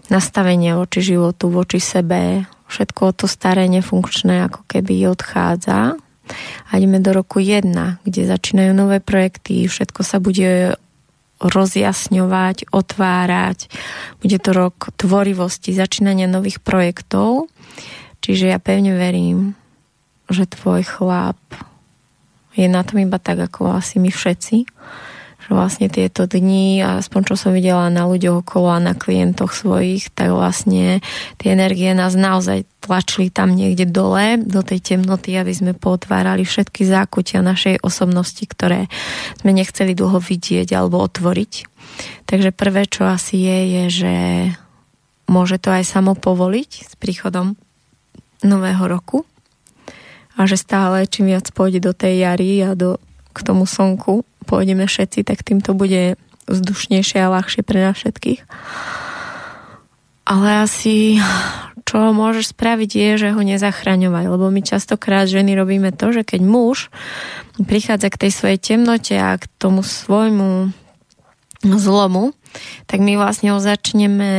nastavenie 0.07 0.75
voči 0.75 1.03
životu, 1.03 1.51
voči 1.51 1.83
sebe, 1.83 2.47
všetko 2.71 3.15
to 3.15 3.27
staré, 3.27 3.67
nefunkčné 3.67 4.47
ako 4.51 4.67
keby 4.67 5.07
odchádza. 5.11 5.99
A 6.67 6.71
ideme 6.75 6.99
do 6.99 7.15
roku 7.15 7.39
1, 7.39 7.71
kde 8.03 8.23
začínajú 8.27 8.75
nové 8.75 8.99
projekty, 8.99 9.71
všetko 9.71 10.03
sa 10.03 10.19
bude 10.19 10.75
rozjasňovať, 11.39 12.73
otvárať. 12.73 13.69
Bude 14.19 14.39
to 14.41 14.51
rok 14.57 14.91
tvorivosti, 14.97 15.71
začínania 15.71 16.27
nových 16.27 16.59
projektov 16.65 17.53
Čiže 18.21 18.51
ja 18.51 18.59
pevne 18.59 18.99
verím, 18.99 19.55
že 20.27 20.51
tvoj 20.51 20.83
chlap 20.83 21.39
je 22.57 22.67
na 22.67 22.83
tom 22.83 22.99
iba 23.05 23.21
tak, 23.21 23.39
ako 23.39 23.77
asi 23.77 24.01
my 24.01 24.09
všetci. 24.11 24.67
Že 25.47 25.51
vlastne 25.53 25.87
tieto 25.87 26.27
dni, 26.27 26.83
aspoň 26.83 27.21
čo 27.23 27.35
som 27.39 27.55
videla 27.55 27.87
na 27.87 28.09
ľuďoch 28.09 28.43
okolo 28.43 28.73
a 28.73 28.83
na 28.83 28.99
klientoch 28.99 29.55
svojich, 29.55 30.11
tak 30.11 30.35
vlastne 30.35 31.05
tie 31.39 31.55
energie 31.55 31.95
nás 31.95 32.19
naozaj 32.19 32.67
tlačili 32.83 33.31
tam 33.31 33.55
niekde 33.55 33.87
dole, 33.87 34.43
do 34.43 34.65
tej 34.65 34.83
temnoty, 34.83 35.39
aby 35.39 35.53
sme 35.55 35.73
potvárali 35.77 36.43
všetky 36.43 36.83
zákutia 36.83 37.47
našej 37.47 37.85
osobnosti, 37.85 38.43
ktoré 38.43 38.91
sme 39.39 39.55
nechceli 39.55 39.95
dlho 39.95 40.19
vidieť 40.19 40.75
alebo 40.75 40.99
otvoriť. 41.05 41.53
Takže 42.27 42.51
prvé, 42.51 42.91
čo 42.91 43.07
asi 43.07 43.39
je, 43.39 43.59
je, 43.71 43.85
že 44.03 44.15
môže 45.31 45.63
to 45.63 45.71
aj 45.71 45.87
samo 45.87 46.19
povoliť 46.19 46.71
s 46.91 46.93
príchodom 46.99 47.55
nového 48.45 48.85
roku 48.89 49.25
a 50.37 50.45
že 50.45 50.61
stále 50.61 51.09
čím 51.09 51.33
viac 51.33 51.49
pôjde 51.53 51.81
do 51.81 51.93
tej 51.97 52.25
jary 52.25 52.61
a 52.61 52.77
do, 52.77 53.01
k 53.33 53.39
tomu 53.41 53.65
slnku 53.65 54.25
pôjdeme 54.45 54.85
všetci, 54.85 55.25
tak 55.25 55.43
tým 55.43 55.65
to 55.65 55.73
bude 55.73 56.21
vzdušnejšie 56.47 57.19
a 57.21 57.33
ľahšie 57.33 57.63
pre 57.67 57.83
nás 57.83 57.97
všetkých. 57.99 58.41
Ale 60.27 60.67
asi 60.67 61.23
čo 61.87 62.11
môžeš 62.11 62.51
spraviť 62.51 62.91
je, 62.91 63.11
že 63.15 63.29
ho 63.31 63.43
nezachraňovať, 63.47 64.25
lebo 64.27 64.51
my 64.51 64.59
častokrát 64.59 65.31
ženy 65.31 65.55
robíme 65.55 65.95
to, 65.95 66.11
že 66.11 66.27
keď 66.27 66.43
muž 66.43 66.91
prichádza 67.63 68.11
k 68.11 68.27
tej 68.27 68.31
svojej 68.35 68.59
temnote 68.59 69.15
a 69.15 69.39
k 69.39 69.47
tomu 69.55 69.87
svojmu 69.87 70.75
zlomu, 71.63 72.35
tak 72.91 72.99
my 72.99 73.15
vlastne 73.15 73.55
ho 73.55 73.63
začneme 73.63 74.35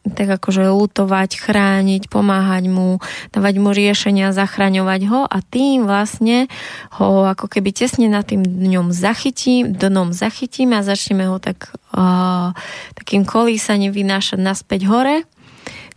tak 0.00 0.40
akože 0.40 0.64
lutovať, 0.72 1.36
chrániť, 1.36 2.08
pomáhať 2.08 2.72
mu, 2.72 2.98
dávať 3.36 3.54
mu 3.60 3.70
riešenia, 3.76 4.32
zachraňovať 4.32 5.00
ho 5.12 5.20
a 5.28 5.38
tým 5.44 5.84
vlastne 5.84 6.48
ho 6.96 7.28
ako 7.28 7.52
keby 7.52 7.70
tesne 7.76 8.08
na 8.08 8.24
tým 8.24 8.40
dňom 8.40 8.96
zachytím, 8.96 9.76
dnom 9.76 10.16
zachytím 10.16 10.72
a 10.72 10.80
začneme 10.80 11.28
ho 11.28 11.36
tak 11.36 11.76
uh, 11.92 12.56
takým 12.96 13.28
kolísaním 13.28 13.92
vynášať 13.92 14.40
naspäť 14.40 14.88
hore 14.88 15.28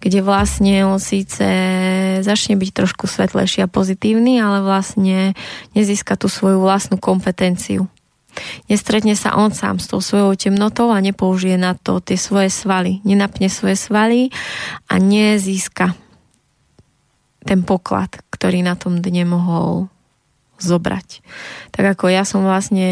kde 0.03 0.19
vlastne 0.19 0.83
on 0.83 0.99
síce 0.99 1.47
začne 2.27 2.59
byť 2.59 2.69
trošku 2.75 3.07
svetlejší 3.07 3.63
a 3.63 3.71
pozitívny, 3.71 4.35
ale 4.43 4.59
vlastne 4.59 5.31
nezíska 5.79 6.19
tú 6.19 6.27
svoju 6.27 6.59
vlastnú 6.59 6.99
kompetenciu. 6.99 7.87
Nestretne 8.67 9.13
sa 9.13 9.37
on 9.37 9.53
sám 9.53 9.77
s 9.77 9.89
tou 9.89 10.01
svojou 10.01 10.33
temnotou 10.33 10.89
a 10.89 11.03
nepoužije 11.03 11.57
na 11.57 11.77
to 11.77 12.01
tie 12.01 12.17
svoje 12.17 12.49
svaly. 12.49 12.99
Nenapne 13.05 13.47
svoje 13.49 13.77
svaly 13.77 14.33
a 14.89 14.97
nezíska 14.97 15.93
ten 17.43 17.61
poklad, 17.61 18.23
ktorý 18.31 18.63
na 18.63 18.79
tom 18.79 19.03
dne 19.03 19.27
mohol 19.27 19.91
zobrať. 20.63 21.19
Tak 21.75 21.97
ako 21.97 22.05
ja 22.07 22.23
som 22.23 22.47
vlastne 22.47 22.87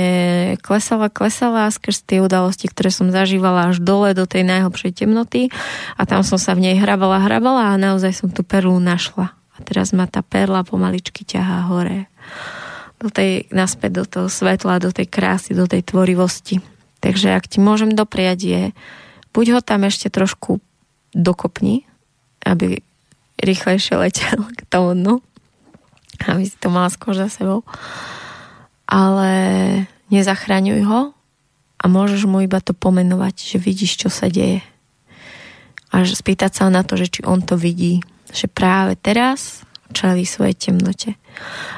klesala, 0.60 1.08
klesala 1.08 1.72
skrz 1.72 2.04
tie 2.04 2.20
udalosti, 2.20 2.68
ktoré 2.68 2.92
som 2.92 3.08
zažívala 3.08 3.72
až 3.72 3.80
dole 3.80 4.12
do 4.12 4.28
tej 4.28 4.44
najhlbšej 4.44 4.92
temnoty 5.06 5.48
a 5.96 6.04
tam 6.04 6.20
som 6.28 6.36
sa 6.36 6.52
v 6.52 6.68
nej 6.68 6.76
hrabala, 6.76 7.24
hrabala 7.24 7.72
a 7.72 7.80
naozaj 7.80 8.12
som 8.12 8.28
tú 8.28 8.44
perlu 8.44 8.76
našla. 8.84 9.32
A 9.56 9.58
teraz 9.64 9.96
ma 9.96 10.04
tá 10.04 10.20
perla 10.20 10.68
pomaličky 10.68 11.24
ťahá 11.24 11.72
hore 11.72 12.12
do 13.02 13.10
tej, 13.10 13.50
naspäť 13.50 13.92
do 13.92 14.06
toho 14.06 14.28
svetla, 14.30 14.78
do 14.78 14.94
tej 14.94 15.10
krásy, 15.10 15.58
do 15.58 15.66
tej 15.66 15.82
tvorivosti. 15.82 16.62
Takže 17.02 17.34
ak 17.34 17.50
ti 17.50 17.58
môžem 17.58 17.98
dopriať 17.98 18.40
je, 18.46 18.64
buď 19.34 19.46
ho 19.58 19.60
tam 19.66 19.90
ešte 19.90 20.14
trošku 20.14 20.62
dokopni, 21.18 21.90
aby 22.46 22.86
rýchlejšie 23.42 23.98
letel 23.98 24.46
k 24.54 24.62
tomu 24.70 24.94
dnu, 24.94 25.16
aby 26.30 26.46
si 26.46 26.54
to 26.62 26.70
mala 26.70 26.94
skôr 26.94 27.18
za 27.18 27.26
sebou, 27.28 27.66
ale 28.86 29.32
nezachraňuj 30.14 30.86
ho 30.86 31.02
a 31.82 31.84
môžeš 31.90 32.30
mu 32.30 32.46
iba 32.46 32.62
to 32.62 32.78
pomenovať, 32.78 33.36
že 33.42 33.58
vidíš, 33.58 34.06
čo 34.06 34.10
sa 34.14 34.30
deje. 34.30 34.62
A 35.90 36.06
spýtať 36.06 36.52
sa 36.54 36.70
na 36.70 36.86
to, 36.86 36.96
že 36.96 37.10
či 37.10 37.22
on 37.26 37.42
to 37.42 37.58
vidí, 37.58 38.06
že 38.30 38.46
práve 38.46 38.96
teraz 38.96 39.66
čelí 39.92 40.24
svojej 40.26 40.56
temnote. 40.58 41.20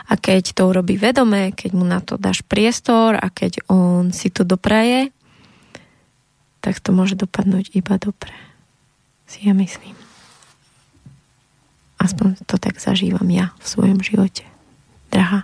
A 0.10 0.14
keď 0.16 0.56
to 0.56 0.70
urobí 0.70 0.96
vedome, 0.96 1.52
keď 1.52 1.72
mu 1.74 1.86
na 1.86 2.00
to 2.00 2.16
dáš 2.16 2.46
priestor 2.46 3.18
a 3.18 3.28
keď 3.34 3.66
on 3.68 4.14
si 4.14 4.30
to 4.30 4.46
dopraje, 4.46 5.10
tak 6.64 6.80
to 6.80 6.96
môže 6.96 7.20
dopadnúť 7.20 7.76
iba 7.76 8.00
dobre. 8.00 8.32
Si 9.28 9.44
ja 9.44 9.52
myslím. 9.58 9.98
Aspoň 12.00 12.40
to 12.48 12.56
tak 12.56 12.80
zažívam 12.80 13.28
ja 13.28 13.52
v 13.60 13.66
svojom 13.68 14.00
živote. 14.00 14.48
Drahá. 15.12 15.44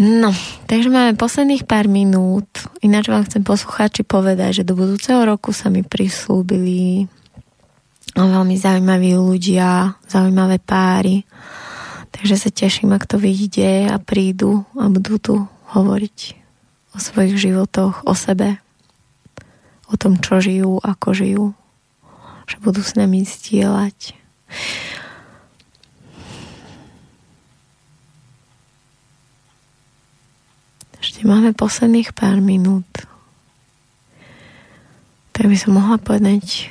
No, 0.00 0.32
takže 0.66 0.88
máme 0.88 1.20
posledných 1.20 1.68
pár 1.68 1.84
minút. 1.84 2.48
Ináč 2.80 3.12
vám 3.12 3.28
chcem 3.28 3.44
poslucháči 3.44 4.08
povedať, 4.08 4.62
že 4.62 4.68
do 4.68 4.72
budúceho 4.72 5.20
roku 5.28 5.52
sa 5.52 5.68
mi 5.68 5.84
prislúbili 5.84 7.12
veľmi 8.20 8.56
zaujímaví 8.60 9.16
ľudia, 9.16 9.96
zaujímavé 10.04 10.60
páry. 10.60 11.24
Takže 12.12 12.36
sa 12.36 12.50
teším, 12.52 12.92
ak 12.92 13.08
to 13.08 13.16
vidíte 13.16 13.88
a 13.88 13.96
prídu 13.96 14.68
a 14.76 14.92
budú 14.92 15.16
tu 15.16 15.34
hovoriť 15.72 16.18
o 16.92 17.00
svojich 17.00 17.40
životoch, 17.40 18.04
o 18.04 18.12
sebe, 18.12 18.60
o 19.88 19.96
tom, 19.96 20.20
čo 20.20 20.44
žijú, 20.44 20.76
ako 20.84 21.08
žijú, 21.16 21.46
že 22.44 22.60
budú 22.60 22.84
s 22.84 22.92
nami 23.00 23.24
stielať. 23.24 24.12
Ešte 31.00 31.24
máme 31.24 31.56
posledných 31.56 32.12
pár 32.12 32.44
minút. 32.44 32.86
Tak 35.32 35.48
by 35.48 35.56
som 35.56 35.80
mohla 35.80 35.96
povedať 35.96 36.68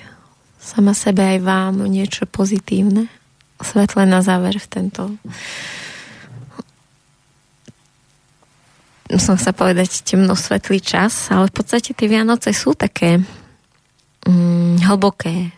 sama 0.72 0.95
sebe 0.95 1.19
aj 1.19 1.39
vám 1.43 1.84
niečo 1.91 2.24
pozitívne, 2.24 3.11
svetlé 3.59 4.07
na 4.07 4.24
záver 4.24 4.55
v 4.55 4.67
tento 4.72 5.11
som 9.19 9.36
sa 9.36 9.51
povedať 9.51 10.07
temno 10.07 10.38
svetlý 10.38 10.80
čas, 10.80 11.28
ale 11.34 11.51
v 11.51 11.55
podstate 11.59 11.91
tie 11.91 12.07
Vianoce 12.07 12.55
sú 12.55 12.78
také 12.78 13.19
mm, 14.24 14.88
hlboké. 14.88 15.51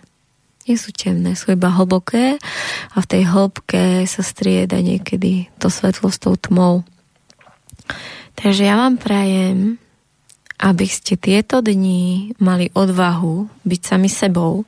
Nie 0.63 0.77
sú 0.79 0.95
temné, 0.95 1.35
sú 1.35 1.53
iba 1.53 1.67
hlboké 1.67 2.39
a 2.95 2.97
v 2.97 3.09
tej 3.09 3.23
hĺbke 3.27 4.07
sa 4.07 4.23
strieda 4.23 4.79
niekedy 4.79 5.51
to 5.59 5.67
svetlo 5.67 6.07
s 6.07 6.17
tou 6.23 6.39
tmou. 6.39 6.87
Takže 8.39 8.63
ja 8.71 8.79
vám 8.79 8.95
prajem, 8.95 9.75
aby 10.63 10.87
ste 10.87 11.19
tieto 11.19 11.59
dni 11.59 12.31
mali 12.39 12.71
odvahu 12.71 13.51
byť 13.67 13.81
sami 13.83 14.07
sebou, 14.07 14.63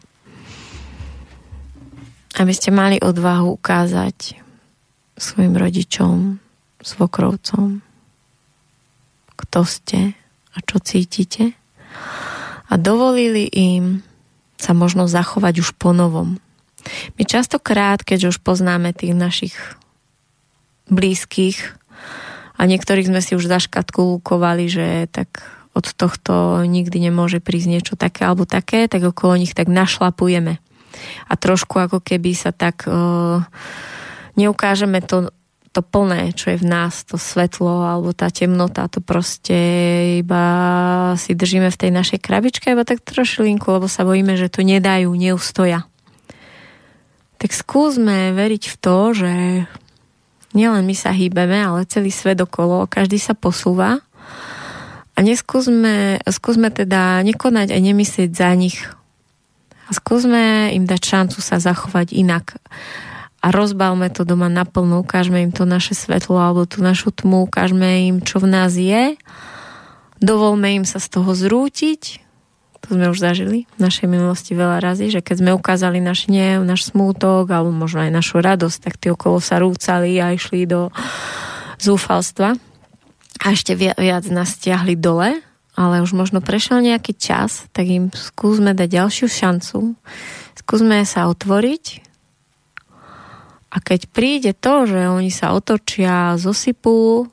aby 2.35 2.51
ste 2.51 2.69
mali 2.71 2.99
odvahu 2.99 3.55
ukázať 3.55 4.39
svojim 5.15 5.55
rodičom, 5.55 6.43
svokrovcom, 6.83 7.79
kto 9.35 9.59
ste 9.63 10.15
a 10.55 10.57
čo 10.63 10.77
cítite 10.83 11.55
a 12.65 12.73
dovolili 12.75 13.47
im 13.47 14.03
sa 14.55 14.71
možno 14.71 15.07
zachovať 15.07 15.63
už 15.63 15.69
po 15.75 15.91
novom. 15.91 16.39
My 17.17 17.23
častokrát, 17.25 18.05
keď 18.05 18.35
už 18.35 18.43
poznáme 18.43 18.93
tých 18.95 19.17
našich 19.17 19.55
blízkych 20.87 21.75
a 22.55 22.61
niektorých 22.63 23.09
sme 23.09 23.21
si 23.25 23.33
už 23.33 23.49
zaškatkulkovali, 23.49 24.65
že 24.69 24.87
tak 25.11 25.43
od 25.75 25.91
tohto 25.91 26.63
nikdy 26.63 27.11
nemôže 27.11 27.43
prísť 27.43 27.67
niečo 27.67 27.93
také 27.99 28.23
alebo 28.23 28.47
také, 28.47 28.87
tak 28.87 29.03
okolo 29.03 29.35
nich 29.35 29.51
tak 29.51 29.67
našlapujeme 29.67 30.63
a 31.29 31.33
trošku 31.35 31.77
ako 31.79 31.99
keby 32.01 32.31
sa 32.35 32.51
tak 32.55 32.85
uh, 32.85 33.43
neukážeme 34.35 34.99
to, 35.03 35.31
to 35.75 35.83
plné, 35.83 36.31
čo 36.31 36.55
je 36.55 36.61
v 36.63 36.67
nás, 36.71 37.03
to 37.03 37.19
svetlo 37.19 37.83
alebo 37.83 38.15
tá 38.15 38.31
temnota, 38.31 38.87
to 38.87 39.03
proste 39.03 39.55
iba 40.23 40.45
si 41.19 41.35
držíme 41.35 41.67
v 41.67 41.79
tej 41.79 41.91
našej 41.91 42.19
krabičke 42.23 42.71
iba 42.71 42.87
tak 42.87 43.03
trošilinku, 43.03 43.67
lebo 43.67 43.91
sa 43.91 44.07
bojíme, 44.07 44.39
že 44.39 44.47
to 44.47 44.63
nedajú, 44.63 45.11
neustoja. 45.11 45.83
Tak 47.35 47.51
skúsme 47.51 48.31
veriť 48.31 48.63
v 48.71 48.75
to, 48.79 48.97
že 49.11 49.33
nielen 50.55 50.87
my 50.87 50.95
sa 50.95 51.11
hýbeme, 51.11 51.59
ale 51.59 51.83
celý 51.91 52.09
svet 52.09 52.39
okolo, 52.39 52.87
každý 52.87 53.19
sa 53.19 53.35
posúva. 53.35 53.99
A 55.15 55.23
neskúsme, 55.23 56.23
skúsme 56.27 56.71
teda 56.71 57.19
nekonať 57.23 57.75
a 57.75 57.77
nemyslieť 57.79 58.31
za 58.31 58.51
nich, 58.55 58.79
a 59.85 59.91
skúsme 59.93 60.73
im 60.73 60.89
dať 60.89 61.01
šancu 61.01 61.39
sa 61.41 61.61
zachovať 61.61 62.17
inak. 62.17 62.57
A 63.45 63.53
rozbavme 63.53 64.09
to 64.09 64.25
doma 64.25 64.49
naplno, 64.49 65.05
ukážme 65.05 65.45
im 65.45 65.53
to 65.53 65.69
naše 65.69 65.93
svetlo 65.93 66.41
alebo 66.41 66.65
tú 66.65 66.81
našu 66.81 67.13
tmu, 67.13 67.45
ukážme 67.45 68.09
im, 68.09 68.17
čo 68.25 68.41
v 68.41 68.49
nás 68.49 68.73
je. 68.73 69.13
Dovolme 70.17 70.81
im 70.81 70.85
sa 70.89 70.97
z 70.97 71.13
toho 71.13 71.29
zrútiť. 71.37 72.25
To 72.85 72.97
sme 72.97 73.09
už 73.09 73.21
zažili 73.21 73.69
v 73.77 73.79
našej 73.81 74.09
minulosti 74.09 74.57
veľa 74.57 74.81
razy, 74.81 75.13
že 75.13 75.21
keď 75.21 75.35
sme 75.41 75.51
ukázali 75.57 76.01
náš 76.01 76.29
hnev, 76.29 76.65
náš 76.65 76.89
smútok 76.89 77.49
alebo 77.49 77.73
možno 77.73 78.05
aj 78.05 78.13
našu 78.13 78.41
radosť, 78.41 78.77
tak 78.81 78.93
tí 78.97 79.09
okolo 79.13 79.41
sa 79.41 79.61
rúcali 79.61 80.17
a 80.21 80.33
išli 80.33 80.65
do 80.69 80.89
zúfalstva 81.81 82.57
a 83.41 83.45
ešte 83.51 83.77
viac 83.77 84.25
nás 84.29 84.57
stiahli 84.57 84.97
dole 84.97 85.41
ale 85.75 85.99
už 85.99 86.15
možno 86.15 86.39
prešiel 86.39 86.79
nejaký 86.79 87.13
čas, 87.19 87.67
tak 87.75 87.91
im 87.91 88.07
skúsme 88.15 88.71
dať 88.71 88.89
ďalšiu 88.89 89.27
šancu. 89.27 89.93
Skúsme 90.55 91.03
sa 91.03 91.27
otvoriť 91.27 92.05
a 93.75 93.77
keď 93.83 94.07
príde 94.07 94.51
to, 94.55 94.87
že 94.87 95.11
oni 95.11 95.27
sa 95.27 95.51
otočia, 95.51 96.39
zosypú, 96.39 97.27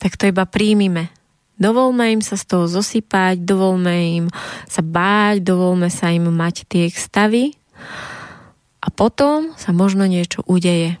tak 0.00 0.16
to 0.16 0.32
iba 0.32 0.48
príjmime. 0.48 1.12
Dovolme 1.60 2.08
im 2.08 2.24
sa 2.24 2.40
z 2.40 2.48
toho 2.48 2.64
zosypať, 2.66 3.44
dovolme 3.44 3.94
im 4.18 4.26
sa 4.64 4.80
báť, 4.80 5.44
dovolme 5.44 5.92
sa 5.92 6.08
im 6.08 6.32
mať 6.32 6.66
tie 6.66 6.88
stavy 6.88 7.52
a 8.80 8.88
potom 8.88 9.52
sa 9.60 9.70
možno 9.76 10.08
niečo 10.08 10.40
udeje. 10.48 10.96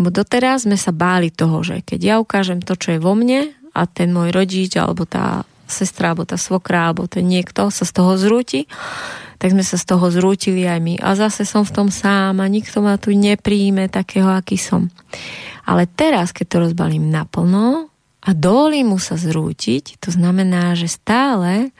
Bo 0.00 0.08
doteraz 0.08 0.64
sme 0.64 0.80
sa 0.80 0.90
báli 0.90 1.28
toho, 1.28 1.60
že 1.60 1.84
keď 1.84 2.00
ja 2.00 2.14
ukážem 2.16 2.64
to, 2.64 2.74
čo 2.74 2.96
je 2.96 3.00
vo 3.00 3.12
mne 3.12 3.52
a 3.76 3.84
ten 3.84 4.08
môj 4.10 4.32
rodič 4.32 4.72
alebo 4.80 5.04
tá 5.04 5.44
sestra, 5.68 6.14
alebo 6.14 6.24
tá 6.24 6.38
svokra, 6.38 6.88
alebo 6.88 7.10
ten 7.10 7.26
niekto 7.26 7.70
sa 7.74 7.84
z 7.84 7.92
toho 7.92 8.14
zrúti, 8.16 8.70
tak 9.36 9.52
sme 9.52 9.66
sa 9.66 9.76
z 9.76 9.84
toho 9.84 10.08
zrútili 10.08 10.64
aj 10.64 10.80
my. 10.80 10.94
A 11.02 11.12
zase 11.18 11.44
som 11.44 11.66
v 11.66 11.74
tom 11.74 11.88
sám 11.92 12.40
a 12.40 12.46
nikto 12.48 12.80
ma 12.80 12.96
tu 12.96 13.12
nepríjme 13.12 13.90
takého, 13.92 14.32
aký 14.32 14.56
som. 14.56 14.88
Ale 15.68 15.84
teraz, 15.84 16.32
keď 16.32 16.46
to 16.46 16.56
rozbalím 16.70 17.10
naplno, 17.12 17.92
a 18.26 18.34
dovolím 18.34 18.90
mu 18.90 18.98
sa 18.98 19.14
zrútiť, 19.14 20.02
to 20.02 20.10
znamená, 20.10 20.74
že 20.74 20.90
stále 20.90 21.70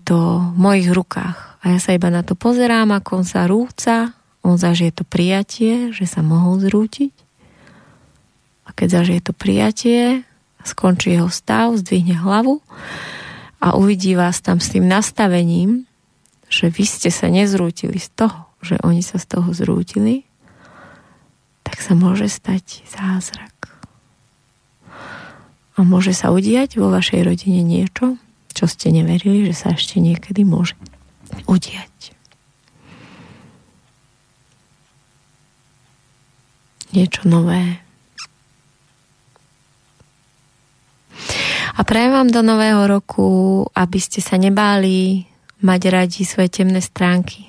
to 0.00 0.18
v 0.40 0.56
mojich 0.56 0.88
rukách. 0.88 1.60
A 1.60 1.76
ja 1.76 1.78
sa 1.82 1.92
iba 1.92 2.08
na 2.08 2.24
to 2.24 2.32
pozerám, 2.32 2.88
ako 2.88 3.20
on 3.20 3.26
sa 3.28 3.44
rúca, 3.44 4.16
on 4.40 4.56
zažije 4.56 4.96
to 4.96 5.04
prijatie, 5.04 5.92
že 5.92 6.08
sa 6.08 6.24
mohol 6.24 6.56
zrútiť. 6.56 7.12
A 8.64 8.72
keď 8.72 9.04
zažije 9.04 9.20
to 9.28 9.36
prijatie, 9.36 10.24
skončí 10.64 11.16
jeho 11.16 11.32
stav, 11.32 11.72
zdvihne 11.76 12.20
hlavu 12.20 12.60
a 13.60 13.76
uvidí 13.76 14.16
vás 14.16 14.40
tam 14.40 14.60
s 14.60 14.72
tým 14.72 14.88
nastavením, 14.88 15.84
že 16.50 16.72
vy 16.72 16.84
ste 16.84 17.12
sa 17.12 17.30
nezrútili 17.30 18.00
z 18.00 18.08
toho, 18.16 18.50
že 18.60 18.80
oni 18.82 19.00
sa 19.00 19.20
z 19.20 19.26
toho 19.38 19.48
zrútili, 19.54 20.26
tak 21.62 21.78
sa 21.78 21.94
môže 21.94 22.26
stať 22.26 22.82
zázrak. 22.88 23.52
A 25.78 25.86
môže 25.86 26.12
sa 26.12 26.34
udiať 26.34 26.76
vo 26.76 26.90
vašej 26.90 27.24
rodine 27.24 27.62
niečo, 27.62 28.20
čo 28.52 28.66
ste 28.66 28.92
neverili, 28.92 29.48
že 29.48 29.54
sa 29.54 29.72
ešte 29.72 30.02
niekedy 30.02 30.42
môže 30.42 30.74
udiať. 31.46 32.12
Niečo 36.90 37.22
nové. 37.30 37.78
A 41.76 41.80
prajem 41.86 42.10
vám 42.10 42.30
do 42.30 42.42
nového 42.42 42.86
roku, 42.90 43.62
aby 43.74 43.98
ste 44.02 44.18
sa 44.18 44.34
nebáli 44.34 45.22
mať 45.62 45.80
radi 45.92 46.24
svoje 46.24 46.48
temné 46.50 46.80
stránky. 46.80 47.46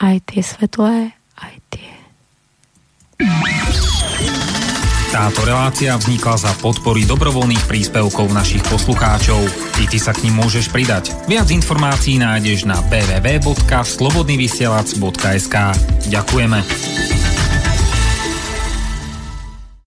Aj 0.00 0.16
tie 0.24 0.40
svetlé, 0.40 1.12
aj 1.36 1.54
tie. 1.68 1.92
Táto 5.10 5.42
relácia 5.44 5.92
vznikla 5.98 6.36
za 6.40 6.48
podpory 6.62 7.04
dobrovoľných 7.04 7.68
príspevkov 7.68 8.32
našich 8.32 8.64
poslucháčov. 8.70 9.44
I 9.82 9.84
ty 9.90 9.98
sa 10.00 10.16
k 10.16 10.24
ním 10.24 10.40
môžeš 10.40 10.72
pridať. 10.72 11.12
Viac 11.28 11.52
informácií 11.52 12.16
nájdeš 12.16 12.64
na 12.64 12.80
www.slobodnyvysielac.sk 12.88 15.56
Ďakujeme. 16.08 17.19